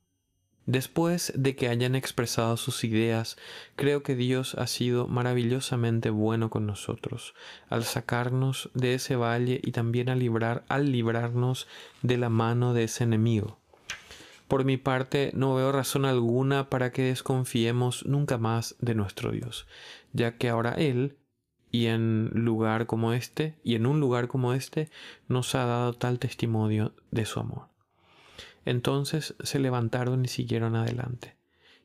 Después 0.66 1.33
de 1.37 1.55
que 1.55 1.68
hayan 1.68 1.94
expresado 1.94 2.57
sus 2.57 2.83
ideas, 2.83 3.37
creo 3.76 4.02
que 4.02 4.16
Dios 4.16 4.57
ha 4.57 4.66
sido 4.66 5.07
maravillosamente 5.07 6.11
bueno 6.11 6.50
con 6.50 6.66
nosotros, 6.66 7.35
al 7.68 7.85
sacarnos 7.85 8.70
de 8.74 8.94
ese 8.94 9.14
valle 9.14 9.61
y 9.62 9.70
también 9.70 10.09
al, 10.09 10.18
librar, 10.18 10.64
al 10.68 10.90
librarnos 10.90 11.68
de 12.02 12.16
la 12.16 12.31
mano 12.31 12.74
de 12.74 12.85
ese 12.85 13.05
enemigo. 13.05 13.61
Por 14.48 14.64
mi 14.64 14.76
parte, 14.76 15.31
no 15.35 15.55
veo 15.55 15.70
razón 15.70 16.05
alguna 16.05 16.68
para 16.68 16.90
que 16.90 17.02
desconfiemos 17.02 18.05
nunca 18.05 18.37
más 18.37 18.74
de 18.81 18.96
nuestro 18.96 19.31
Dios, 19.31 19.68
ya 20.12 20.37
que 20.37 20.48
ahora 20.48 20.72
Él, 20.72 21.16
y 21.70 21.87
en 21.87 22.31
lugar 22.33 22.87
como 22.87 23.12
este, 23.12 23.55
y 23.62 23.76
en 23.76 23.87
un 23.87 24.00
lugar 24.00 24.26
como 24.26 24.52
este, 24.52 24.90
nos 25.29 25.55
ha 25.55 25.64
dado 25.64 25.92
tal 25.92 26.18
testimonio 26.18 26.92
de 27.12 27.24
su 27.24 27.38
amor. 27.38 27.76
Entonces 28.66 29.35
se 29.42 29.59
levantaron 29.59 30.24
y 30.24 30.29
siguieron 30.29 30.76
adelante. 30.76 31.37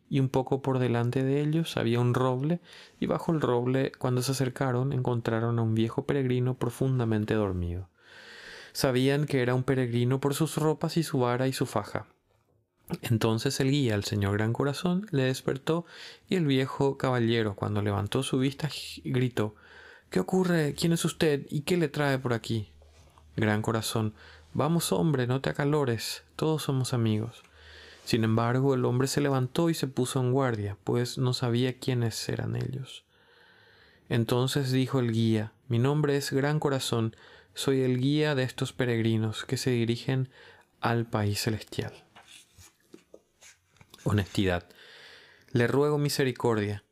Y 0.09 0.19
un 0.19 0.27
poco 0.27 0.61
por 0.61 0.79
delante 0.79 1.23
de 1.23 1.39
ellos 1.39 1.77
había 1.77 2.01
un 2.01 2.13
roble, 2.13 2.59
y 2.99 3.05
bajo 3.05 3.31
el 3.31 3.39
roble, 3.39 3.93
cuando 3.93 4.21
se 4.21 4.33
acercaron, 4.33 4.91
encontraron 4.91 5.57
a 5.57 5.61
un 5.61 5.73
viejo 5.73 6.05
peregrino 6.05 6.55
profundamente 6.55 7.35
dormido. 7.35 7.87
Sabían 8.73 9.25
que 9.25 9.41
era 9.41 9.55
un 9.55 9.63
peregrino 9.63 10.19
por 10.19 10.33
sus 10.33 10.57
ropas 10.57 10.97
y 10.97 11.03
su 11.03 11.19
vara 11.19 11.47
y 11.47 11.53
su 11.53 11.65
faja. 11.65 12.07
Entonces 13.03 13.59
el 13.61 13.71
guía, 13.71 13.95
el 13.95 14.03
señor 14.03 14.33
Gran 14.33 14.51
Corazón, 14.51 15.07
le 15.11 15.23
despertó 15.23 15.85
y 16.27 16.35
el 16.35 16.45
viejo 16.45 16.97
caballero, 16.97 17.55
cuando 17.55 17.81
levantó 17.81 18.23
su 18.23 18.37
vista, 18.37 18.69
gritó 19.05 19.55
¿Qué 20.09 20.19
ocurre? 20.19 20.73
¿Quién 20.73 20.91
es 20.91 21.05
usted? 21.05 21.45
¿Y 21.49 21.61
qué 21.61 21.77
le 21.77 21.87
trae 21.87 22.19
por 22.19 22.33
aquí? 22.33 22.73
Gran 23.37 23.61
Corazón 23.61 24.13
Vamos, 24.53 24.91
hombre, 24.91 25.27
no 25.27 25.39
te 25.39 25.49
acalores, 25.49 26.23
todos 26.35 26.63
somos 26.63 26.93
amigos. 26.93 27.43
Sin 28.03 28.25
embargo, 28.25 28.73
el 28.73 28.83
hombre 28.83 29.07
se 29.07 29.21
levantó 29.21 29.69
y 29.69 29.73
se 29.73 29.87
puso 29.87 30.19
en 30.19 30.33
guardia, 30.33 30.77
pues 30.83 31.17
no 31.17 31.33
sabía 31.33 31.79
quiénes 31.79 32.27
eran 32.27 32.57
ellos. 32.57 33.05
Entonces 34.09 34.73
dijo 34.73 34.99
el 34.99 35.13
guía, 35.13 35.53
mi 35.69 35.79
nombre 35.79 36.17
es 36.17 36.33
Gran 36.33 36.59
Corazón, 36.59 37.15
soy 37.53 37.81
el 37.81 37.97
guía 37.97 38.35
de 38.35 38.43
estos 38.43 38.73
peregrinos 38.73 39.45
que 39.45 39.55
se 39.55 39.69
dirigen 39.69 40.29
al 40.81 41.05
país 41.05 41.41
celestial. 41.41 41.93
Honestidad. 44.03 44.67
Le 45.51 45.67
ruego 45.67 45.97
misericordia. 45.97 46.83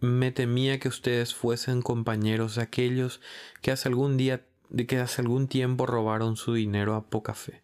Me 0.00 0.32
temía 0.32 0.78
que 0.78 0.88
ustedes 0.88 1.34
fuesen 1.34 1.82
compañeros 1.82 2.54
de 2.54 2.62
aquellos 2.62 3.20
que 3.60 3.70
hace 3.72 3.88
algún 3.88 4.16
día 4.16 4.46
de 4.68 4.86
que 4.86 4.98
hace 4.98 5.22
algún 5.22 5.48
tiempo 5.48 5.86
robaron 5.86 6.36
su 6.36 6.54
dinero 6.54 6.94
a 6.94 7.06
poca 7.06 7.34
fe. 7.34 7.62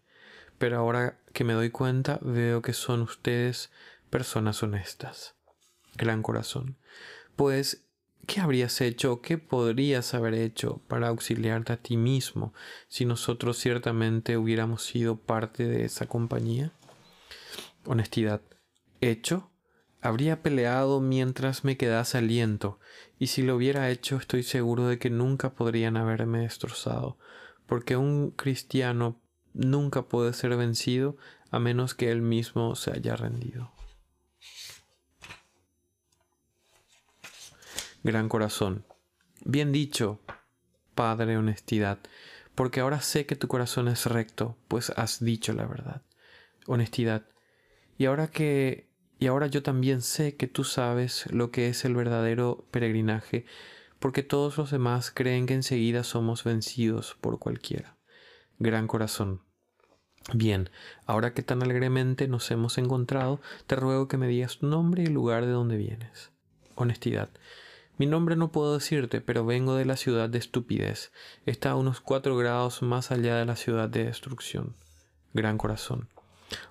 Pero 0.57 0.77
ahora 0.77 1.19
que 1.33 1.43
me 1.43 1.53
doy 1.53 1.69
cuenta 1.69 2.19
veo 2.21 2.61
que 2.61 2.73
son 2.73 3.01
ustedes 3.01 3.71
personas 4.09 4.61
honestas. 4.61 5.35
Gran 5.95 6.21
corazón. 6.21 6.77
Pues, 7.35 7.85
¿qué 8.27 8.41
habrías 8.41 8.79
hecho 8.81 9.21
qué 9.21 9.37
podrías 9.37 10.13
haber 10.13 10.35
hecho 10.35 10.81
para 10.87 11.07
auxiliarte 11.07 11.73
a 11.73 11.77
ti 11.77 11.97
mismo 11.97 12.53
si 12.87 13.05
nosotros 13.05 13.57
ciertamente 13.57 14.37
hubiéramos 14.37 14.83
sido 14.83 15.17
parte 15.17 15.65
de 15.65 15.85
esa 15.85 16.05
compañía? 16.05 16.71
Honestidad. 17.85 18.41
¿Hecho? 18.99 19.49
Habría 20.01 20.41
peleado 20.41 20.99
mientras 20.99 21.63
me 21.63 21.77
quedase 21.77 22.17
aliento, 22.17 22.79
y 23.21 23.27
si 23.27 23.43
lo 23.43 23.55
hubiera 23.55 23.91
hecho 23.91 24.17
estoy 24.17 24.41
seguro 24.41 24.87
de 24.87 24.97
que 24.97 25.11
nunca 25.11 25.53
podrían 25.53 25.95
haberme 25.95 26.39
destrozado, 26.39 27.19
porque 27.67 27.95
un 27.95 28.31
cristiano 28.31 29.21
nunca 29.53 30.07
puede 30.07 30.33
ser 30.33 30.57
vencido 30.57 31.17
a 31.51 31.59
menos 31.59 31.93
que 31.93 32.09
él 32.09 32.23
mismo 32.23 32.75
se 32.75 32.89
haya 32.89 33.15
rendido. 33.15 33.71
Gran 38.01 38.27
corazón. 38.27 38.87
Bien 39.45 39.71
dicho, 39.71 40.19
Padre 40.95 41.37
honestidad, 41.37 41.99
porque 42.55 42.79
ahora 42.79 43.01
sé 43.01 43.27
que 43.27 43.35
tu 43.35 43.47
corazón 43.47 43.87
es 43.87 44.07
recto, 44.07 44.57
pues 44.67 44.89
has 44.89 45.23
dicho 45.23 45.53
la 45.53 45.67
verdad. 45.67 46.01
Honestidad. 46.65 47.27
Y 47.99 48.05
ahora 48.05 48.31
que 48.31 48.90
y 49.21 49.27
ahora 49.27 49.45
yo 49.45 49.61
también 49.61 50.01
sé 50.01 50.35
que 50.35 50.47
tú 50.47 50.63
sabes 50.63 51.31
lo 51.31 51.51
que 51.51 51.69
es 51.69 51.85
el 51.85 51.93
verdadero 51.93 52.65
peregrinaje, 52.71 53.45
porque 53.99 54.23
todos 54.23 54.57
los 54.57 54.71
demás 54.71 55.11
creen 55.11 55.45
que 55.45 55.53
enseguida 55.53 56.03
somos 56.03 56.43
vencidos 56.43 57.15
por 57.21 57.37
cualquiera. 57.37 57.97
Gran 58.57 58.87
corazón. 58.87 59.41
Bien, 60.33 60.71
ahora 61.05 61.35
que 61.35 61.43
tan 61.43 61.61
alegremente 61.61 62.27
nos 62.27 62.49
hemos 62.49 62.79
encontrado, 62.79 63.39
te 63.67 63.75
ruego 63.75 64.07
que 64.07 64.17
me 64.17 64.27
digas 64.27 64.57
tu 64.57 64.65
nombre 64.65 65.03
y 65.03 65.07
lugar 65.07 65.45
de 65.45 65.51
donde 65.51 65.77
vienes. 65.77 66.31
Honestidad. 66.73 67.29
Mi 67.99 68.07
nombre 68.07 68.35
no 68.35 68.51
puedo 68.51 68.73
decirte, 68.73 69.21
pero 69.21 69.45
vengo 69.45 69.75
de 69.75 69.85
la 69.85 69.97
ciudad 69.97 70.29
de 70.29 70.39
estupidez. 70.39 71.11
Está 71.45 71.69
a 71.71 71.75
unos 71.75 72.01
cuatro 72.01 72.35
grados 72.37 72.81
más 72.81 73.11
allá 73.11 73.35
de 73.35 73.45
la 73.45 73.55
ciudad 73.55 73.87
de 73.87 74.05
destrucción. 74.05 74.73
Gran 75.31 75.59
corazón. 75.59 76.09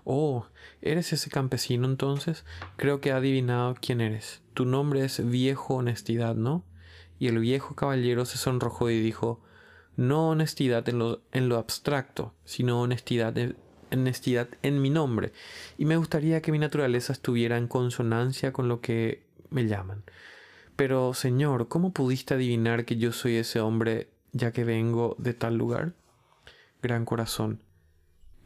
Oh, 0.05 0.47
¿eres 0.83 1.13
ese 1.13 1.31
campesino 1.31 1.87
entonces? 1.87 2.45
Creo 2.77 3.01
que 3.01 3.11
he 3.11 3.13
adivinado 3.13 3.77
quién 3.81 4.01
eres. 4.01 4.43
Tu 4.55 4.65
nombre 4.65 5.05
es 5.05 5.29
Viejo 5.29 5.75
Honestidad, 5.75 6.35
¿no? 6.35 6.65
Y 7.19 7.29
el 7.29 7.39
viejo 7.39 7.75
caballero 7.75 8.25
se 8.25 8.39
sonrojó 8.39 8.89
y 8.91 9.01
dijo, 9.01 9.41
no 9.97 10.31
honestidad 10.31 10.89
en 10.89 10.99
lo, 10.99 11.21
en 11.33 11.49
lo 11.51 11.59
abstracto, 11.59 12.35
sino 12.45 12.81
honestidad 12.81 13.35
honestidad 13.93 14.49
en 14.63 14.81
mi 14.81 14.91
nombre. 14.91 15.33
Y 15.77 15.85
me 15.85 15.97
gustaría 15.97 16.41
que 16.41 16.53
mi 16.53 16.59
naturaleza 16.59 17.13
estuviera 17.13 17.59
en 17.59 17.69
consonancia 17.69 18.53
con 18.53 18.69
lo 18.69 18.81
que 18.81 19.25
me 19.51 19.67
llaman. 19.67 20.05
Pero, 20.77 21.13
Señor, 21.13 21.69
¿cómo 21.69 21.93
pudiste 21.93 22.35
adivinar 22.35 22.85
que 22.85 22.97
yo 22.97 23.13
soy 23.13 23.37
ese 23.37 23.61
hombre 23.61 24.09
ya 24.33 24.53
que 24.53 24.65
vengo 24.65 25.17
de 25.19 25.35
tal 25.35 25.57
lugar? 25.57 25.93
Gran 26.83 27.05
corazón, 27.05 27.61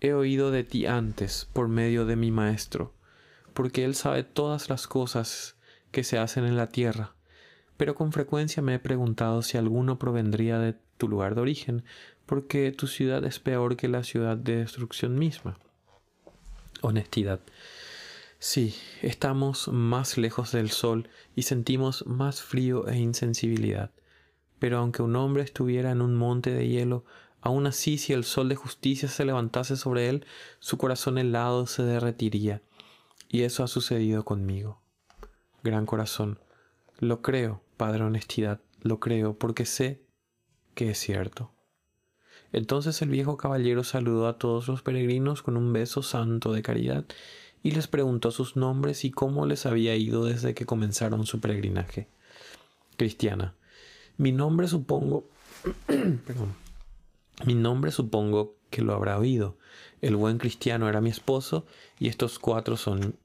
he 0.04 0.12
oído 0.12 0.50
de 0.50 0.64
ti 0.64 0.84
antes 0.84 1.48
por 1.54 1.68
medio 1.68 2.04
de 2.04 2.14
mi 2.14 2.30
Maestro, 2.30 2.92
porque 3.54 3.84
Él 3.84 3.94
sabe 3.94 4.22
todas 4.22 4.68
las 4.68 4.86
cosas 4.86 5.56
que 5.92 6.04
se 6.04 6.18
hacen 6.18 6.44
en 6.44 6.58
la 6.58 6.68
tierra, 6.68 7.14
pero 7.78 7.94
con 7.94 8.12
frecuencia 8.12 8.62
me 8.62 8.74
he 8.74 8.78
preguntado 8.78 9.40
si 9.40 9.56
alguno 9.56 9.98
provendría 9.98 10.58
de 10.58 10.74
tu 10.98 11.08
lugar 11.08 11.34
de 11.34 11.40
origen, 11.40 11.84
porque 12.26 12.70
tu 12.70 12.86
ciudad 12.86 13.24
es 13.24 13.38
peor 13.38 13.76
que 13.76 13.88
la 13.88 14.04
ciudad 14.04 14.36
de 14.36 14.56
destrucción 14.56 15.18
misma. 15.18 15.58
Honestidad. 16.82 17.40
Sí, 18.38 18.74
estamos 19.00 19.68
más 19.68 20.18
lejos 20.18 20.52
del 20.52 20.70
sol 20.70 21.08
y 21.34 21.42
sentimos 21.42 22.06
más 22.06 22.42
frío 22.42 22.88
e 22.88 22.98
insensibilidad. 22.98 23.90
Pero 24.58 24.78
aunque 24.78 25.00
un 25.00 25.16
hombre 25.16 25.42
estuviera 25.42 25.92
en 25.92 26.02
un 26.02 26.14
monte 26.14 26.50
de 26.50 26.68
hielo, 26.68 27.06
Aun 27.44 27.66
así, 27.66 27.98
si 27.98 28.14
el 28.14 28.24
sol 28.24 28.48
de 28.48 28.56
justicia 28.56 29.06
se 29.06 29.26
levantase 29.26 29.76
sobre 29.76 30.08
él, 30.08 30.24
su 30.60 30.78
corazón 30.78 31.18
helado 31.18 31.66
se 31.66 31.82
derretiría. 31.82 32.62
Y 33.28 33.42
eso 33.42 33.62
ha 33.62 33.68
sucedido 33.68 34.24
conmigo. 34.24 34.80
Gran 35.62 35.84
corazón, 35.84 36.38
lo 37.00 37.20
creo, 37.20 37.60
Padre 37.76 38.02
Honestidad, 38.02 38.62
lo 38.80 38.98
creo, 38.98 39.38
porque 39.38 39.66
sé 39.66 40.00
que 40.74 40.88
es 40.88 40.98
cierto. 40.98 41.50
Entonces 42.50 43.02
el 43.02 43.10
viejo 43.10 43.36
caballero 43.36 43.84
saludó 43.84 44.26
a 44.26 44.38
todos 44.38 44.66
los 44.66 44.80
peregrinos 44.80 45.42
con 45.42 45.58
un 45.58 45.70
beso 45.70 46.02
santo 46.02 46.50
de 46.50 46.62
caridad 46.62 47.04
y 47.62 47.72
les 47.72 47.88
preguntó 47.88 48.30
sus 48.30 48.56
nombres 48.56 49.04
y 49.04 49.10
cómo 49.10 49.44
les 49.44 49.66
había 49.66 49.94
ido 49.96 50.24
desde 50.24 50.54
que 50.54 50.64
comenzaron 50.64 51.26
su 51.26 51.40
peregrinaje. 51.40 52.08
Cristiana. 52.96 53.54
Mi 54.16 54.32
nombre 54.32 54.66
supongo... 54.66 55.28
perdón. 56.26 56.63
Mi 57.44 57.54
nombre 57.54 57.90
supongo 57.90 58.56
que 58.70 58.82
lo 58.82 58.94
habrá 58.94 59.18
oído. 59.18 59.58
El 60.00 60.16
buen 60.16 60.38
cristiano 60.38 60.88
era 60.88 61.00
mi 61.00 61.10
esposo 61.10 61.66
y 61.98 62.08
estos 62.08 62.38
cuatro 62.38 62.76
son 62.76 63.16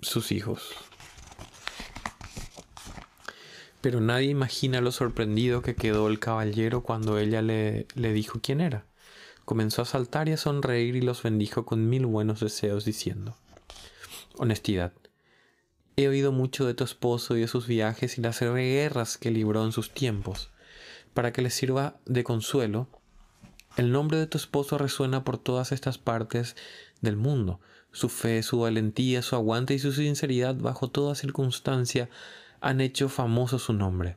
sus 0.00 0.32
hijos. 0.32 0.72
Pero 3.80 4.00
nadie 4.00 4.28
imagina 4.28 4.80
lo 4.80 4.92
sorprendido 4.92 5.62
que 5.62 5.74
quedó 5.74 6.08
el 6.08 6.18
caballero 6.18 6.82
cuando 6.82 7.18
ella 7.18 7.42
le, 7.42 7.86
le 7.94 8.12
dijo 8.12 8.40
quién 8.42 8.60
era. 8.60 8.84
Comenzó 9.44 9.82
a 9.82 9.86
saltar 9.86 10.28
y 10.28 10.32
a 10.32 10.36
sonreír 10.36 10.96
y 10.96 11.00
los 11.00 11.22
bendijo 11.22 11.64
con 11.64 11.88
mil 11.88 12.04
buenos 12.04 12.40
deseos, 12.40 12.84
diciendo, 12.84 13.36
Honestidad. 14.36 14.92
He 15.96 16.06
oído 16.06 16.32
mucho 16.32 16.66
de 16.66 16.74
tu 16.74 16.84
esposo 16.84 17.36
y 17.36 17.40
de 17.40 17.48
sus 17.48 17.66
viajes 17.66 18.18
y 18.18 18.20
las 18.20 18.40
guerras 18.40 19.16
que 19.16 19.30
libró 19.30 19.64
en 19.64 19.72
sus 19.72 19.90
tiempos. 19.90 20.50
Para 21.14 21.32
que 21.32 21.42
les 21.42 21.54
sirva 21.54 21.98
de 22.04 22.24
consuelo, 22.24 22.88
el 23.78 23.92
nombre 23.92 24.18
de 24.18 24.26
tu 24.26 24.36
esposo 24.36 24.76
resuena 24.76 25.22
por 25.22 25.38
todas 25.38 25.70
estas 25.70 25.98
partes 25.98 26.56
del 27.00 27.16
mundo. 27.16 27.60
Su 27.92 28.08
fe, 28.08 28.42
su 28.42 28.58
valentía, 28.58 29.22
su 29.22 29.36
aguante 29.36 29.72
y 29.72 29.78
su 29.78 29.92
sinceridad 29.92 30.56
bajo 30.56 30.90
toda 30.90 31.14
circunstancia 31.14 32.10
han 32.60 32.80
hecho 32.80 33.08
famoso 33.08 33.60
su 33.60 33.72
nombre. 33.72 34.16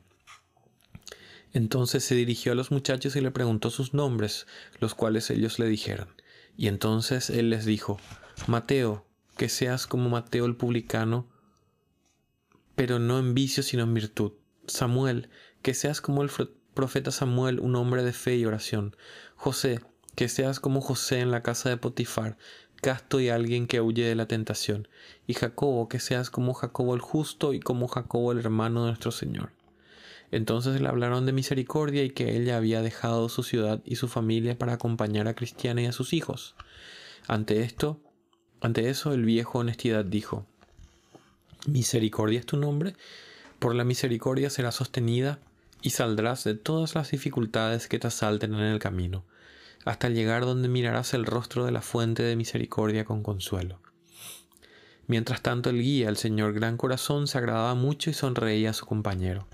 Entonces 1.52 2.02
se 2.02 2.16
dirigió 2.16 2.50
a 2.50 2.54
los 2.56 2.72
muchachos 2.72 3.14
y 3.14 3.20
le 3.20 3.30
preguntó 3.30 3.70
sus 3.70 3.94
nombres, 3.94 4.48
los 4.80 4.96
cuales 4.96 5.30
ellos 5.30 5.60
le 5.60 5.66
dijeron. 5.66 6.08
Y 6.56 6.66
entonces 6.66 7.30
él 7.30 7.50
les 7.50 7.64
dijo, 7.64 8.00
Mateo, 8.48 9.06
que 9.36 9.48
seas 9.48 9.86
como 9.86 10.08
Mateo 10.08 10.46
el 10.46 10.56
publicano, 10.56 11.28
pero 12.74 12.98
no 12.98 13.20
en 13.20 13.32
vicio 13.32 13.62
sino 13.62 13.84
en 13.84 13.94
virtud. 13.94 14.32
Samuel, 14.66 15.28
que 15.62 15.72
seas 15.72 16.00
como 16.00 16.24
el 16.24 16.30
profeta 16.74 17.12
Samuel, 17.12 17.60
un 17.60 17.76
hombre 17.76 18.02
de 18.02 18.12
fe 18.12 18.36
y 18.36 18.44
oración. 18.44 18.96
José, 19.42 19.80
que 20.14 20.28
seas 20.28 20.60
como 20.60 20.80
José 20.80 21.18
en 21.18 21.32
la 21.32 21.42
casa 21.42 21.68
de 21.68 21.76
Potifar, 21.76 22.38
casto 22.80 23.18
y 23.18 23.28
alguien 23.28 23.66
que 23.66 23.80
huye 23.80 24.04
de 24.04 24.14
la 24.14 24.28
tentación, 24.28 24.86
y 25.26 25.34
Jacobo, 25.34 25.88
que 25.88 25.98
seas 25.98 26.30
como 26.30 26.54
Jacobo 26.54 26.94
el 26.94 27.00
justo 27.00 27.52
y 27.52 27.58
como 27.58 27.88
Jacobo 27.88 28.30
el 28.30 28.38
hermano 28.38 28.82
de 28.82 28.90
nuestro 28.90 29.10
Señor. 29.10 29.50
Entonces 30.30 30.80
le 30.80 30.86
hablaron 30.86 31.26
de 31.26 31.32
misericordia 31.32 32.04
y 32.04 32.10
que 32.10 32.36
ella 32.36 32.56
había 32.56 32.82
dejado 32.82 33.28
su 33.28 33.42
ciudad 33.42 33.80
y 33.84 33.96
su 33.96 34.06
familia 34.06 34.56
para 34.56 34.74
acompañar 34.74 35.26
a 35.26 35.34
Cristiana 35.34 35.82
y 35.82 35.86
a 35.86 35.92
sus 35.92 36.12
hijos. 36.12 36.54
Ante 37.26 37.62
esto, 37.62 37.98
ante 38.60 38.90
eso 38.90 39.12
el 39.12 39.24
viejo 39.24 39.58
honestidad 39.58 40.04
dijo, 40.04 40.46
Misericordia 41.66 42.38
es 42.38 42.46
tu 42.46 42.58
nombre, 42.58 42.94
por 43.58 43.74
la 43.74 43.82
misericordia 43.82 44.50
serás 44.50 44.76
sostenida 44.76 45.40
y 45.82 45.90
saldrás 45.90 46.44
de 46.44 46.54
todas 46.54 46.94
las 46.94 47.10
dificultades 47.10 47.88
que 47.88 47.98
te 47.98 48.06
asalten 48.06 48.54
en 48.54 48.60
el 48.60 48.78
camino 48.78 49.24
hasta 49.84 50.08
llegar 50.08 50.44
donde 50.44 50.68
mirarás 50.68 51.14
el 51.14 51.26
rostro 51.26 51.64
de 51.64 51.72
la 51.72 51.82
fuente 51.82 52.22
de 52.22 52.36
misericordia 52.36 53.04
con 53.04 53.22
consuelo. 53.22 53.80
Mientras 55.06 55.42
tanto 55.42 55.70
el 55.70 55.82
guía, 55.82 56.08
el 56.08 56.16
señor 56.16 56.52
Gran 56.52 56.76
Corazón, 56.76 57.26
se 57.26 57.38
agradaba 57.38 57.74
mucho 57.74 58.10
y 58.10 58.14
sonreía 58.14 58.70
a 58.70 58.74
su 58.74 58.86
compañero. 58.86 59.48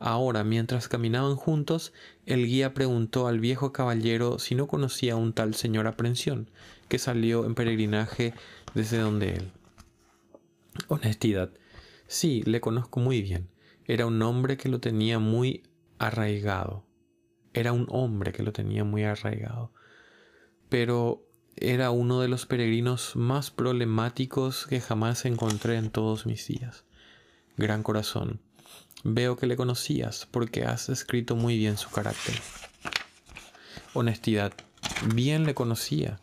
Ahora, 0.00 0.44
mientras 0.44 0.88
caminaban 0.88 1.36
juntos, 1.36 1.92
el 2.24 2.46
guía 2.46 2.72
preguntó 2.72 3.26
al 3.26 3.40
viejo 3.40 3.72
caballero 3.72 4.38
si 4.38 4.54
no 4.54 4.66
conocía 4.66 5.14
a 5.14 5.16
un 5.16 5.32
tal 5.32 5.54
señor 5.54 5.86
Aprensión, 5.86 6.50
que 6.88 6.98
salió 6.98 7.44
en 7.44 7.54
peregrinaje 7.54 8.32
desde 8.74 8.98
donde 8.98 9.34
él. 9.34 9.52
Honestidad. 10.86 11.50
Sí, 12.06 12.42
le 12.46 12.60
conozco 12.60 13.00
muy 13.00 13.20
bien. 13.22 13.48
Era 13.84 14.06
un 14.06 14.22
hombre 14.22 14.56
que 14.56 14.68
lo 14.68 14.80
tenía 14.80 15.18
muy 15.18 15.64
arraigado 15.98 16.87
era 17.54 17.72
un 17.72 17.86
hombre 17.90 18.32
que 18.32 18.42
lo 18.42 18.52
tenía 18.52 18.84
muy 18.84 19.04
arraigado. 19.04 19.72
Pero 20.68 21.24
era 21.56 21.90
uno 21.90 22.20
de 22.20 22.28
los 22.28 22.46
peregrinos 22.46 23.16
más 23.16 23.50
problemáticos 23.50 24.66
que 24.66 24.80
jamás 24.80 25.24
encontré 25.24 25.76
en 25.76 25.90
todos 25.90 26.26
mis 26.26 26.46
días. 26.46 26.84
Gran 27.56 27.82
corazón, 27.82 28.40
veo 29.02 29.36
que 29.36 29.46
le 29.46 29.56
conocías 29.56 30.26
porque 30.30 30.64
has 30.64 30.88
escrito 30.88 31.36
muy 31.36 31.56
bien 31.56 31.76
su 31.76 31.90
carácter. 31.90 32.34
Honestidad, 33.94 34.52
bien 35.14 35.44
le 35.44 35.54
conocía. 35.54 36.20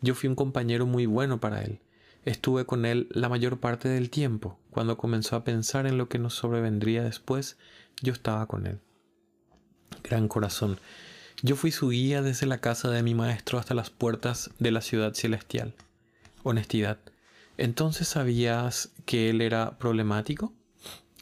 Yo 0.00 0.14
fui 0.14 0.28
un 0.28 0.34
compañero 0.34 0.86
muy 0.86 1.06
bueno 1.06 1.38
para 1.38 1.62
él. 1.62 1.80
Estuve 2.24 2.66
con 2.66 2.84
él 2.84 3.08
la 3.10 3.28
mayor 3.28 3.60
parte 3.60 3.88
del 3.88 4.10
tiempo. 4.10 4.58
Cuando 4.70 4.96
comenzó 4.96 5.36
a 5.36 5.44
pensar 5.44 5.86
en 5.86 5.98
lo 5.98 6.08
que 6.08 6.18
nos 6.18 6.34
sobrevendría 6.34 7.02
después, 7.02 7.56
yo 8.00 8.12
estaba 8.12 8.46
con 8.46 8.66
él 8.66 8.80
gran 10.12 10.28
corazón. 10.28 10.78
Yo 11.42 11.56
fui 11.56 11.72
su 11.72 11.88
guía 11.88 12.20
desde 12.20 12.44
la 12.44 12.58
casa 12.58 12.90
de 12.90 13.02
mi 13.02 13.14
maestro 13.14 13.58
hasta 13.58 13.72
las 13.72 13.88
puertas 13.88 14.50
de 14.58 14.70
la 14.70 14.82
ciudad 14.82 15.14
celestial. 15.14 15.72
Honestidad. 16.42 16.98
¿Entonces 17.56 18.08
sabías 18.08 18.90
que 19.06 19.30
él 19.30 19.40
era 19.40 19.78
problemático? 19.78 20.52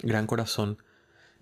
Gran 0.03 0.27
corazón. 0.27 0.79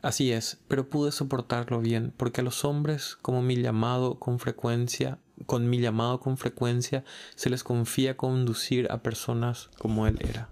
Así 0.02 0.30
es, 0.30 0.58
pero 0.68 0.90
pude 0.90 1.10
soportarlo 1.10 1.80
bien, 1.80 2.12
porque 2.18 2.42
a 2.42 2.44
los 2.44 2.66
hombres, 2.66 3.16
como 3.22 3.40
mi 3.40 3.56
llamado 3.56 4.18
con 4.18 4.38
frecuencia, 4.38 5.18
con 5.46 5.70
mi 5.70 5.80
llamado 5.80 6.20
con 6.20 6.36
frecuencia, 6.36 7.02
se 7.34 7.48
les 7.48 7.64
confía 7.64 8.18
conducir 8.18 8.92
a 8.92 9.02
personas 9.02 9.70
como 9.78 10.06
él 10.06 10.18
era. 10.20 10.50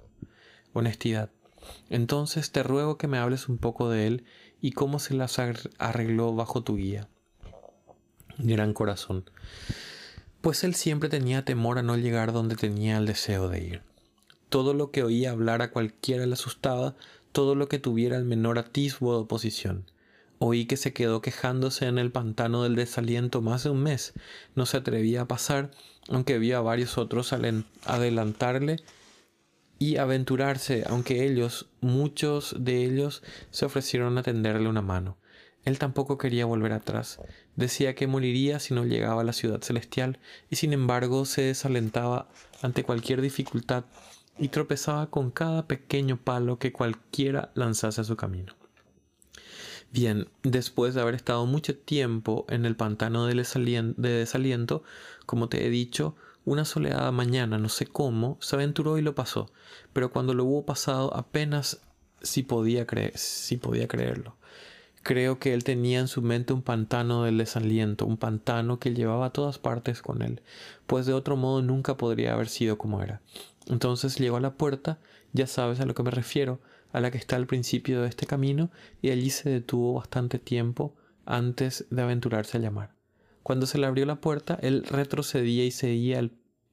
Honestidad. 0.73 1.29
Entonces 1.91 2.53
te 2.53 2.63
ruego 2.63 2.97
que 2.97 3.07
me 3.07 3.19
hables 3.19 3.49
un 3.49 3.59
poco 3.59 3.91
de 3.91 4.07
él 4.07 4.25
y 4.61 4.73
cómo 4.73 4.99
se 4.99 5.15
las 5.15 5.39
arregló 5.39 6.35
bajo 6.35 6.63
tu 6.63 6.77
guía. 6.77 7.09
Gran 8.39 8.73
corazón. 8.73 9.25
Pues 10.41 10.65
él 10.65 10.75
siempre 10.75 11.09
tenía 11.09 11.45
temor 11.45 11.79
a 11.79 11.83
no 11.83 11.97
llegar 11.97 12.33
donde 12.33 12.57
tenía 12.57 12.99
el 12.99 13.07
deseo 13.07 13.49
de 13.49 13.65
ir. 13.65 13.83
Todo 14.49 14.75
lo 14.75 14.91
que 14.91 15.03
oía 15.03 15.33
hablar 15.33 15.63
a 15.63 15.71
cualquiera 15.71 16.27
le 16.27 16.35
asustaba, 16.35 16.95
todo 17.33 17.55
lo 17.55 17.69
que 17.69 17.79
tuviera 17.79 18.17
el 18.17 18.25
menor 18.25 18.59
atisbo 18.59 19.13
de 19.13 19.23
oposición. 19.23 19.91
Oí 20.39 20.67
que 20.67 20.77
se 20.77 20.93
quedó 20.93 21.23
quejándose 21.23 21.87
en 21.87 21.99
el 21.99 22.13
pantano 22.13 22.63
del 22.63 22.77
desaliento 22.77 23.41
más 23.41 23.65
de 23.65 23.71
un 23.71 23.83
mes. 23.83 24.13
No 24.55 24.67
se 24.67 24.77
atrevía 24.77 25.23
a 25.23 25.29
pasar, 25.29 25.71
aunque 26.09 26.39
vio 26.39 26.59
a 26.59 26.63
varios 26.63 26.99
otros 26.99 27.33
adelantarle 27.33 28.77
y 29.79 29.97
aventurarse, 29.97 30.85
aunque 30.89 31.25
ellos, 31.27 31.69
muchos 31.81 32.57
de 32.59 32.85
ellos, 32.85 33.23
se 33.51 33.67
ofrecieron 33.67 34.17
a 34.19 34.23
tenderle 34.23 34.69
una 34.69 34.83
mano. 34.83 35.17
Él 35.65 35.79
tampoco 35.79 36.17
quería 36.17 36.47
volver 36.47 36.73
atrás. 36.73 37.21
Decía 37.57 37.95
que 37.95 38.07
moriría 38.07 38.61
si 38.61 38.73
no 38.73 38.85
llegaba 38.85 39.23
a 39.23 39.25
la 39.25 39.33
ciudad 39.33 39.61
celestial, 39.63 40.19
y 40.49 40.57
sin 40.57 40.73
embargo 40.73 41.25
se 41.25 41.43
desalentaba 41.43 42.29
ante 42.63 42.85
cualquier 42.85 43.21
dificultad 43.21 43.85
y 44.39 44.49
tropezaba 44.49 45.11
con 45.11 45.31
cada 45.31 45.67
pequeño 45.67 46.19
palo 46.19 46.59
que 46.59 46.73
cualquiera 46.73 47.51
lanzase 47.55 48.01
a 48.01 48.05
su 48.05 48.17
camino. 48.17 48.55
Bien, 49.93 50.29
después 50.43 50.95
de 50.95 51.01
haber 51.01 51.15
estado 51.15 51.47
mucho 51.47 51.77
tiempo 51.77 52.45
en 52.49 52.67
el 52.67 52.77
pantano 52.77 53.27
de 53.27 53.35
desaliento, 53.97 54.83
como 55.27 55.49
te 55.49 55.67
he 55.67 55.71
dicho, 55.71 56.17
una 56.47 56.65
soleada 56.65 57.11
mañana, 57.11 57.59
no 57.59 57.69
sé 57.69 57.87
cómo, 57.87 58.39
se 58.41 58.55
aventuró 58.55 58.97
y 58.97 59.03
lo 59.03 59.15
pasó, 59.15 59.51
pero 59.93 60.11
cuando 60.11 60.33
lo 60.33 60.45
hubo 60.45 60.65
pasado 60.65 61.15
apenas 61.15 61.83
si 62.23 62.45
podía, 62.45 62.87
podía 63.61 63.89
creerlo. 63.89 64.37
Creo 65.03 65.39
que 65.39 65.55
él 65.55 65.65
tenía 65.65 65.99
en 65.99 66.09
su 66.09 66.23
mente 66.23 66.53
un 66.53 66.63
pantano 66.63 67.25
del 67.25 67.39
desaliento, 67.39 68.07
un 68.07 68.17
pantano 68.17 68.79
que 68.79 68.95
llevaba 68.95 69.27
a 69.27 69.33
todas 69.33 69.59
partes 69.59 70.03
con 70.03 70.23
él, 70.23 70.41
pues 70.87 71.05
de 71.05 71.13
otro 71.13 71.37
modo 71.37 71.63
nunca 71.63 71.97
podría 71.97 72.35
haber 72.35 72.49
sido 72.49 72.79
como 72.79 73.03
era. 73.03 73.21
Entonces 73.67 74.17
llegó 74.19 74.37
a 74.37 74.41
la 74.41 74.55
puerta, 74.55 74.99
ya 75.33 75.49
sabes 75.49 75.81
a 75.81 75.85
lo 75.85 75.95
que 75.95 76.05
me 76.05 76.13
refiero, 76.13 76.61
a 76.93 77.01
la 77.01 77.11
que 77.11 77.19
está 77.19 77.35
al 77.35 77.49
principio 77.49 78.03
de 78.03 78.09
este 78.09 78.27
camino, 78.27 78.71
y 79.03 79.11
allí 79.11 79.31
se 79.31 79.51
detuvo 79.51 79.95
bastante 79.95 80.39
tiempo 80.39 80.95
antes 81.25 81.87
de 81.91 82.03
aventurarse 82.03 82.57
a 82.57 82.61
llamar. 82.61 82.96
Cuando 83.47 83.67
se 83.67 83.79
le 83.79 83.87
abrió 83.87 84.05
la 84.07 84.21
puerta, 84.21 84.59
él 84.61 84.83
retrocedía 84.91 85.65
y 85.65 85.71
seguía 85.71 86.19
el, 86.19 86.33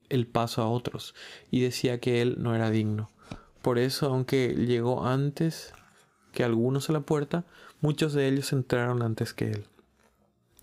el 0.09 0.26
paso 0.26 0.63
a 0.63 0.67
otros, 0.67 1.13
y 1.51 1.61
decía 1.61 1.99
que 1.99 2.19
él 2.24 2.38
no 2.39 2.55
era 2.55 2.71
digno. 2.71 3.11
Por 3.61 3.78
eso, 3.78 4.07
aunque 4.07 4.55
llegó 4.55 5.05
antes 5.05 5.71
que 6.32 6.43
algunos 6.43 6.89
a 6.89 6.93
la 6.93 7.01
puerta, 7.01 7.45
muchos 7.80 8.13
de 8.13 8.28
ellos 8.28 8.51
entraron 8.53 9.03
antes 9.03 9.36
que 9.36 9.51
él. 9.51 9.67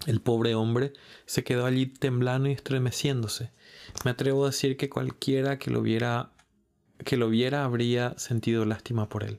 El 0.04 0.20
pobre 0.20 0.56
hombre 0.56 0.94
se 1.26 1.44
quedó 1.44 1.64
allí 1.64 1.86
temblando 1.86 2.48
y 2.48 2.54
estremeciéndose. 2.54 3.52
Me 4.04 4.10
atrevo 4.10 4.42
a 4.42 4.48
decir 4.48 4.76
que 4.76 4.90
cualquiera 4.90 5.60
que 5.60 5.70
lo 5.70 5.80
viera 5.80 6.32
que 7.04 7.18
lo 7.18 7.28
viera 7.28 7.62
habría 7.62 8.18
sentido 8.18 8.64
lástima 8.64 9.08
por 9.08 9.22
él. 9.22 9.38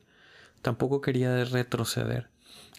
Tampoco 0.62 1.02
quería 1.02 1.44
retroceder. 1.44 2.30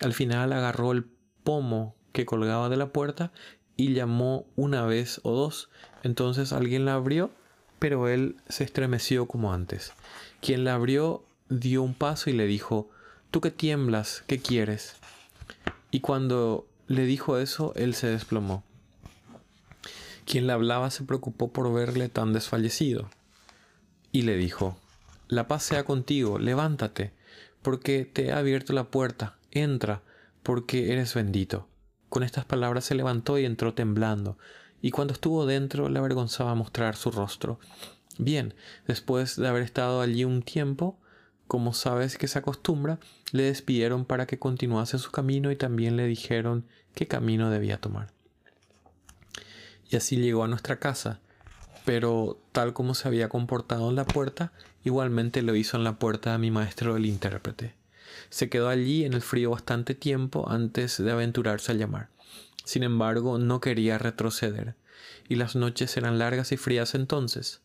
Al 0.01 0.15
final 0.15 0.55
agarró 0.55 0.93
el 0.93 1.05
pomo 1.45 1.95
que 2.13 2.25
colgaba 2.25 2.71
de 2.71 2.79
la 2.79 2.91
puerta 2.91 3.33
y 3.77 3.95
llamó 3.95 4.47
una 4.57 4.85
vez 4.87 5.21
o 5.23 5.33
dos. 5.33 5.69
Entonces 6.03 6.53
alguien 6.53 6.85
la 6.85 6.95
abrió 6.95 7.31
pero 7.83 8.07
él 8.07 8.37
se 8.49 8.63
estremeció 8.63 9.27
como 9.27 9.53
antes. 9.53 9.93
Quien 10.41 10.63
la 10.63 10.75
abrió 10.75 11.25
dio 11.49 11.83
un 11.83 11.95
paso 11.95 12.31
y 12.31 12.33
le 12.33 12.47
dijo, 12.47 12.89
Tú 13.33 13.41
que 13.41 13.51
tiemblas, 13.51 14.23
¿qué 14.29 14.39
quieres? 14.39 14.95
Y 15.91 15.99
cuando 15.99 16.65
le 16.87 17.07
dijo 17.07 17.39
eso, 17.39 17.73
él 17.75 17.97
se 17.97 18.07
desplomó. 18.07 18.63
Quien 20.27 20.47
le 20.47 20.53
hablaba 20.53 20.93
se 20.93 21.03
preocupó 21.03 21.53
por 21.53 21.73
verle 21.73 22.09
tan 22.09 22.33
desfallecido. 22.33 23.11
Y 24.13 24.23
le 24.23 24.37
dijo, 24.37 24.79
La 25.27 25.49
paz 25.49 25.65
sea 25.65 25.83
contigo, 25.83 26.39
levántate, 26.39 27.11
porque 27.63 28.05
te 28.05 28.27
he 28.27 28.33
abierto 28.33 28.75
la 28.75 28.85
puerta, 28.85 29.35
entra, 29.51 30.03
porque 30.45 30.93
eres 30.93 31.15
bendito. 31.15 31.67
Con 32.13 32.25
estas 32.25 32.45
palabras 32.45 32.85
se 32.85 32.95
levantó 32.95 33.39
y 33.39 33.47
entró 33.47 33.73
temblando, 33.73 34.37
y 34.83 34.91
cuando 34.91 35.15
estuvo 35.15 35.47
dentro 35.47 35.89
le 35.89 35.99
avergonzaba 35.99 36.55
mostrar 36.55 36.95
su 36.95 37.11
rostro. 37.11 37.59
Bien, 38.19 38.53
después 38.87 39.37
de 39.37 39.49
haber 39.49 39.63
estado 39.63 40.03
allí 40.03 40.27
un 40.27 40.43
tiempo, 40.43 40.99
como 41.47 41.73
sabes 41.73 42.19
que 42.19 42.29
se 42.29 42.39
acostumbra, 42.39 42.99
le 43.31 43.45
despidieron 43.45 44.05
para 44.05 44.27
que 44.27 44.39
continuase 44.39 44.99
su 44.99 45.11
camino 45.11 45.51
y 45.51 45.57
también 45.57 45.97
le 45.97 46.07
dijeron 46.07 46.67
qué 46.95 47.09
camino 47.09 47.49
debía 47.49 47.81
tomar. 47.81 48.13
Y 49.89 49.97
así 49.97 50.17
llegó 50.17 50.45
a 50.45 50.49
nuestra 50.49 50.79
casa, 50.79 51.21
pero 51.87 52.43
tal 52.53 52.75
como 52.75 52.93
se 52.93 53.09
había 53.09 53.31
comportado 53.31 53.89
en 53.89 53.97
la 53.97 54.05
puerta, 54.05 54.53
igualmente 54.85 55.41
lo 55.41 55.57
hizo 55.57 55.79
en 55.79 55.85
la 55.85 55.99
puerta 55.99 56.33
de 56.33 56.39
mi 56.39 56.51
maestro 56.51 56.95
el 56.95 57.07
intérprete. 57.07 57.82
Se 58.33 58.49
quedó 58.49 58.71
allí 58.71 59.05
en 59.05 59.13
el 59.13 59.21
frío 59.21 59.51
bastante 59.51 59.95
tiempo 59.95 60.49
antes 60.49 60.97
de 60.97 61.11
aventurarse 61.11 61.71
a 61.71 61.75
llamar. 61.75 62.09
Sin 62.65 62.83
embargo, 62.83 63.37
no 63.37 63.61
quería 63.61 63.99
retroceder, 63.99 64.75
y 65.29 65.35
las 65.35 65.55
noches 65.55 65.95
eran 65.99 66.19
largas 66.19 66.51
y 66.51 66.57
frías 66.57 66.95
entonces. 66.95 67.61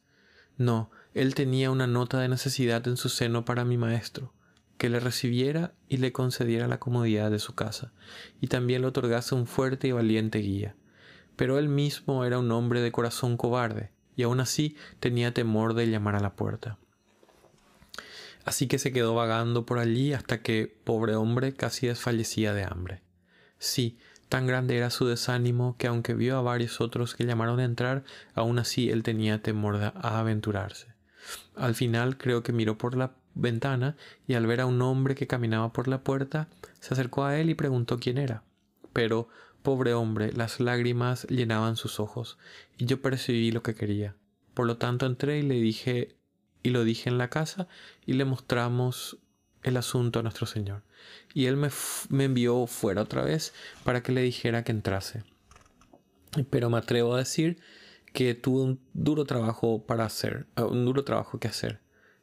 No, 0.58 0.92
él 1.14 1.36
tenía 1.36 1.72
una 1.72 1.88
nota 1.88 2.20
de 2.20 2.28
necesidad 2.28 2.86
en 2.86 2.98
su 2.98 3.08
seno 3.08 3.46
para 3.46 3.64
mi 3.64 3.78
maestro, 3.78 4.34
que 4.78 4.90
le 4.90 5.00
recibiera 5.00 5.74
y 5.88 5.98
le 5.98 6.12
concediera 6.12 6.68
la 6.68 6.82
comodidad 6.82 7.32
de 7.32 7.40
su 7.40 7.56
casa, 7.56 7.94
y 8.42 8.48
también 8.48 8.82
le 8.82 8.90
otorgase 8.90 9.36
un 9.36 9.48
fuerte 9.48 9.88
y 9.88 9.94
valiente 9.94 10.40
guía. 10.40 10.76
Pero 11.38 11.60
él 11.60 11.70
mismo 11.70 12.26
era 12.26 12.40
un 12.40 12.52
hombre 12.52 12.82
de 12.82 12.92
corazón 12.92 13.38
cobarde, 13.38 13.92
y 14.18 14.24
aun 14.24 14.42
así 14.42 14.76
tenía 15.00 15.34
temor 15.34 15.76
de 15.76 15.88
llamar 15.88 16.18
a 16.18 16.20
la 16.20 16.36
puerta. 16.36 16.78
Así 18.48 18.68
que 18.68 18.80
se 18.80 18.92
quedó 18.92 19.14
vagando 19.14 19.68
por 19.68 19.78
allí 19.78 20.14
hasta 20.14 20.42
que, 20.42 20.76
pobre 20.84 21.16
hombre, 21.16 21.54
casi 21.54 21.86
desfallecía 21.86 22.56
de 22.56 22.64
hambre. 22.64 23.04
Sí, 23.60 24.00
Tan 24.30 24.46
grande 24.46 24.76
era 24.76 24.90
su 24.90 25.08
desánimo 25.08 25.78
que 25.78 25.88
aunque 25.88 26.14
vio 26.14 26.38
a 26.38 26.42
varios 26.42 26.82
otros 26.82 27.16
que 27.16 27.26
llamaron 27.26 27.60
a 27.60 27.64
entrar, 27.64 28.04
aún 28.36 28.60
así 28.60 28.90
él 28.90 29.04
tenía 29.04 29.42
temor 29.42 29.78
a 29.78 30.20
aventurarse. 30.20 30.88
Al 31.56 31.76
final 31.76 32.18
creo 32.18 32.44
que 32.44 32.52
miró 32.52 32.78
por 32.78 32.98
la 32.98 33.14
ventana 33.36 33.96
y 34.28 34.34
al 34.34 34.46
ver 34.46 34.62
a 34.62 34.66
un 34.66 34.82
hombre 34.82 35.16
que 35.16 35.28
caminaba 35.28 35.72
por 35.72 35.88
la 35.88 36.04
puerta, 36.04 36.50
se 36.82 36.94
acercó 36.94 37.24
a 37.24 37.40
él 37.40 37.50
y 37.50 37.56
preguntó 37.56 38.00
quién 38.00 38.18
era. 38.18 38.44
Pero, 38.92 39.30
pobre 39.64 39.94
hombre, 39.94 40.34
las 40.34 40.60
lágrimas 40.60 41.26
llenaban 41.30 41.78
sus 41.78 42.00
ojos, 42.00 42.38
y 42.78 42.86
yo 42.86 43.02
percibí 43.02 43.52
lo 43.52 43.64
que 43.64 43.76
quería. 43.76 44.16
Por 44.54 44.66
lo 44.66 44.78
tanto 44.78 45.06
entré 45.06 45.40
y 45.40 45.44
le 45.44 45.56
dije 45.56 46.17
y 46.68 46.70
lo 46.70 46.84
dije 46.84 47.10
en 47.10 47.18
la 47.18 47.30
casa 47.30 47.70
y 48.06 48.14
le 48.14 48.26
mostramos 48.26 49.20
el 49.64 49.78
asunto 49.78 50.20
a 50.20 50.22
nuestro 50.22 50.46
Señor. 50.46 50.84
Y 51.34 51.46
Él 51.46 51.56
me, 51.56 51.70
me, 52.10 52.26
envió 52.26 52.68
fuera 52.68 53.04
otra 53.04 53.24
vez 53.24 53.54
para 53.86 54.04
que 54.04 54.12
le 54.12 54.22
dijera 54.22 54.66
que 54.66 54.74
entrase. 54.74 55.24
Pero 56.50 56.70
me 56.70 56.78
atrevo 56.78 57.14
a 57.14 57.20
decir 57.20 57.58
que 58.12 58.36
tuvo 58.36 58.64
un 58.64 58.82
duro 58.94 59.24
trabajo 59.24 59.86
para 59.86 60.04
hacer, 60.04 60.46
eh, 60.58 60.64
un 60.64 60.84
duro 60.84 61.06
trabajo 61.06 61.40
que 61.40 61.48
hacer. 61.48 61.80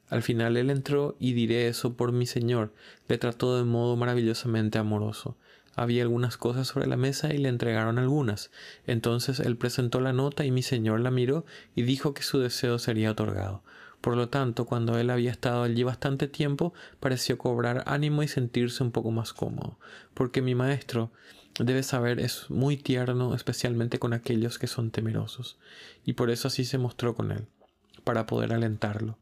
Al 0.09 0.21
final 0.21 0.57
él 0.57 0.69
entró 0.69 1.15
y 1.19 1.33
diré 1.33 1.67
eso 1.67 1.97
por 1.97 2.11
mi 2.11 2.27
Señor. 2.27 2.71
Le 3.07 3.17
trató 3.17 3.57
de 3.57 3.63
modo 3.63 3.95
maravillosamente 3.95 4.77
amoroso. 4.77 5.39
Había 5.75 6.03
algunas 6.03 6.37
cosas 6.37 6.67
sobre 6.67 6.85
la 6.85 6.97
mesa 6.97 7.33
y 7.33 7.39
le 7.39 7.49
entregaron 7.49 7.97
algunas. 7.97 8.51
Entonces 8.85 9.39
él 9.39 9.57
presentó 9.57 10.01
la 10.01 10.13
nota 10.13 10.45
y 10.45 10.51
mi 10.51 10.61
Señor 10.61 10.99
la 10.99 11.09
miró 11.09 11.47
y 11.73 11.81
dijo 11.81 12.13
que 12.13 12.21
su 12.21 12.37
deseo 12.37 12.77
sería 12.77 13.09
otorgado. 13.09 13.63
Por 14.05 14.17
lo 14.17 14.29
tanto, 14.29 14.67
cuando 14.67 14.99
él 14.99 15.09
había 15.09 15.31
estado 15.31 15.63
allí 15.63 15.81
bastante 15.81 16.27
tiempo, 16.27 16.75
pareció 16.99 17.39
cobrar 17.39 17.81
ánimo 17.87 18.21
y 18.21 18.27
sentirse 18.27 18.83
un 18.83 18.91
poco 18.91 19.09
más 19.09 19.33
cómodo, 19.33 19.79
porque 20.13 20.43
mi 20.43 20.53
maestro, 20.53 21.11
debe 21.59 21.81
saber, 21.81 22.19
es 22.19 22.51
muy 22.51 22.77
tierno, 22.77 23.33
especialmente 23.33 23.97
con 23.97 24.13
aquellos 24.13 24.59
que 24.59 24.67
son 24.67 24.91
temerosos, 24.91 25.57
y 26.03 26.13
por 26.13 26.29
eso 26.29 26.49
así 26.49 26.65
se 26.65 26.77
mostró 26.77 27.15
con 27.15 27.31
él, 27.31 27.47
para 28.03 28.27
poder 28.27 28.53
alentarlo. 28.53 29.17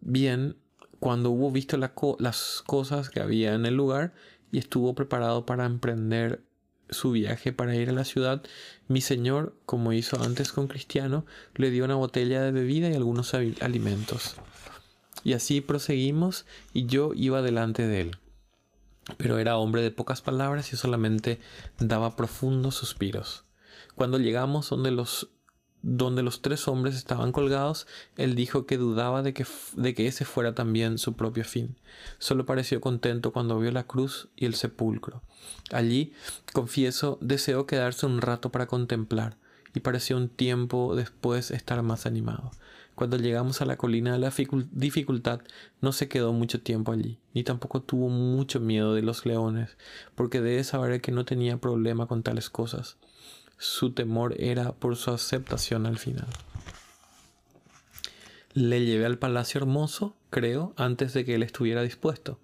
Bien, 0.00 0.56
cuando 0.98 1.30
hubo 1.30 1.52
visto 1.52 1.76
las 1.76 2.62
cosas 2.66 3.10
que 3.10 3.20
había 3.20 3.54
en 3.54 3.64
el 3.64 3.76
lugar 3.76 4.12
y 4.50 4.58
estuvo 4.58 4.96
preparado 4.96 5.46
para 5.46 5.66
emprender 5.66 6.42
su 6.90 7.12
viaje 7.12 7.52
para 7.52 7.74
ir 7.74 7.90
a 7.90 7.92
la 7.92 8.04
ciudad, 8.04 8.42
mi 8.86 9.00
señor, 9.00 9.54
como 9.66 9.92
hizo 9.92 10.22
antes 10.22 10.52
con 10.52 10.68
Cristiano, 10.68 11.26
le 11.54 11.70
dio 11.70 11.84
una 11.84 11.94
botella 11.94 12.42
de 12.42 12.52
bebida 12.52 12.88
y 12.88 12.94
algunos 12.94 13.34
alimentos. 13.34 14.36
Y 15.24 15.32
así 15.32 15.60
proseguimos 15.60 16.46
y 16.72 16.86
yo 16.86 17.12
iba 17.14 17.42
delante 17.42 17.86
de 17.86 18.00
él. 18.02 18.18
Pero 19.16 19.38
era 19.38 19.56
hombre 19.56 19.82
de 19.82 19.90
pocas 19.90 20.20
palabras 20.20 20.72
y 20.72 20.76
solamente 20.76 21.40
daba 21.78 22.16
profundos 22.16 22.74
suspiros. 22.74 23.44
Cuando 23.94 24.18
llegamos 24.18 24.68
donde 24.68 24.90
los 24.90 25.30
donde 25.82 26.22
los 26.22 26.42
tres 26.42 26.66
hombres 26.68 26.96
estaban 26.96 27.32
colgados, 27.32 27.86
él 28.16 28.34
dijo 28.34 28.66
que 28.66 28.76
dudaba 28.76 29.22
de 29.22 29.32
que, 29.32 29.46
de 29.76 29.94
que 29.94 30.06
ese 30.06 30.24
fuera 30.24 30.54
también 30.54 30.98
su 30.98 31.14
propio 31.14 31.44
fin. 31.44 31.76
Solo 32.18 32.46
pareció 32.46 32.80
contento 32.80 33.32
cuando 33.32 33.58
vio 33.58 33.70
la 33.70 33.84
cruz 33.86 34.28
y 34.36 34.46
el 34.46 34.54
sepulcro. 34.54 35.22
Allí, 35.70 36.12
confieso, 36.52 37.18
deseó 37.20 37.66
quedarse 37.66 38.06
un 38.06 38.20
rato 38.20 38.50
para 38.50 38.66
contemplar, 38.66 39.36
y 39.74 39.80
pareció 39.80 40.16
un 40.16 40.28
tiempo 40.28 40.96
después 40.96 41.50
estar 41.50 41.82
más 41.82 42.06
animado. 42.06 42.50
Cuando 42.94 43.16
llegamos 43.16 43.60
a 43.60 43.64
la 43.64 43.76
colina 43.76 44.12
de 44.12 44.18
la 44.18 44.32
dificultad, 44.72 45.40
no 45.80 45.92
se 45.92 46.08
quedó 46.08 46.32
mucho 46.32 46.60
tiempo 46.60 46.90
allí, 46.90 47.20
ni 47.32 47.44
tampoco 47.44 47.80
tuvo 47.80 48.08
mucho 48.08 48.58
miedo 48.58 48.94
de 48.94 49.02
los 49.02 49.24
leones, 49.24 49.76
porque 50.16 50.40
debe 50.40 50.64
saber 50.64 51.00
que 51.00 51.12
no 51.12 51.24
tenía 51.24 51.58
problema 51.58 52.06
con 52.06 52.24
tales 52.24 52.50
cosas 52.50 52.96
su 53.58 53.92
temor 53.92 54.34
era 54.38 54.72
por 54.72 54.96
su 54.96 55.10
aceptación 55.10 55.86
al 55.86 55.98
final. 55.98 56.28
Le 58.54 58.84
llevé 58.84 59.04
al 59.04 59.18
palacio 59.18 59.58
hermoso, 59.58 60.16
creo, 60.30 60.72
antes 60.76 61.12
de 61.12 61.24
que 61.24 61.34
él 61.34 61.42
estuviera 61.42 61.82
dispuesto. 61.82 62.38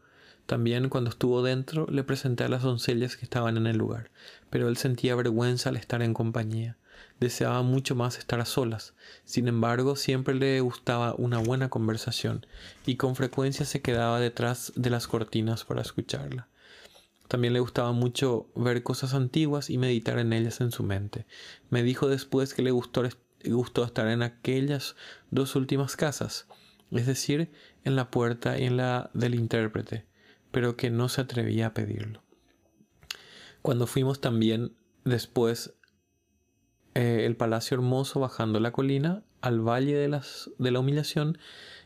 También 0.46 0.88
cuando 0.88 1.10
estuvo 1.10 1.42
dentro 1.42 1.86
le 1.86 2.04
presenté 2.04 2.44
a 2.44 2.48
las 2.48 2.62
doncellas 2.62 3.16
que 3.16 3.24
estaban 3.24 3.56
en 3.56 3.66
el 3.66 3.78
lugar, 3.78 4.10
pero 4.50 4.68
él 4.68 4.76
sentía 4.76 5.14
vergüenza 5.14 5.70
al 5.70 5.76
estar 5.76 6.02
en 6.02 6.14
compañía. 6.14 6.76
Deseaba 7.20 7.62
mucho 7.62 7.94
más 7.94 8.18
estar 8.18 8.40
a 8.40 8.44
solas. 8.44 8.94
Sin 9.24 9.48
embargo, 9.48 9.96
siempre 9.96 10.34
le 10.34 10.60
gustaba 10.60 11.14
una 11.16 11.38
buena 11.38 11.70
conversación, 11.70 12.44
y 12.86 12.96
con 12.96 13.16
frecuencia 13.16 13.64
se 13.64 13.80
quedaba 13.80 14.20
detrás 14.20 14.72
de 14.76 14.90
las 14.90 15.06
cortinas 15.06 15.64
para 15.64 15.82
escucharla. 15.82 16.48
También 17.28 17.52
le 17.54 17.60
gustaba 17.60 17.92
mucho 17.92 18.48
ver 18.54 18.82
cosas 18.82 19.14
antiguas 19.14 19.70
y 19.70 19.78
meditar 19.78 20.18
en 20.18 20.32
ellas 20.32 20.60
en 20.60 20.70
su 20.70 20.82
mente. 20.82 21.26
Me 21.70 21.82
dijo 21.82 22.08
después 22.08 22.54
que 22.54 22.62
le 22.62 22.70
gustó, 22.70 23.02
gustó 23.44 23.84
estar 23.84 24.08
en 24.08 24.22
aquellas 24.22 24.96
dos 25.30 25.56
últimas 25.56 25.96
casas, 25.96 26.46
es 26.90 27.06
decir, 27.06 27.50
en 27.84 27.96
la 27.96 28.10
puerta 28.10 28.58
y 28.58 28.64
en 28.64 28.76
la 28.76 29.10
del 29.14 29.34
intérprete, 29.34 30.04
pero 30.50 30.76
que 30.76 30.90
no 30.90 31.08
se 31.08 31.22
atrevía 31.22 31.68
a 31.68 31.74
pedirlo. 31.74 32.22
Cuando 33.62 33.86
fuimos 33.86 34.20
también 34.20 34.72
después 35.04 35.74
eh, 36.94 37.24
el 37.24 37.36
palacio 37.36 37.76
hermoso 37.76 38.20
bajando 38.20 38.60
la 38.60 38.72
colina 38.72 39.22
al 39.40 39.60
valle 39.60 39.96
de, 39.96 40.08
las, 40.08 40.50
de 40.58 40.70
la 40.70 40.80
humillación, 40.80 41.38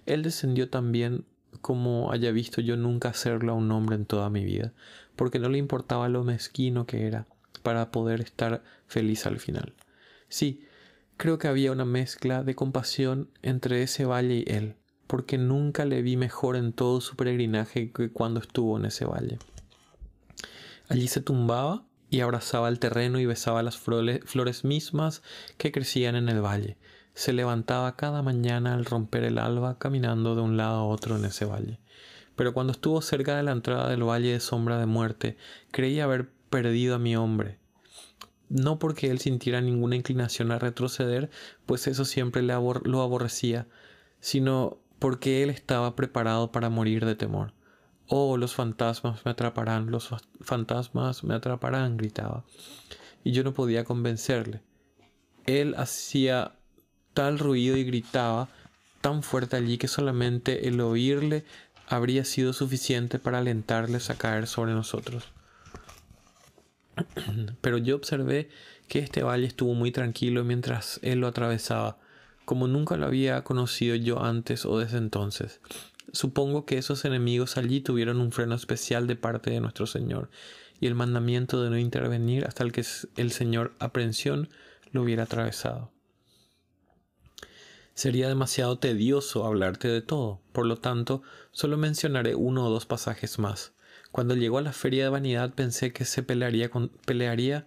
él 0.06 0.22
descendió 0.22 0.68
también 0.68 1.24
como 1.60 2.12
haya 2.12 2.30
visto 2.30 2.60
yo 2.60 2.76
nunca 2.76 3.08
hacerlo 3.08 3.52
a 3.52 3.56
un 3.56 3.70
hombre 3.72 3.96
en 3.96 4.06
toda 4.06 4.30
mi 4.30 4.44
vida, 4.44 4.72
porque 5.18 5.40
no 5.40 5.48
le 5.48 5.58
importaba 5.58 6.08
lo 6.08 6.22
mezquino 6.22 6.86
que 6.86 7.08
era 7.08 7.26
para 7.64 7.90
poder 7.90 8.20
estar 8.20 8.62
feliz 8.86 9.26
al 9.26 9.40
final. 9.40 9.74
Sí, 10.28 10.64
creo 11.16 11.38
que 11.38 11.48
había 11.48 11.72
una 11.72 11.84
mezcla 11.84 12.44
de 12.44 12.54
compasión 12.54 13.28
entre 13.42 13.82
ese 13.82 14.04
valle 14.04 14.44
y 14.46 14.50
él, 14.50 14.76
porque 15.08 15.36
nunca 15.36 15.84
le 15.84 16.02
vi 16.02 16.16
mejor 16.16 16.54
en 16.54 16.72
todo 16.72 17.00
su 17.00 17.16
peregrinaje 17.16 17.90
que 17.90 18.12
cuando 18.12 18.38
estuvo 18.38 18.78
en 18.78 18.84
ese 18.84 19.06
valle. 19.06 19.38
Allí 20.88 21.08
se 21.08 21.20
tumbaba 21.20 21.84
y 22.10 22.20
abrazaba 22.20 22.68
el 22.68 22.78
terreno 22.78 23.18
y 23.18 23.26
besaba 23.26 23.64
las 23.64 23.76
flores 23.76 24.64
mismas 24.64 25.22
que 25.56 25.72
crecían 25.72 26.14
en 26.14 26.28
el 26.28 26.40
valle. 26.40 26.78
Se 27.14 27.32
levantaba 27.32 27.96
cada 27.96 28.22
mañana 28.22 28.74
al 28.74 28.84
romper 28.84 29.24
el 29.24 29.38
alba 29.38 29.78
caminando 29.78 30.36
de 30.36 30.42
un 30.42 30.56
lado 30.56 30.76
a 30.76 30.84
otro 30.84 31.16
en 31.16 31.24
ese 31.24 31.44
valle 31.44 31.80
pero 32.38 32.54
cuando 32.54 32.70
estuvo 32.70 33.02
cerca 33.02 33.36
de 33.36 33.42
la 33.42 33.50
entrada 33.50 33.90
del 33.90 34.04
valle 34.04 34.32
de 34.32 34.38
sombra 34.38 34.78
de 34.78 34.86
muerte, 34.86 35.36
creí 35.72 35.98
haber 35.98 36.30
perdido 36.50 36.94
a 36.94 36.98
mi 37.00 37.16
hombre. 37.16 37.58
no 38.48 38.78
porque 38.78 39.10
él 39.10 39.18
sintiera 39.18 39.60
ninguna 39.60 39.96
inclinación 39.96 40.52
a 40.52 40.58
retroceder, 40.60 41.30
pues 41.66 41.88
eso 41.88 42.04
siempre 42.04 42.42
lo 42.42 43.02
aborrecía, 43.02 43.66
sino 44.20 44.78
porque 45.00 45.42
él 45.42 45.50
estaba 45.50 45.96
preparado 45.96 46.52
para 46.52 46.70
morir 46.70 47.04
de 47.04 47.16
temor. 47.16 47.54
Oh, 48.06 48.36
los 48.36 48.54
fantasmas 48.54 49.24
me 49.24 49.32
atraparán, 49.32 49.90
los 49.90 50.08
fantasmas 50.40 51.24
me 51.24 51.34
atraparán, 51.34 51.96
gritaba. 51.96 52.44
Y 53.24 53.32
yo 53.32 53.42
no 53.42 53.52
podía 53.52 53.84
convencerle. 53.84 54.62
Él 55.44 55.74
hacía 55.76 56.54
tal 57.14 57.40
ruido 57.40 57.76
y 57.76 57.82
gritaba 57.82 58.48
tan 59.00 59.22
fuerte 59.22 59.56
allí 59.56 59.78
que 59.78 59.88
solamente 59.88 60.68
el 60.68 60.80
oírle 60.80 61.44
habría 61.88 62.24
sido 62.24 62.52
suficiente 62.52 63.18
para 63.18 63.38
alentarles 63.38 64.10
a 64.10 64.16
caer 64.16 64.46
sobre 64.46 64.72
nosotros. 64.72 65.24
Pero 67.60 67.78
yo 67.78 67.96
observé 67.96 68.50
que 68.88 68.98
este 68.98 69.22
valle 69.22 69.46
estuvo 69.46 69.74
muy 69.74 69.92
tranquilo 69.92 70.44
mientras 70.44 71.00
él 71.02 71.20
lo 71.20 71.26
atravesaba, 71.26 71.98
como 72.44 72.66
nunca 72.66 72.96
lo 72.96 73.06
había 73.06 73.44
conocido 73.44 73.94
yo 73.94 74.22
antes 74.22 74.64
o 74.64 74.78
desde 74.78 74.98
entonces. 74.98 75.60
Supongo 76.12 76.64
que 76.64 76.78
esos 76.78 77.04
enemigos 77.04 77.56
allí 77.56 77.80
tuvieron 77.80 78.20
un 78.20 78.32
freno 78.32 78.54
especial 78.54 79.06
de 79.06 79.16
parte 79.16 79.50
de 79.50 79.60
nuestro 79.60 79.86
Señor 79.86 80.30
y 80.80 80.86
el 80.86 80.94
mandamiento 80.94 81.62
de 81.62 81.70
no 81.70 81.78
intervenir 81.78 82.46
hasta 82.46 82.64
el 82.64 82.72
que 82.72 82.84
el 83.16 83.30
Señor 83.32 83.74
aprensión 83.78 84.48
lo 84.92 85.02
hubiera 85.02 85.24
atravesado. 85.24 85.90
Sería 87.98 88.28
demasiado 88.28 88.78
tedioso 88.78 89.44
hablarte 89.44 89.88
de 89.88 90.02
todo, 90.02 90.40
por 90.52 90.66
lo 90.66 90.76
tanto, 90.76 91.20
solo 91.50 91.76
mencionaré 91.76 92.36
uno 92.36 92.64
o 92.64 92.70
dos 92.70 92.86
pasajes 92.86 93.40
más. 93.40 93.72
Cuando 94.12 94.36
llegó 94.36 94.58
a 94.58 94.62
la 94.62 94.72
feria 94.72 95.02
de 95.02 95.10
vanidad 95.10 95.52
pensé 95.52 95.92
que 95.92 96.04
se 96.04 96.22
pelearía 96.22 96.70
con, 96.70 96.90
pelearía 97.04 97.66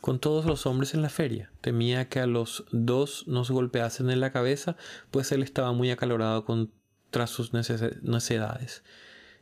con 0.00 0.18
todos 0.18 0.46
los 0.46 0.64
hombres 0.64 0.94
en 0.94 1.02
la 1.02 1.10
feria. 1.10 1.50
Temía 1.60 2.08
que 2.08 2.20
a 2.20 2.26
los 2.26 2.64
dos 2.72 3.28
nos 3.28 3.50
golpeasen 3.50 4.08
en 4.08 4.20
la 4.20 4.32
cabeza, 4.32 4.78
pues 5.10 5.30
él 5.30 5.42
estaba 5.42 5.74
muy 5.74 5.90
acalorado 5.90 6.46
contra 6.46 7.26
sus 7.26 7.52
necesidades. 7.52 8.82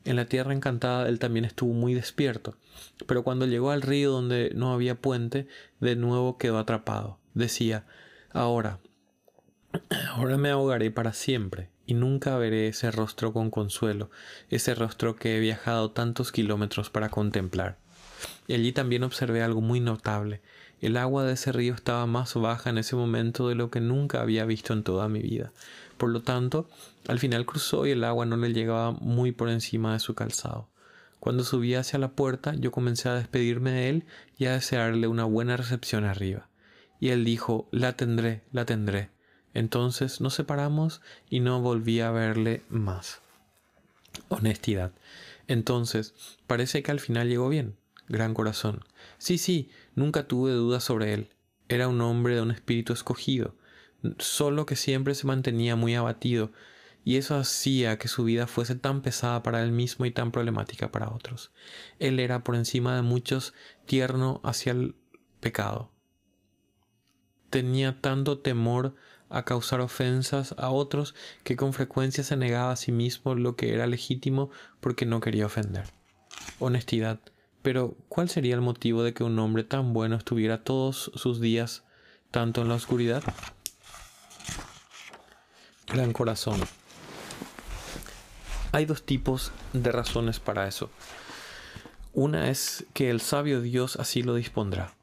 En 0.04 0.16
la 0.16 0.24
tierra 0.24 0.52
encantada 0.52 1.08
él 1.08 1.20
también 1.20 1.44
estuvo 1.44 1.72
muy 1.74 1.94
despierto, 1.94 2.56
pero 3.06 3.22
cuando 3.22 3.46
llegó 3.46 3.70
al 3.70 3.82
río 3.82 4.10
donde 4.10 4.50
no 4.56 4.72
había 4.72 5.00
puente, 5.00 5.46
de 5.78 5.94
nuevo 5.94 6.38
quedó 6.38 6.58
atrapado. 6.58 7.20
Decía, 7.34 7.86
ahora, 8.32 8.80
ahora 10.12 10.36
me 10.36 10.50
ahogaré 10.50 10.90
para 10.90 11.12
siempre 11.12 11.70
y 11.86 11.94
nunca 11.94 12.36
veré 12.36 12.68
ese 12.68 12.90
rostro 12.90 13.32
con 13.32 13.50
consuelo, 13.50 14.10
ese 14.50 14.74
rostro 14.74 15.16
que 15.16 15.36
he 15.36 15.40
viajado 15.40 15.90
tantos 15.90 16.32
kilómetros 16.32 16.90
para 16.90 17.08
contemplar. 17.08 17.78
Y 18.46 18.54
allí 18.54 18.72
también 18.72 19.02
observé 19.02 19.42
algo 19.42 19.60
muy 19.60 19.80
notable. 19.80 20.40
El 20.80 20.96
agua 20.96 21.24
de 21.24 21.34
ese 21.34 21.52
río 21.52 21.74
estaba 21.74 22.06
más 22.06 22.34
baja 22.34 22.70
en 22.70 22.78
ese 22.78 22.96
momento 22.96 23.48
de 23.48 23.54
lo 23.54 23.70
que 23.70 23.80
nunca 23.80 24.20
había 24.20 24.44
visto 24.44 24.72
en 24.72 24.82
toda 24.82 25.08
mi 25.08 25.20
vida. 25.20 25.52
Por 25.96 26.10
lo 26.10 26.22
tanto, 26.22 26.68
al 27.08 27.18
final 27.18 27.46
cruzó 27.46 27.86
y 27.86 27.90
el 27.90 28.04
agua 28.04 28.26
no 28.26 28.36
le 28.36 28.52
llegaba 28.52 28.92
muy 28.92 29.32
por 29.32 29.48
encima 29.48 29.92
de 29.92 30.00
su 30.00 30.14
calzado. 30.14 30.68
Cuando 31.20 31.42
subí 31.42 31.74
hacia 31.74 31.98
la 31.98 32.12
puerta, 32.12 32.54
yo 32.54 32.70
comencé 32.70 33.08
a 33.08 33.14
despedirme 33.14 33.70
de 33.70 33.88
él 33.88 34.04
y 34.36 34.46
a 34.46 34.52
desearle 34.52 35.06
una 35.06 35.24
buena 35.24 35.56
recepción 35.56 36.04
arriba. 36.04 36.48
Y 37.00 37.10
él 37.10 37.24
dijo, 37.24 37.68
la 37.70 37.96
tendré, 37.96 38.42
la 38.52 38.66
tendré. 38.66 39.13
Entonces 39.54 40.20
nos 40.20 40.34
separamos 40.34 41.00
y 41.30 41.40
no 41.40 41.60
volví 41.60 42.00
a 42.00 42.10
verle 42.10 42.62
más. 42.68 43.22
Honestidad. 44.28 44.92
Entonces, 45.46 46.14
parece 46.46 46.82
que 46.82 46.90
al 46.90 47.00
final 47.00 47.28
llegó 47.28 47.48
bien. 47.48 47.76
Gran 48.08 48.34
corazón. 48.34 48.84
Sí, 49.18 49.38
sí, 49.38 49.70
nunca 49.94 50.26
tuve 50.26 50.52
dudas 50.52 50.84
sobre 50.84 51.14
él. 51.14 51.30
Era 51.68 51.88
un 51.88 52.00
hombre 52.00 52.34
de 52.34 52.42
un 52.42 52.50
espíritu 52.50 52.92
escogido, 52.92 53.54
solo 54.18 54.66
que 54.66 54.76
siempre 54.76 55.14
se 55.14 55.26
mantenía 55.26 55.76
muy 55.76 55.94
abatido, 55.94 56.52
y 57.04 57.16
eso 57.16 57.36
hacía 57.36 57.98
que 57.98 58.08
su 58.08 58.24
vida 58.24 58.46
fuese 58.46 58.74
tan 58.74 59.02
pesada 59.02 59.42
para 59.42 59.62
él 59.62 59.72
mismo 59.72 60.04
y 60.04 60.10
tan 60.10 60.32
problemática 60.32 60.90
para 60.90 61.10
otros. 61.10 61.52
Él 61.98 62.18
era 62.20 62.44
por 62.44 62.56
encima 62.56 62.96
de 62.96 63.02
muchos 63.02 63.54
tierno 63.86 64.40
hacia 64.42 64.72
el 64.72 64.94
pecado. 65.40 65.90
Tenía 67.50 68.00
tanto 68.00 68.38
temor 68.38 68.94
a 69.34 69.44
causar 69.44 69.80
ofensas 69.80 70.54
a 70.58 70.70
otros 70.70 71.16
que 71.42 71.56
con 71.56 71.72
frecuencia 71.72 72.22
se 72.22 72.36
negaba 72.36 72.70
a 72.70 72.76
sí 72.76 72.92
mismo 72.92 73.34
lo 73.34 73.56
que 73.56 73.74
era 73.74 73.88
legítimo 73.88 74.50
porque 74.80 75.06
no 75.06 75.18
quería 75.20 75.46
ofender. 75.46 75.86
Honestidad. 76.60 77.18
Pero, 77.60 77.96
¿cuál 78.08 78.28
sería 78.28 78.54
el 78.54 78.60
motivo 78.60 79.02
de 79.02 79.12
que 79.12 79.24
un 79.24 79.36
hombre 79.40 79.64
tan 79.64 79.92
bueno 79.92 80.14
estuviera 80.14 80.62
todos 80.62 81.10
sus 81.16 81.40
días 81.40 81.82
tanto 82.30 82.62
en 82.62 82.68
la 82.68 82.76
oscuridad? 82.76 83.24
Gran 85.88 86.12
corazón. 86.12 86.60
Hay 88.70 88.84
dos 88.84 89.04
tipos 89.04 89.50
de 89.72 89.90
razones 89.90 90.38
para 90.38 90.68
eso. 90.68 90.90
Una 92.12 92.50
es 92.50 92.86
que 92.92 93.10
el 93.10 93.20
sabio 93.20 93.60
Dios 93.60 93.96
así 93.96 94.22
lo 94.22 94.36
dispondrá. 94.36 94.94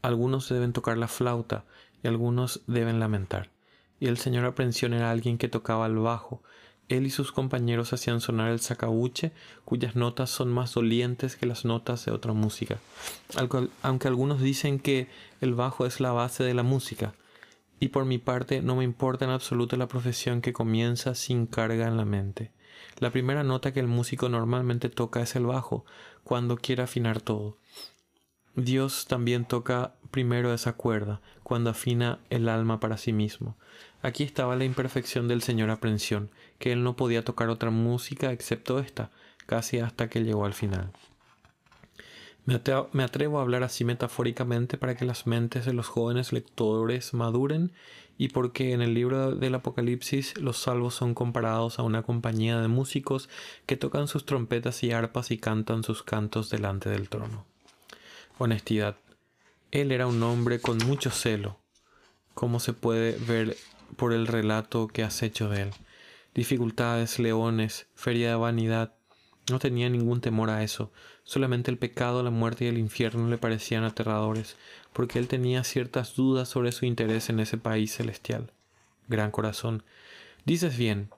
Algunos 0.00 0.48
deben 0.48 0.72
tocar 0.72 0.96
la 0.96 1.08
flauta 1.08 1.64
y 2.02 2.08
algunos 2.08 2.60
deben 2.66 3.00
lamentar 3.00 3.53
y 4.00 4.06
el 4.06 4.18
señor 4.18 4.44
Aprensión 4.44 4.92
era 4.94 5.10
alguien 5.10 5.38
que 5.38 5.48
tocaba 5.48 5.86
el 5.86 5.96
bajo. 5.96 6.42
Él 6.88 7.06
y 7.06 7.10
sus 7.10 7.32
compañeros 7.32 7.92
hacían 7.92 8.20
sonar 8.20 8.50
el 8.50 8.60
sacabuche, 8.60 9.32
cuyas 9.64 9.96
notas 9.96 10.30
son 10.30 10.52
más 10.52 10.74
dolientes 10.74 11.36
que 11.36 11.46
las 11.46 11.64
notas 11.64 12.04
de 12.04 12.12
otra 12.12 12.34
música. 12.34 12.78
Aunque 13.82 14.08
algunos 14.08 14.40
dicen 14.42 14.78
que 14.78 15.08
el 15.40 15.54
bajo 15.54 15.86
es 15.86 16.00
la 16.00 16.12
base 16.12 16.44
de 16.44 16.52
la 16.52 16.62
música, 16.62 17.14
y 17.80 17.88
por 17.88 18.04
mi 18.04 18.18
parte 18.18 18.60
no 18.60 18.76
me 18.76 18.84
importa 18.84 19.24
en 19.24 19.30
absoluto 19.30 19.76
la 19.76 19.88
profesión 19.88 20.42
que 20.42 20.52
comienza 20.52 21.14
sin 21.14 21.46
carga 21.46 21.86
en 21.86 21.96
la 21.96 22.04
mente. 22.04 22.50
La 22.98 23.10
primera 23.10 23.44
nota 23.44 23.72
que 23.72 23.80
el 23.80 23.88
músico 23.88 24.28
normalmente 24.28 24.88
toca 24.90 25.22
es 25.22 25.36
el 25.36 25.46
bajo, 25.46 25.84
cuando 26.22 26.56
quiere 26.56 26.82
afinar 26.82 27.20
todo. 27.20 27.56
Dios 28.56 29.06
también 29.06 29.44
toca 29.44 29.94
primero 30.10 30.54
esa 30.54 30.74
cuerda, 30.74 31.20
cuando 31.42 31.70
afina 31.70 32.20
el 32.30 32.48
alma 32.48 32.78
para 32.78 32.96
sí 32.96 33.12
mismo. 33.12 33.56
Aquí 34.00 34.22
estaba 34.22 34.54
la 34.54 34.64
imperfección 34.64 35.26
del 35.26 35.42
señor 35.42 35.70
aprensión, 35.70 36.30
que 36.58 36.70
él 36.72 36.84
no 36.84 36.94
podía 36.94 37.24
tocar 37.24 37.48
otra 37.48 37.70
música 37.70 38.30
excepto 38.30 38.78
esta, 38.78 39.10
casi 39.46 39.78
hasta 39.78 40.08
que 40.08 40.22
llegó 40.22 40.44
al 40.44 40.54
final. 40.54 40.92
Me 42.46 42.54
atrevo, 43.04 43.38
a 43.38 43.42
hablar 43.42 43.62
así 43.62 43.84
metafóricamente 43.84 44.76
para 44.76 44.94
que 44.94 45.06
las 45.06 45.26
mentes 45.26 45.64
de 45.64 45.72
los 45.72 45.88
jóvenes 45.88 46.32
lectores 46.32 47.14
maduren 47.14 47.72
y 48.18 48.28
porque 48.28 48.72
en 48.72 48.82
el 48.82 48.92
libro 48.92 49.34
del 49.34 49.54
Apocalipsis 49.54 50.38
los 50.38 50.58
salvos 50.58 50.94
son 50.94 51.14
comparados 51.14 51.78
a 51.78 51.82
una 51.82 52.02
compañía 52.02 52.60
de 52.60 52.68
músicos 52.68 53.30
que 53.64 53.78
tocan 53.78 54.08
sus 54.08 54.26
trompetas 54.26 54.82
y 54.84 54.92
arpas 54.92 55.30
y 55.30 55.38
cantan 55.38 55.82
sus 55.82 56.02
cantos 56.02 56.50
delante 56.50 56.90
del 56.90 57.08
trono. 57.08 57.46
Honestidad. 58.36 58.96
Él 59.70 59.92
era 59.92 60.08
un 60.08 60.20
hombre 60.24 60.60
con 60.60 60.78
mucho 60.78 61.10
celo, 61.10 61.60
como 62.34 62.58
se 62.58 62.72
puede 62.72 63.12
ver 63.12 63.56
por 63.96 64.12
el 64.12 64.26
relato 64.26 64.88
que 64.88 65.04
has 65.04 65.22
hecho 65.22 65.48
de 65.48 65.62
él. 65.62 65.70
Dificultades, 66.34 67.20
leones, 67.20 67.86
feria 67.94 68.30
de 68.30 68.34
vanidad. 68.34 68.92
No 69.48 69.60
tenía 69.60 69.88
ningún 69.88 70.20
temor 70.20 70.50
a 70.50 70.64
eso. 70.64 70.90
Solamente 71.22 71.70
el 71.70 71.78
pecado, 71.78 72.24
la 72.24 72.30
muerte 72.30 72.64
y 72.64 72.68
el 72.68 72.78
infierno 72.78 73.28
le 73.28 73.38
parecían 73.38 73.84
aterradores, 73.84 74.56
porque 74.92 75.20
él 75.20 75.28
tenía 75.28 75.62
ciertas 75.62 76.16
dudas 76.16 76.48
sobre 76.48 76.72
su 76.72 76.86
interés 76.86 77.30
en 77.30 77.38
ese 77.38 77.56
país 77.56 77.94
celestial. 77.94 78.52
Gran 79.06 79.30
corazón. 79.30 79.84
Dices 80.44 80.76
bien, 80.76 81.08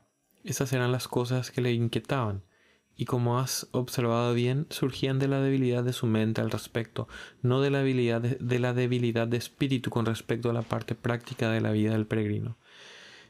esas 0.45 0.71
eran 0.75 0.93
las 0.93 1.09
cosas 1.09 1.51
que 1.51 1.63
le 1.63 1.73
inquietaban 1.73 2.43
y 2.97 3.05
como 3.05 3.39
has 3.39 3.69
observado 3.73 4.33
bien, 4.33 4.67
surgían 4.71 5.19
de 5.19 5.29
la 5.29 5.41
debilidad 5.41 5.85
de 5.85 5.93
su 5.93 6.07
mente 6.07 6.41
al 6.41 6.51
respecto, 6.51 7.09
no 7.43 7.61
de 7.61 7.71
la, 7.71 7.81
habilidad 7.81 8.23
de, 8.23 8.59
la 8.59 8.73
debilidad 8.73 9.29
de 9.29 9.37
espíritu 9.37 9.91
con 9.91 10.07
respecto 10.07 10.49
a 10.49 10.55
la 10.55 10.63
parte 10.63 10.95
práctica 10.95 11.51
de 11.51 11.61
la 11.61 11.73
vida 11.73 11.93
del 11.93 12.07
peregrino. 12.07 12.57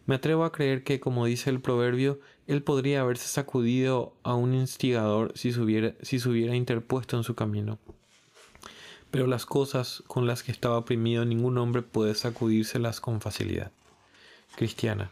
Me 0.06 0.14
atrevo 0.14 0.44
a 0.44 0.52
creer 0.52 0.84
que, 0.84 1.00
como 1.00 1.26
dice 1.26 1.50
el 1.50 1.60
proverbio, 1.60 2.20
él 2.46 2.62
podría 2.62 3.00
haberse 3.00 3.26
sacudido 3.26 4.14
a 4.22 4.34
un 4.34 4.54
instigador 4.54 5.32
si 5.34 5.52
se 5.52 5.60
hubiera, 5.60 5.94
si 6.00 6.20
se 6.20 6.28
hubiera 6.28 6.54
interpuesto 6.54 7.16
en 7.16 7.24
su 7.24 7.34
camino. 7.34 7.80
Pero 9.10 9.26
las 9.26 9.46
cosas 9.46 10.04
con 10.06 10.28
las 10.28 10.44
que 10.44 10.52
estaba 10.52 10.78
oprimido 10.78 11.24
ningún 11.24 11.58
hombre 11.58 11.82
puede 11.82 12.14
sacudírselas 12.14 13.00
con 13.00 13.20
facilidad. 13.20 13.72
Cristiana. 14.54 15.10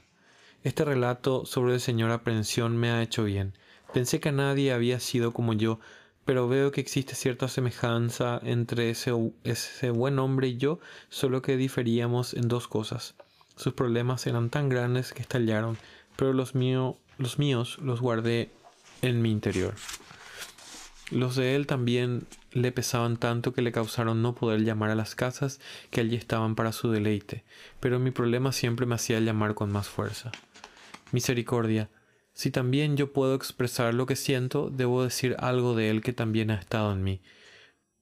Este 0.62 0.84
relato 0.84 1.44
sobre 1.44 1.74
el 1.74 1.80
Señor 1.80 2.12
aprensión 2.12 2.76
me 2.76 2.90
ha 2.90 3.02
hecho 3.02 3.24
bien 3.24 3.52
Pensé 3.94 4.18
que 4.18 4.32
nadie 4.32 4.72
había 4.72 4.98
sido 4.98 5.32
como 5.32 5.52
yo, 5.52 5.78
pero 6.24 6.48
veo 6.48 6.72
que 6.72 6.80
existe 6.80 7.14
cierta 7.14 7.46
semejanza 7.46 8.40
entre 8.42 8.90
ese, 8.90 9.12
ese 9.44 9.90
buen 9.90 10.18
hombre 10.18 10.48
y 10.48 10.56
yo, 10.56 10.80
solo 11.10 11.42
que 11.42 11.56
diferíamos 11.56 12.34
en 12.34 12.48
dos 12.48 12.66
cosas. 12.66 13.14
Sus 13.54 13.74
problemas 13.74 14.26
eran 14.26 14.50
tan 14.50 14.68
grandes 14.68 15.12
que 15.12 15.22
estallaron, 15.22 15.78
pero 16.16 16.32
los, 16.32 16.56
mío, 16.56 16.96
los 17.18 17.38
míos 17.38 17.78
los 17.80 18.00
guardé 18.00 18.50
en 19.00 19.22
mi 19.22 19.30
interior. 19.30 19.74
Los 21.12 21.36
de 21.36 21.54
él 21.54 21.68
también 21.68 22.26
le 22.50 22.72
pesaban 22.72 23.16
tanto 23.16 23.52
que 23.52 23.62
le 23.62 23.70
causaron 23.70 24.22
no 24.22 24.34
poder 24.34 24.64
llamar 24.64 24.90
a 24.90 24.96
las 24.96 25.14
casas 25.14 25.60
que 25.92 26.00
allí 26.00 26.16
estaban 26.16 26.56
para 26.56 26.72
su 26.72 26.90
deleite, 26.90 27.44
pero 27.78 28.00
mi 28.00 28.10
problema 28.10 28.50
siempre 28.50 28.86
me 28.86 28.96
hacía 28.96 29.20
llamar 29.20 29.54
con 29.54 29.70
más 29.70 29.88
fuerza. 29.88 30.32
Misericordia, 31.12 31.90
si 32.34 32.50
también 32.50 32.96
yo 32.96 33.12
puedo 33.12 33.34
expresar 33.34 33.94
lo 33.94 34.06
que 34.06 34.16
siento, 34.16 34.68
debo 34.70 35.04
decir 35.04 35.36
algo 35.38 35.74
de 35.74 35.90
él 35.90 36.02
que 36.02 36.12
también 36.12 36.50
ha 36.50 36.56
estado 36.56 36.92
en 36.92 37.02
mí, 37.02 37.20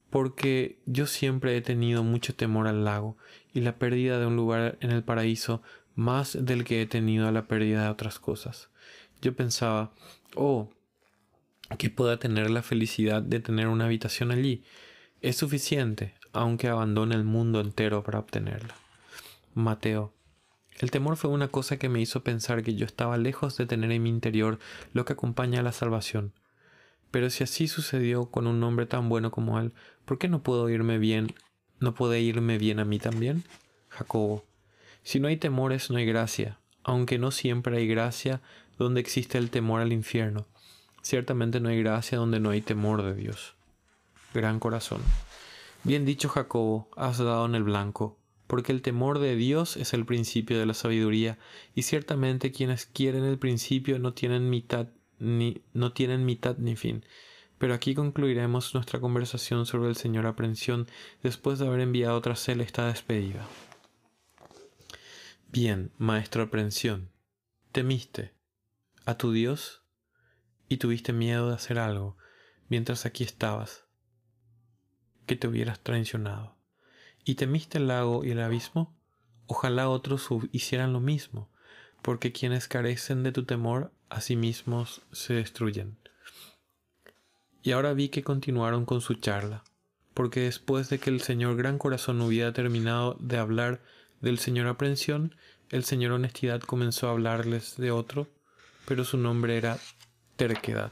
porque 0.09 0.79
yo 0.85 1.07
siempre 1.07 1.55
he 1.55 1.61
tenido 1.61 2.03
mucho 2.03 2.35
temor 2.35 2.67
al 2.67 2.83
lago 2.83 3.15
y 3.53 3.61
la 3.61 3.77
pérdida 3.77 4.19
de 4.19 4.25
un 4.25 4.35
lugar 4.35 4.77
en 4.81 4.91
el 4.91 5.03
paraíso 5.03 5.61
más 5.95 6.37
del 6.39 6.63
que 6.63 6.81
he 6.81 6.85
tenido 6.87 7.27
a 7.27 7.31
la 7.31 7.47
pérdida 7.47 7.83
de 7.83 7.89
otras 7.89 8.19
cosas. 8.19 8.69
Yo 9.21 9.35
pensaba, 9.35 9.93
oh, 10.35 10.69
que 11.77 11.89
pueda 11.89 12.17
tener 12.17 12.49
la 12.49 12.63
felicidad 12.63 13.21
de 13.21 13.39
tener 13.39 13.67
una 13.67 13.85
habitación 13.85 14.31
allí. 14.31 14.63
Es 15.21 15.37
suficiente, 15.37 16.15
aunque 16.31 16.67
abandone 16.67 17.15
el 17.15 17.23
mundo 17.23 17.61
entero 17.61 18.03
para 18.03 18.19
obtenerla. 18.19 18.75
Mateo. 19.53 20.13
El 20.79 20.91
temor 20.91 21.17
fue 21.17 21.29
una 21.29 21.47
cosa 21.47 21.77
que 21.77 21.89
me 21.89 22.01
hizo 22.01 22.23
pensar 22.23 22.63
que 22.63 22.75
yo 22.75 22.85
estaba 22.85 23.17
lejos 23.17 23.57
de 23.57 23.65
tener 23.65 23.91
en 23.91 24.03
mi 24.03 24.09
interior 24.09 24.59
lo 24.91 25.05
que 25.05 25.13
acompaña 25.13 25.59
a 25.59 25.63
la 25.63 25.71
salvación. 25.71 26.33
Pero 27.11 27.29
si 27.29 27.43
así 27.43 27.67
sucedió 27.67 28.25
con 28.25 28.47
un 28.47 28.63
hombre 28.63 28.85
tan 28.85 29.07
bueno 29.07 29.31
como 29.31 29.59
él, 29.59 29.71
¿por 30.05 30.17
qué 30.17 30.27
no 30.27 30.41
puedo 30.41 30.69
irme 30.69 30.97
bien? 30.97 31.35
¿No 31.79 31.93
puede 31.93 32.21
irme 32.21 32.57
bien 32.57 32.79
a 32.79 32.85
mí 32.85 32.97
también? 32.97 33.43
Jacobo. 33.89 34.43
Si 35.03 35.19
no 35.19 35.27
hay 35.27 35.37
temores, 35.37 35.91
no 35.91 35.97
hay 35.97 36.05
gracia, 36.05 36.57
aunque 36.83 37.19
no 37.19 37.31
siempre 37.31 37.77
hay 37.77 37.87
gracia 37.87 38.41
donde 38.79 38.99
existe 38.99 39.37
el 39.37 39.49
temor 39.49 39.81
al 39.81 39.93
infierno. 39.93 40.47
Ciertamente 41.01 41.59
no 41.59 41.69
hay 41.69 41.79
gracia 41.83 42.17
donde 42.17 42.39
no 42.39 42.49
hay 42.49 42.61
temor 42.61 43.03
de 43.03 43.13
Dios. 43.13 43.55
Gran 44.33 44.59
corazón. 44.59 45.01
Bien 45.83 46.05
dicho 46.05 46.29
Jacobo, 46.29 46.89
has 46.95 47.17
dado 47.17 47.45
en 47.45 47.55
el 47.55 47.63
blanco, 47.63 48.17
porque 48.53 48.71
el 48.71 48.83
temor 48.83 49.17
de 49.17 49.35
Dios 49.35 49.77
es 49.77 49.95
el 49.95 50.05
principio 50.05 50.59
de 50.59 50.67
la 50.67 50.75
sabiduría, 50.75 51.39
y 51.73 51.81
ciertamente 51.81 52.51
quienes 52.51 52.85
quieren 52.85 53.23
el 53.23 53.39
principio 53.39 53.97
no 53.97 54.13
tienen 54.13 54.51
mitad 54.51 54.89
ni 55.17 55.63
no 55.73 55.91
tienen 55.91 56.23
mitad 56.23 56.55
ni 56.59 56.75
fin. 56.75 57.03
Pero 57.57 57.73
aquí 57.73 57.95
concluiremos 57.95 58.75
nuestra 58.75 58.99
conversación 58.99 59.65
sobre 59.65 59.89
el 59.89 59.95
Señor 59.95 60.27
aprensión 60.27 60.85
después 61.23 61.57
de 61.57 61.65
haber 61.65 61.79
enviado 61.79 62.21
tras 62.21 62.47
él 62.47 62.61
esta 62.61 62.85
despedida. 62.85 63.43
Bien, 65.51 65.89
maestro 65.97 66.43
aprensión, 66.43 67.09
temiste 67.71 68.33
a 69.03 69.17
tu 69.17 69.31
Dios 69.31 69.81
y 70.69 70.77
tuviste 70.77 71.11
miedo 71.11 71.49
de 71.49 71.55
hacer 71.55 71.79
algo 71.79 72.17
mientras 72.69 73.07
aquí 73.07 73.23
estabas, 73.23 73.85
que 75.25 75.35
te 75.35 75.47
hubieras 75.47 75.79
traicionado. 75.79 76.62
¿Y 77.25 77.35
temiste 77.35 77.77
el 77.77 77.87
lago 77.87 78.25
y 78.25 78.31
el 78.31 78.41
abismo? 78.41 78.93
Ojalá 79.47 79.89
otros 79.89 80.27
hicieran 80.51 80.93
lo 80.93 80.99
mismo, 80.99 81.49
porque 82.01 82.31
quienes 82.31 82.67
carecen 82.67 83.23
de 83.23 83.31
tu 83.31 83.45
temor 83.45 83.93
a 84.09 84.21
sí 84.21 84.35
mismos 84.35 85.01
se 85.11 85.33
destruyen. 85.33 85.97
Y 87.61 87.71
ahora 87.71 87.93
vi 87.93 88.09
que 88.09 88.23
continuaron 88.23 88.85
con 88.85 88.99
su 88.99 89.15
charla, 89.15 89.63
porque 90.13 90.41
después 90.41 90.89
de 90.89 90.99
que 90.99 91.09
el 91.09 91.21
señor 91.21 91.55
Gran 91.55 91.77
Corazón 91.77 92.19
hubiera 92.21 92.51
terminado 92.51 93.15
de 93.19 93.37
hablar 93.37 93.81
del 94.19 94.37
señor 94.37 94.67
Aprensión, 94.67 95.35
el 95.69 95.85
señor 95.85 96.11
Honestidad 96.11 96.61
comenzó 96.61 97.07
a 97.07 97.11
hablarles 97.11 97.77
de 97.77 97.91
otro, 97.91 98.27
pero 98.85 99.05
su 99.05 99.17
nombre 99.17 99.57
era 99.57 99.79
terquedad. 100.35 100.91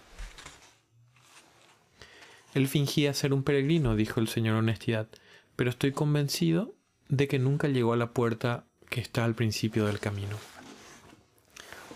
Él 2.53 2.67
fingía 2.67 3.13
ser 3.13 3.33
un 3.33 3.43
peregrino, 3.43 3.95
dijo 3.95 4.19
el 4.19 4.27
señor 4.27 4.55
Honestidad, 4.55 5.07
pero 5.55 5.69
estoy 5.69 5.91
convencido 5.91 6.75
de 7.09 7.27
que 7.27 7.39
nunca 7.39 7.67
llegó 7.67 7.93
a 7.93 7.97
la 7.97 8.11
puerta 8.13 8.65
que 8.89 9.01
está 9.01 9.25
al 9.25 9.35
principio 9.35 9.85
del 9.85 9.99
camino. 9.99 10.37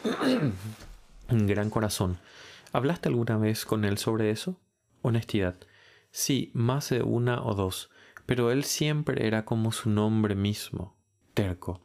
Gran 1.29 1.69
corazón. 1.69 2.19
¿Hablaste 2.71 3.09
alguna 3.09 3.37
vez 3.37 3.65
con 3.65 3.85
él 3.85 3.97
sobre 3.97 4.31
eso? 4.31 4.59
Honestidad. 5.01 5.55
Sí, 6.11 6.51
más 6.53 6.89
de 6.89 7.01
una 7.01 7.43
o 7.43 7.55
dos, 7.55 7.89
pero 8.25 8.51
él 8.51 8.63
siempre 8.63 9.27
era 9.27 9.45
como 9.45 9.71
su 9.71 9.89
nombre 9.89 10.35
mismo, 10.35 10.95
terco. 11.33 11.81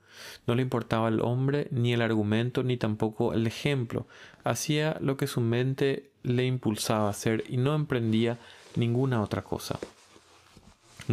No 0.46 0.54
le 0.54 0.62
importaba 0.62 1.08
el 1.08 1.20
hombre, 1.20 1.68
ni 1.70 1.92
el 1.92 2.02
argumento, 2.02 2.62
ni 2.62 2.76
tampoco 2.76 3.32
el 3.32 3.46
ejemplo. 3.46 4.06
Hacía 4.44 4.96
lo 5.00 5.16
que 5.16 5.26
su 5.26 5.40
mente 5.40 6.10
le 6.22 6.46
impulsaba 6.46 7.06
a 7.06 7.10
hacer 7.10 7.44
y 7.48 7.56
no 7.56 7.74
emprendía 7.74 8.38
ninguna 8.76 9.22
otra 9.22 9.42
cosa. 9.42 9.78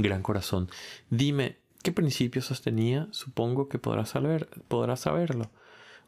Gran 0.01 0.21
corazón. 0.21 0.69
Dime, 1.09 1.57
¿qué 1.83 1.91
principio 1.91 2.41
sostenía? 2.41 3.07
Supongo 3.11 3.67
que 3.67 3.79
podrás, 3.79 4.09
saber, 4.09 4.47
podrás 4.67 5.01
saberlo. 5.01 5.49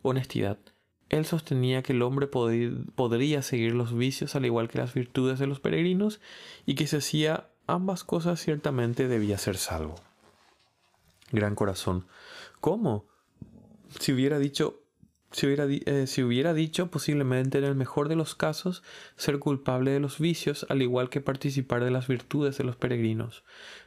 Honestidad. 0.02 0.58
Él 1.10 1.26
sostenía 1.26 1.82
que 1.82 1.94
el 1.94 2.04
hombre 2.04 2.28
podría 2.28 3.42
seguir 3.42 3.74
los 3.74 3.98
vicios 3.98 4.36
al 4.36 4.46
igual 4.46 4.70
que 4.70 4.78
las 4.78 4.94
virtudes 4.94 5.40
de 5.40 5.48
los 5.48 5.60
peregrinos 5.60 6.22
y 6.68 6.76
que 6.76 6.86
si 6.86 6.98
hacía 6.98 7.50
ambas 7.66 8.04
cosas 8.04 8.40
ciertamente 8.40 9.08
debía 9.08 9.40
ser 9.40 9.58
salvo. 9.58 9.96
Gran 11.32 11.56
corazón. 11.56 12.06
¿Cómo? 12.60 13.06
Si 14.00 14.14
hubiera 14.14 14.38
dicho, 14.38 14.84
si 15.32 15.48
hubiera, 15.48 15.66
eh, 15.68 16.06
si 16.08 16.24
hubiera 16.24 16.54
dicho 16.54 16.92
posiblemente 16.92 17.58
en 17.58 17.64
el 17.64 17.76
mejor 17.76 18.08
de 18.08 18.16
los 18.16 18.36
casos 18.36 18.84
ser 19.16 19.40
culpable 19.40 19.92
de 19.92 20.00
los 20.00 20.20
vicios, 20.20 20.66
al 20.70 20.82
igual 20.82 21.10
que 21.10 21.22
participar 21.22 21.84
de 21.84 21.92
las 21.92 22.08
virtudes 22.08 22.58
de 22.58 22.64
los 22.64 22.76
peregrinos, 22.76 23.44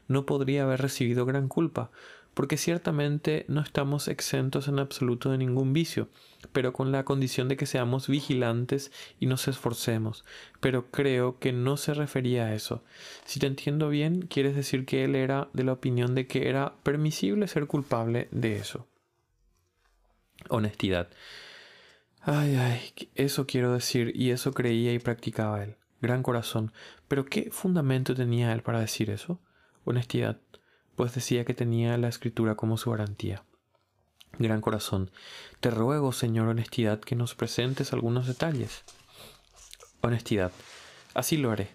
no 0.09 0.27
podría 0.27 0.65
haber 0.65 0.83
recibido 0.83 1.27
gran 1.27 1.49
culpa, 1.49 1.91
porque 2.35 2.57
ciertamente 2.57 3.45
no 3.49 3.61
estamos 3.61 4.09
exentos 4.09 4.69
en 4.69 4.79
absoluto 4.79 5.31
de 5.31 5.39
ningún 5.39 5.73
vicio, 5.73 6.09
pero 6.53 6.73
con 6.73 6.91
la 6.91 7.05
condición 7.05 7.49
de 7.49 7.57
que 7.57 7.67
seamos 7.67 8.09
vigilantes 8.09 8.91
y 9.21 9.27
nos 9.27 9.49
esforcemos. 9.49 10.25
Pero 10.61 10.91
creo 10.91 11.39
que 11.39 11.53
no 11.53 11.77
se 11.77 11.95
refería 11.95 12.47
a 12.47 12.55
eso. 12.55 12.83
Si 13.25 13.39
te 13.39 13.47
entiendo 13.47 13.89
bien, 13.89 14.23
quieres 14.23 14.57
decir 14.57 14.87
que 14.87 15.05
él 15.05 15.15
era 15.15 15.49
de 15.53 15.65
la 15.65 15.73
opinión 15.73 16.15
de 16.15 16.27
que 16.27 16.49
era 16.49 16.75
permisible 16.83 17.47
ser 17.49 17.67
culpable 17.67 18.29
de 18.31 18.57
eso. 18.57 18.87
Honestidad. 20.49 21.09
Ay, 22.23 22.55
ay, 22.55 22.81
eso 23.15 23.47
quiero 23.47 23.73
decir, 23.73 24.13
y 24.15 24.31
eso 24.31 24.53
creía 24.53 24.93
y 24.93 24.99
practicaba 24.99 25.63
él. 25.63 25.77
Gran 26.01 26.23
corazón. 26.23 26.73
Pero 27.09 27.27
¿qué 27.27 27.51
fundamento 27.51 28.15
tenía 28.15 28.53
él 28.53 28.63
para 28.63 28.81
decir 28.81 29.11
eso? 29.11 29.41
Honestidad 29.85 30.41
pues 30.97 31.15
decía 31.15 31.45
que 31.45 31.55
tenía 31.55 31.97
la 31.99 32.09
escritura 32.09 32.55
como 32.55 32.77
su 32.77 32.91
garantía. 32.91 33.45
Gran 34.39 34.61
corazón, 34.61 35.11
te 35.61 35.71
ruego, 35.71 36.13
Señor 36.13 36.49
Honestidad, 36.49 37.01
que 37.01 37.17
nos 37.17 37.35
presentes 37.35 37.93
algunos 37.93 38.27
detalles. 38.27 38.85
Honestidad, 40.01 40.53
así 41.15 41.37
lo 41.37 41.51
haré. 41.51 41.71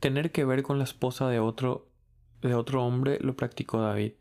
Tener 0.00 0.32
que 0.32 0.44
ver 0.44 0.62
con 0.62 0.78
la 0.78 0.84
esposa 0.84 1.28
de 1.28 1.38
otro 1.38 1.88
de 2.42 2.56
otro 2.56 2.84
hombre 2.84 3.18
lo 3.20 3.36
practicó 3.36 3.80
David, 3.80 4.14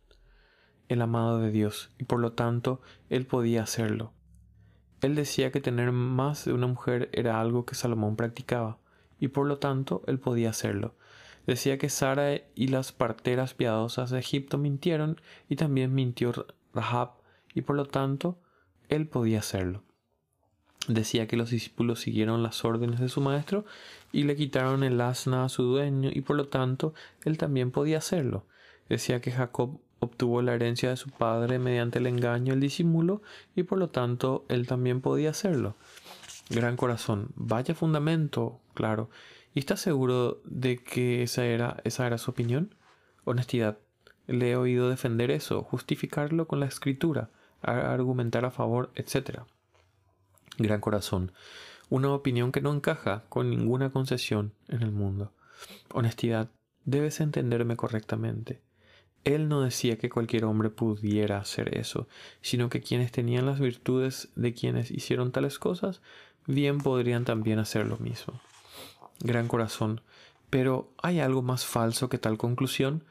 el 0.90 1.02
amado 1.02 1.40
de 1.40 1.50
Dios, 1.50 1.90
y 1.98 2.04
por 2.04 2.20
lo 2.20 2.34
tanto 2.34 2.82
él 3.10 3.26
podía 3.26 3.64
hacerlo. 3.64 4.14
Él 5.02 5.16
decía 5.16 5.52
que 5.52 5.60
tener 5.60 5.92
más 5.92 6.46
de 6.46 6.54
una 6.54 6.68
mujer 6.68 7.10
era 7.14 7.42
algo 7.42 7.66
que 7.66 7.74
Salomón 7.74 8.16
practicaba, 8.16 8.78
y 9.20 9.30
por 9.30 9.48
lo 9.48 9.58
tanto 9.58 10.04
él 10.06 10.20
podía 10.20 10.52
hacerlo. 10.52 10.96
Decía 11.52 11.78
que 11.78 11.90
Sara 11.90 12.40
y 12.56 12.70
las 12.70 12.94
parteras 12.94 13.54
piadosas 13.54 14.10
de 14.10 14.20
Egipto 14.20 14.58
mintieron 14.58 15.20
y 15.50 15.58
también 15.58 15.94
mintió 15.94 16.32
Rahab 16.74 17.16
y 17.54 17.60
por 17.60 17.76
lo 17.76 17.88
tanto 17.88 18.40
él 18.88 19.06
podía 19.06 19.40
hacerlo. 19.40 19.84
Decía 20.88 21.28
que 21.28 21.36
los 21.36 21.50
discípulos 21.50 22.00
siguieron 22.00 22.42
las 22.42 22.64
órdenes 22.64 23.02
de 23.02 23.10
su 23.10 23.20
maestro 23.20 23.66
y 24.14 24.24
le 24.24 24.38
quitaron 24.38 24.86
el 24.86 25.02
asna 25.02 25.44
a 25.44 25.50
su 25.50 25.64
dueño 25.64 26.10
y 26.14 26.22
por 26.22 26.38
lo 26.38 26.48
tanto 26.48 26.94
él 27.26 27.38
también 27.38 27.72
podía 27.72 27.98
hacerlo. 27.98 28.46
Decía 28.88 29.20
que 29.20 29.34
Jacob 29.34 29.82
obtuvo 30.00 30.42
la 30.42 30.54
herencia 30.54 30.90
de 30.90 30.96
su 30.96 31.10
padre 31.10 31.60
mediante 31.60 32.00
el 32.00 32.08
engaño, 32.08 32.54
el 32.54 32.62
disimulo 32.62 33.24
y 33.58 33.64
por 33.64 33.78
lo 33.78 33.90
tanto 33.90 34.46
él 34.48 34.68
también 34.68 35.02
podía 35.02 35.32
hacerlo. 35.32 35.76
Gran 36.50 36.78
corazón, 36.78 37.28
vaya 37.36 37.76
fundamento, 37.76 38.62
claro. 38.74 39.10
¿Y 39.54 39.60
estás 39.60 39.82
seguro 39.82 40.42
de 40.46 40.78
que 40.78 41.24
esa 41.24 41.46
era, 41.46 41.82
esa 41.84 42.08
era 42.08 42.18
su 42.18 42.32
opinión? 42.32 42.74
Honestidad. 43.26 43.80
Le 44.28 44.52
he 44.52 44.56
oído 44.56 44.90
defender 44.90 45.30
eso, 45.30 45.64
justificarlo 45.64 46.48
con 46.48 46.62
la 46.62 46.68
escritura, 46.68 47.30
argumentar 47.62 48.46
a 48.46 48.52
favor, 48.52 48.92
etc. 48.96 49.42
Gran 50.58 50.80
corazón. 50.80 51.34
Una 51.90 52.14
opinión 52.14 52.54
que 52.54 52.62
no 52.62 52.72
encaja 52.72 53.26
con 53.28 53.50
ninguna 53.50 53.90
concesión 53.90 54.54
en 54.70 54.84
el 54.84 54.92
mundo. 54.92 55.34
Honestidad. 55.94 56.50
Debes 56.86 57.20
entenderme 57.20 57.76
correctamente. 57.76 58.62
Él 59.26 59.50
no 59.50 59.62
decía 59.62 59.98
que 59.98 60.10
cualquier 60.10 60.46
hombre 60.46 60.70
pudiera 60.70 61.38
hacer 61.38 61.78
eso, 61.78 62.08
sino 62.42 62.70
que 62.70 62.82
quienes 62.82 63.12
tenían 63.12 63.46
las 63.46 63.60
virtudes 63.60 64.30
de 64.36 64.54
quienes 64.54 64.92
hicieron 64.92 65.34
tales 65.34 65.60
cosas, 65.60 66.02
bien 66.48 66.78
podrían 66.78 67.26
también 67.26 67.60
hacer 67.60 67.86
lo 67.86 67.98
mismo 67.98 68.42
gran 69.24 69.48
corazón, 69.48 70.02
Pero 70.50 70.92
¿hay 71.02 71.20
algo 71.22 71.42
más 71.42 71.66
falso 71.66 72.10
que 72.10 72.18
tal 72.18 72.38
conclusión? 72.38 73.06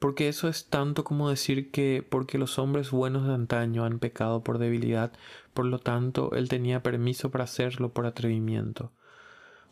Porque 0.00 0.28
eso 0.28 0.48
es 0.48 0.66
tanto 0.66 1.04
como 1.04 1.30
decir 1.30 1.70
que 1.70 2.04
porque 2.08 2.38
los 2.38 2.58
hombres 2.58 2.90
buenos 2.90 3.26
de 3.26 3.34
antaño 3.34 3.84
han 3.84 3.98
pecado 4.00 4.42
por 4.42 4.58
debilidad, 4.58 5.12
por 5.54 5.66
lo 5.66 5.78
tanto 5.78 6.32
él 6.34 6.48
tenía 6.48 6.82
permiso 6.82 7.30
para 7.30 7.44
hacerlo 7.44 7.90
por 7.92 8.06
atrevimiento. 8.06 8.92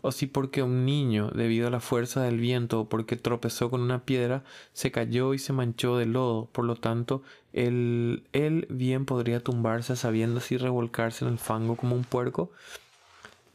O 0.01 0.13
si 0.13 0.27
porque 0.27 0.63
un 0.63 0.85
niño, 0.85 1.31
debido 1.35 1.67
a 1.67 1.71
la 1.71 1.81
fuerza 1.81 2.23
del 2.23 2.39
viento 2.39 2.81
o 2.81 2.89
porque 2.89 3.17
tropezó 3.17 3.69
con 3.71 3.81
una 3.81 4.05
piedra, 4.05 4.45
se 4.73 4.93
cayó 4.93 5.35
y 5.35 5.39
se 5.39 5.53
manchó 5.53 5.97
de 5.97 6.07
lodo, 6.07 6.49
por 6.53 6.65
lo 6.65 6.77
tanto 6.77 7.23
él, 7.53 8.25
él 8.33 8.67
bien 8.71 9.07
podría 9.07 9.41
tumbarse 9.43 9.97
sabiendo 9.97 10.41
si 10.41 10.57
revolcarse 10.57 11.25
en 11.25 11.33
el 11.33 11.39
fango 11.39 11.77
como 11.77 11.97
un 11.97 12.05
puerco. 12.05 12.53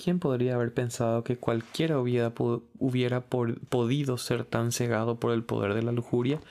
¿Quién 0.03 0.19
podría 0.19 0.55
haber 0.55 0.73
pensado 0.73 1.23
que 1.23 1.37
cualquiera 1.37 1.97
hubiera, 1.97 2.33
hubiera 2.77 3.21
podido 3.21 4.17
ser 4.17 4.43
tan 4.43 4.73
cegado 4.73 5.17
por 5.17 5.31
el 5.31 5.45
poder 5.45 5.73
de 5.75 5.81
la 5.81 5.93
lujuria? 5.93 6.41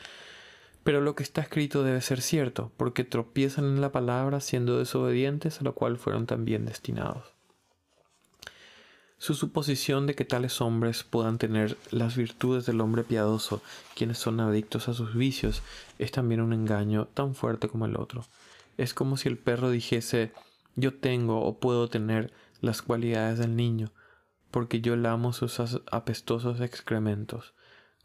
Pero 0.85 1.03
lo 1.03 1.15
que 1.15 1.23
está 1.23 1.43
escrito 1.43 1.83
debe 1.83 2.01
ser 2.01 2.23
cierto, 2.23 2.73
porque 2.79 3.05
tropiezan 3.05 3.67
en 3.67 3.83
la 3.83 3.93
palabra 3.93 4.41
siendo 4.41 4.79
desobedientes 4.79 5.61
a 5.61 5.65
lo 5.65 5.75
cual 5.75 5.99
fueron 5.99 6.25
también 6.25 6.65
destinados. 6.65 7.27
Su 9.19 9.35
suposición 9.35 10.07
de 10.07 10.15
que 10.15 10.25
tales 10.25 10.63
hombres 10.63 11.05
puedan 11.05 11.37
tener 11.37 11.77
las 11.91 12.17
virtudes 12.17 12.65
del 12.65 12.81
hombre 12.81 13.05
piadoso, 13.05 13.61
quienes 13.95 14.17
son 14.17 14.41
adictos 14.41 14.89
a 14.89 14.95
sus 14.95 15.15
vicios, 15.15 15.63
es 15.99 16.11
también 16.11 16.41
un 16.41 16.55
engaño 16.55 17.07
tan 17.13 17.35
fuerte 17.35 17.69
como 17.69 17.85
el 17.85 17.97
otro. 17.97 18.25
Es 18.79 18.95
como 18.95 19.19
si 19.19 19.29
el 19.29 19.37
perro 19.37 19.69
dijese 19.69 20.33
yo 20.75 20.95
tengo 20.95 21.43
o 21.43 21.59
puedo 21.59 21.89
tener 21.89 22.33
las 22.63 22.81
cualidades 22.81 23.39
del 23.39 23.57
niño, 23.57 23.93
porque 24.51 24.81
yo 24.81 24.97
lamo 24.97 25.35
sus 25.35 25.61
apestosos 25.91 26.61
excrementos. 26.61 27.55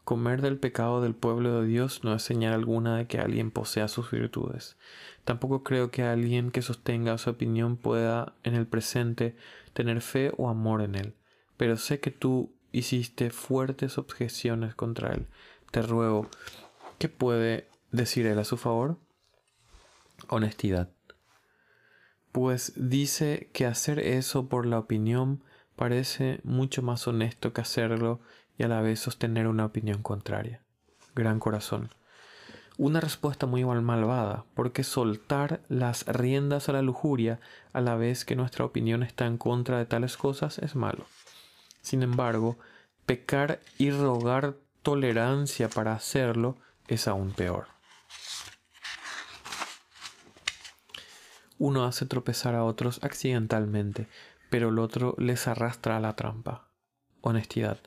Comer 0.03 0.41
del 0.41 0.58
pecado 0.58 1.01
del 1.01 1.14
pueblo 1.14 1.62
de 1.62 1.68
Dios 1.68 2.03
no 2.03 2.14
es 2.14 2.24
señal 2.24 2.53
alguna 2.53 2.97
de 2.97 3.08
que 3.08 3.20
alguien 3.20 3.51
posea 3.51 3.88
sus 3.88 4.10
virtudes. 4.10 4.78
Tampoco 5.26 5.64
creo 5.64 5.91
que 5.91 6.03
alguien 6.03 6.51
que 6.51 6.62
sostenga 6.62 7.18
su 7.18 7.30
opinión 7.30 7.78
pueda 7.78 8.34
en 8.43 8.55
el 8.55 8.66
presente 8.66 9.36
tener 9.74 10.01
fe 10.01 10.32
o 10.38 10.49
amor 10.49 10.82
en 10.82 10.95
él. 10.95 11.14
Pero 11.58 11.78
sé 11.78 11.99
que 11.99 12.12
tú 12.12 12.53
hiciste 12.72 13.30
fuertes 13.30 13.97
objeciones 13.97 14.76
contra 14.76 15.14
él. 15.14 15.28
Te 15.72 15.82
ruego, 15.82 16.30
¿qué 16.97 17.10
puede 17.10 17.68
decir 17.91 18.26
él 18.26 18.39
a 18.39 18.45
su 18.45 18.58
favor? 18.58 18.97
Honestidad 20.30 20.89
pues 22.38 22.73
dice 22.75 23.49
que 23.51 23.65
hacer 23.65 23.97
eso 23.97 24.47
por 24.47 24.67
la 24.67 24.77
opinión 24.77 25.41
parece 25.75 26.39
mucho 26.43 26.83
más 26.83 27.07
honesto 27.07 27.51
que 27.51 27.61
hacerlo 27.61 28.19
y 28.59 28.63
a 28.63 28.67
la 28.67 28.79
vez 28.81 28.99
sostener 28.99 29.47
una 29.47 29.65
opinión 29.65 30.03
contraria. 30.03 30.61
Gran 31.15 31.39
corazón. 31.39 31.89
Una 32.77 32.99
respuesta 32.99 33.47
muy 33.47 33.65
mal 33.65 33.81
malvada, 33.81 34.45
porque 34.53 34.83
soltar 34.83 35.61
las 35.67 36.05
riendas 36.05 36.69
a 36.69 36.73
la 36.73 36.83
lujuria 36.83 37.39
a 37.73 37.81
la 37.81 37.95
vez 37.95 38.23
que 38.23 38.35
nuestra 38.35 38.65
opinión 38.65 39.01
está 39.01 39.25
en 39.25 39.39
contra 39.39 39.79
de 39.79 39.88
tales 39.88 40.15
cosas 40.15 40.59
es 40.59 40.75
malo. 40.75 41.07
Sin 41.81 42.03
embargo, 42.03 42.55
pecar 43.07 43.61
y 43.79 43.89
rogar 43.89 44.57
tolerancia 44.83 45.69
para 45.69 45.93
hacerlo 45.93 46.55
es 46.88 47.07
aún 47.07 47.31
peor. 47.31 47.76
Uno 51.60 51.86
hace 51.86 52.05
tropezar 52.05 52.55
a 52.55 52.64
otros 52.64 52.99
accidentalmente, 53.03 54.08
pero 54.49 54.70
el 54.70 54.80
otro 54.80 55.16
les 55.18 55.47
arrastra 55.47 55.97
a 55.97 55.99
la 55.99 56.16
trampa. 56.16 56.68
Honestidad. 57.22 57.80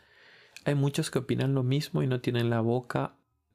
Hay 0.65 0.75
muchos 0.75 1.11
que 1.11 1.21
opinan 1.21 1.55
lo 1.55 1.63
mismo 1.63 2.03
y 2.03 2.07
no 2.07 2.21
tienen 2.21 2.51
la 2.51 2.61
boca 2.61 3.15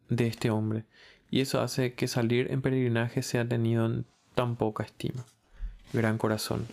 de 0.09 0.28
este 0.28 0.49
hombre, 0.49 0.86
y 1.30 1.41
eso 1.41 1.61
hace 1.61 1.93
que 1.93 2.07
salir 2.07 2.51
en 2.51 2.61
peregrinaje 2.61 3.22
sea 3.22 3.47
tenido 3.47 3.86
en 3.86 4.05
tan 4.36 4.55
poca 4.55 4.84
estima. 4.84 5.26
Gran 5.93 6.18
corazón. 6.18 6.68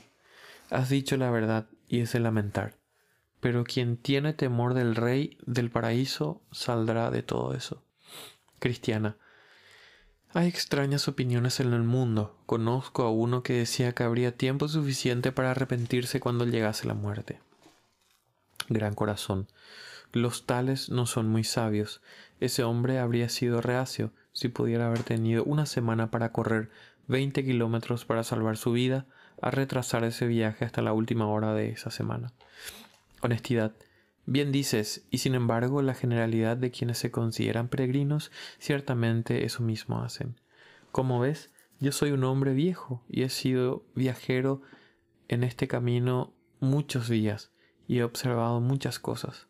Has 0.70 0.88
dicho 0.88 1.16
la 1.16 1.30
verdad 1.30 1.66
y 1.88 2.00
es 2.00 2.12
de 2.12 2.20
lamentar, 2.20 2.76
pero 3.40 3.64
quien 3.64 3.96
tiene 3.96 4.32
temor 4.32 4.74
del 4.74 4.94
rey 4.94 5.36
del 5.44 5.70
paraíso 5.70 6.40
saldrá 6.50 7.10
de 7.10 7.22
todo 7.22 7.54
eso. 7.54 7.82
Cristiana. 8.58 9.16
Hay 10.34 10.48
extrañas 10.48 11.08
opiniones 11.08 11.60
en 11.60 11.74
el 11.74 11.82
mundo. 11.82 12.34
Conozco 12.46 13.02
a 13.02 13.10
uno 13.10 13.42
que 13.42 13.52
decía 13.52 13.92
que 13.92 14.02
habría 14.02 14.34
tiempo 14.34 14.66
suficiente 14.66 15.30
para 15.30 15.50
arrepentirse 15.50 16.20
cuando 16.20 16.46
llegase 16.46 16.86
la 16.86 16.94
muerte. 16.94 17.38
Gran 18.70 18.94
corazón. 18.94 19.46
Los 20.10 20.46
tales 20.46 20.88
no 20.88 21.04
son 21.04 21.28
muy 21.28 21.44
sabios. 21.44 22.00
Ese 22.40 22.64
hombre 22.64 22.98
habría 22.98 23.28
sido 23.28 23.60
reacio 23.60 24.10
si 24.32 24.48
pudiera 24.48 24.86
haber 24.86 25.02
tenido 25.02 25.44
una 25.44 25.66
semana 25.66 26.10
para 26.10 26.32
correr 26.32 26.70
veinte 27.08 27.44
kilómetros 27.44 28.06
para 28.06 28.24
salvar 28.24 28.56
su 28.56 28.72
vida, 28.72 29.04
a 29.42 29.50
retrasar 29.50 30.02
ese 30.04 30.26
viaje 30.26 30.64
hasta 30.64 30.80
la 30.80 30.94
última 30.94 31.26
hora 31.26 31.52
de 31.52 31.70
esa 31.70 31.90
semana. 31.90 32.32
Honestidad. 33.20 33.72
Bien 34.24 34.52
dices, 34.52 35.04
y 35.10 35.18
sin 35.18 35.34
embargo 35.34 35.82
la 35.82 35.94
generalidad 35.94 36.56
de 36.56 36.70
quienes 36.70 36.98
se 36.98 37.10
consideran 37.10 37.68
peregrinos 37.68 38.30
ciertamente 38.58 39.44
eso 39.44 39.62
mismo 39.62 40.02
hacen. 40.02 40.38
Como 40.92 41.18
ves, 41.18 41.50
yo 41.80 41.90
soy 41.90 42.12
un 42.12 42.22
hombre 42.22 42.54
viejo 42.54 43.02
y 43.08 43.22
he 43.22 43.28
sido 43.28 43.84
viajero 43.94 44.62
en 45.26 45.42
este 45.42 45.66
camino 45.66 46.32
muchos 46.60 47.08
días 47.08 47.50
y 47.88 47.98
he 47.98 48.04
observado 48.04 48.60
muchas 48.60 49.00
cosas. 49.00 49.48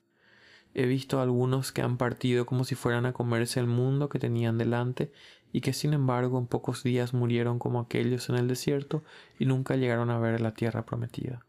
He 0.75 0.87
visto 0.87 1.19
a 1.19 1.23
algunos 1.23 1.71
que 1.71 1.83
han 1.83 1.99
partido 1.99 2.47
como 2.47 2.65
si 2.65 2.75
fueran 2.75 3.05
a 3.05 3.13
comerse 3.13 3.61
el 3.61 3.67
mundo 3.67 4.09
que 4.09 4.19
tenían 4.19 4.57
delante 4.57 5.13
y 5.53 5.61
que 5.61 5.75
sin 5.75 5.93
embargo 5.93 6.39
en 6.39 6.47
pocos 6.47 6.83
días 6.83 7.13
murieron 7.13 7.59
como 7.59 7.79
aquellos 7.79 8.31
en 8.31 8.37
el 8.37 8.49
desierto 8.49 9.05
y 9.39 9.45
nunca 9.45 9.77
llegaron 9.77 10.09
a 10.09 10.19
ver 10.19 10.41
la 10.41 10.55
tierra 10.55 10.87
prometida. 10.87 11.45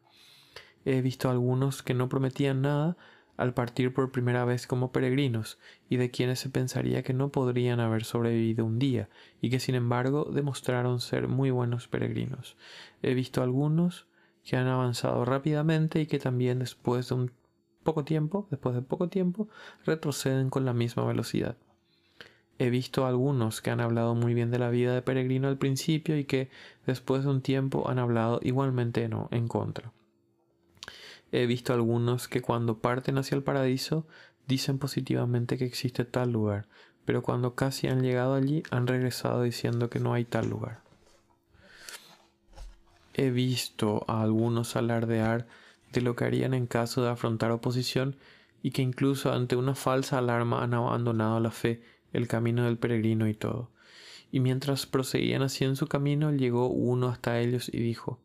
He 0.84 1.02
visto 1.02 1.30
algunos 1.30 1.82
que 1.82 1.94
no 1.94 2.10
prometían 2.10 2.62
nada 2.62 2.98
al 3.38 3.54
partir 3.54 3.94
por 3.94 4.12
primera 4.12 4.46
vez 4.46 4.68
como 4.68 4.92
peregrinos, 4.92 5.58
y 5.90 5.98
de 5.98 6.12
quienes 6.12 6.40
se 6.40 6.50
pensaría 6.50 7.04
que 7.04 7.14
no 7.14 7.30
podrían 7.30 7.80
haber 7.80 8.04
sobrevivido 8.04 8.66
un 8.66 8.80
día, 8.80 9.10
y 9.42 9.50
que 9.50 9.60
sin 9.60 9.76
embargo 9.76 10.26
demostraron 10.26 11.00
ser 11.00 11.28
muy 11.28 11.52
buenos 11.52 11.88
peregrinos. 11.88 12.58
He 13.02 13.14
visto 13.14 13.42
algunos 13.42 14.08
que 14.44 14.58
han 14.58 14.68
avanzado 14.68 15.26
rápidamente 15.26 16.02
y 16.02 16.06
que 16.06 16.20
también 16.20 16.60
después 16.60 17.10
de 17.10 17.16
un 17.16 17.32
poco 17.84 18.04
tiempo, 18.04 18.48
después 18.50 18.76
de 18.76 18.82
poco 18.82 19.10
tiempo, 19.10 19.48
retroceden 19.86 20.50
con 20.50 20.66
la 20.66 20.74
misma 20.74 21.06
velocidad. 21.06 21.58
He 22.60 22.70
visto 22.70 23.06
algunos 23.06 23.62
que 23.62 23.72
han 23.72 23.82
hablado 23.82 24.16
muy 24.16 24.34
bien 24.34 24.52
de 24.52 24.60
la 24.60 24.70
vida 24.70 24.94
de 24.94 25.02
peregrino 25.02 25.48
al 25.48 25.58
principio 25.58 26.18
y 26.18 26.26
que 26.26 26.50
después 26.86 27.24
de 27.24 27.30
un 27.30 27.42
tiempo 27.42 27.90
han 27.90 28.00
hablado 28.00 28.40
igualmente 28.44 29.10
no 29.10 29.28
en 29.32 29.48
contra. 29.48 29.92
He 31.36 31.48
visto 31.48 31.74
algunos 31.74 32.28
que 32.28 32.44
cuando 32.44 32.78
parten 32.78 33.18
hacia 33.18 33.36
el 33.36 33.42
paraíso 33.42 34.06
dicen 34.48 34.78
positivamente 34.78 35.58
que 35.58 35.66
existe 35.66 36.06
tal 36.06 36.32
lugar, 36.32 36.68
pero 37.06 37.24
cuando 37.24 37.56
casi 37.56 37.88
han 37.88 38.04
llegado 38.04 38.36
allí 38.36 38.62
han 38.70 38.86
regresado 38.86 39.42
diciendo 39.42 39.90
que 39.90 40.00
no 40.00 40.14
hay 40.14 40.26
tal 40.26 40.48
lugar. 40.48 40.84
He 43.16 43.32
visto 43.32 44.06
a 44.08 44.22
algunos 44.22 44.76
alardear 44.76 45.48
de 45.92 46.02
lo 46.02 46.16
que 46.16 46.26
harían 46.26 46.54
en 46.54 46.68
caso 46.68 47.02
de 47.02 47.10
afrontar 47.10 47.50
oposición 47.50 48.16
y 48.62 48.70
que 48.70 48.84
incluso 48.84 49.34
ante 49.34 49.56
una 49.56 49.74
falsa 49.74 50.20
alarma 50.20 50.64
han 50.64 50.76
abandonado 50.76 51.40
la 51.40 51.50
fe, 51.50 51.82
el 52.12 52.28
camino 52.28 52.66
del 52.66 52.78
peregrino 52.78 53.28
y 53.28 53.34
todo. 53.34 53.72
Y 54.32 54.40
mientras 54.40 54.86
proseguían 54.86 55.42
así 55.42 55.66
en 55.66 55.78
su 55.78 55.88
camino, 55.88 56.32
llegó 56.32 56.68
uno 56.68 57.08
hasta 57.08 57.40
ellos 57.40 57.70
y 57.74 57.80
dijo, 57.80 58.22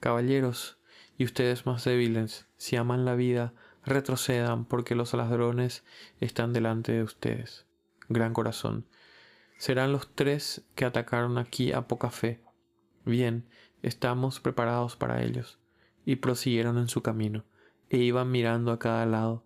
Caballeros, 0.00 0.79
y 1.20 1.24
ustedes 1.24 1.66
más 1.66 1.84
débiles, 1.84 2.46
si 2.56 2.76
aman 2.76 3.04
la 3.04 3.14
vida, 3.14 3.52
retrocedan 3.84 4.64
porque 4.64 4.94
los 4.94 5.12
ladrones 5.12 5.84
están 6.18 6.54
delante 6.54 6.92
de 6.92 7.02
ustedes. 7.02 7.66
Gran 8.08 8.32
corazón. 8.32 8.86
Serán 9.58 9.92
los 9.92 10.14
tres 10.14 10.64
que 10.74 10.86
atacaron 10.86 11.36
aquí 11.36 11.72
a 11.74 11.86
poca 11.88 12.10
fe. 12.10 12.40
Bien, 13.04 13.44
estamos 13.82 14.40
preparados 14.40 14.96
para 14.96 15.22
ellos. 15.22 15.58
Y 16.06 16.16
prosiguieron 16.16 16.78
en 16.78 16.88
su 16.88 17.02
camino, 17.02 17.44
e 17.90 17.98
iban 17.98 18.30
mirando 18.30 18.72
a 18.72 18.78
cada 18.78 19.04
lado, 19.04 19.44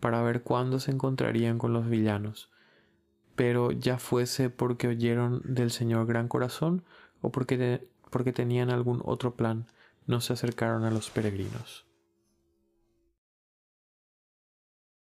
para 0.00 0.22
ver 0.22 0.42
cuándo 0.42 0.80
se 0.80 0.90
encontrarían 0.90 1.56
con 1.56 1.72
los 1.72 1.88
villanos. 1.88 2.50
Pero 3.36 3.70
ya 3.70 4.00
fuese 4.00 4.50
porque 4.50 4.88
oyeron 4.88 5.40
del 5.44 5.70
Señor 5.70 6.04
gran 6.04 6.26
corazón 6.26 6.82
o 7.20 7.30
porque, 7.30 7.88
porque 8.10 8.32
tenían 8.32 8.70
algún 8.70 9.00
otro 9.04 9.36
plan, 9.36 9.68
no 10.06 10.20
se 10.20 10.32
acercaron 10.32 10.84
a 10.84 10.90
los 10.90 11.10
peregrinos. 11.10 11.86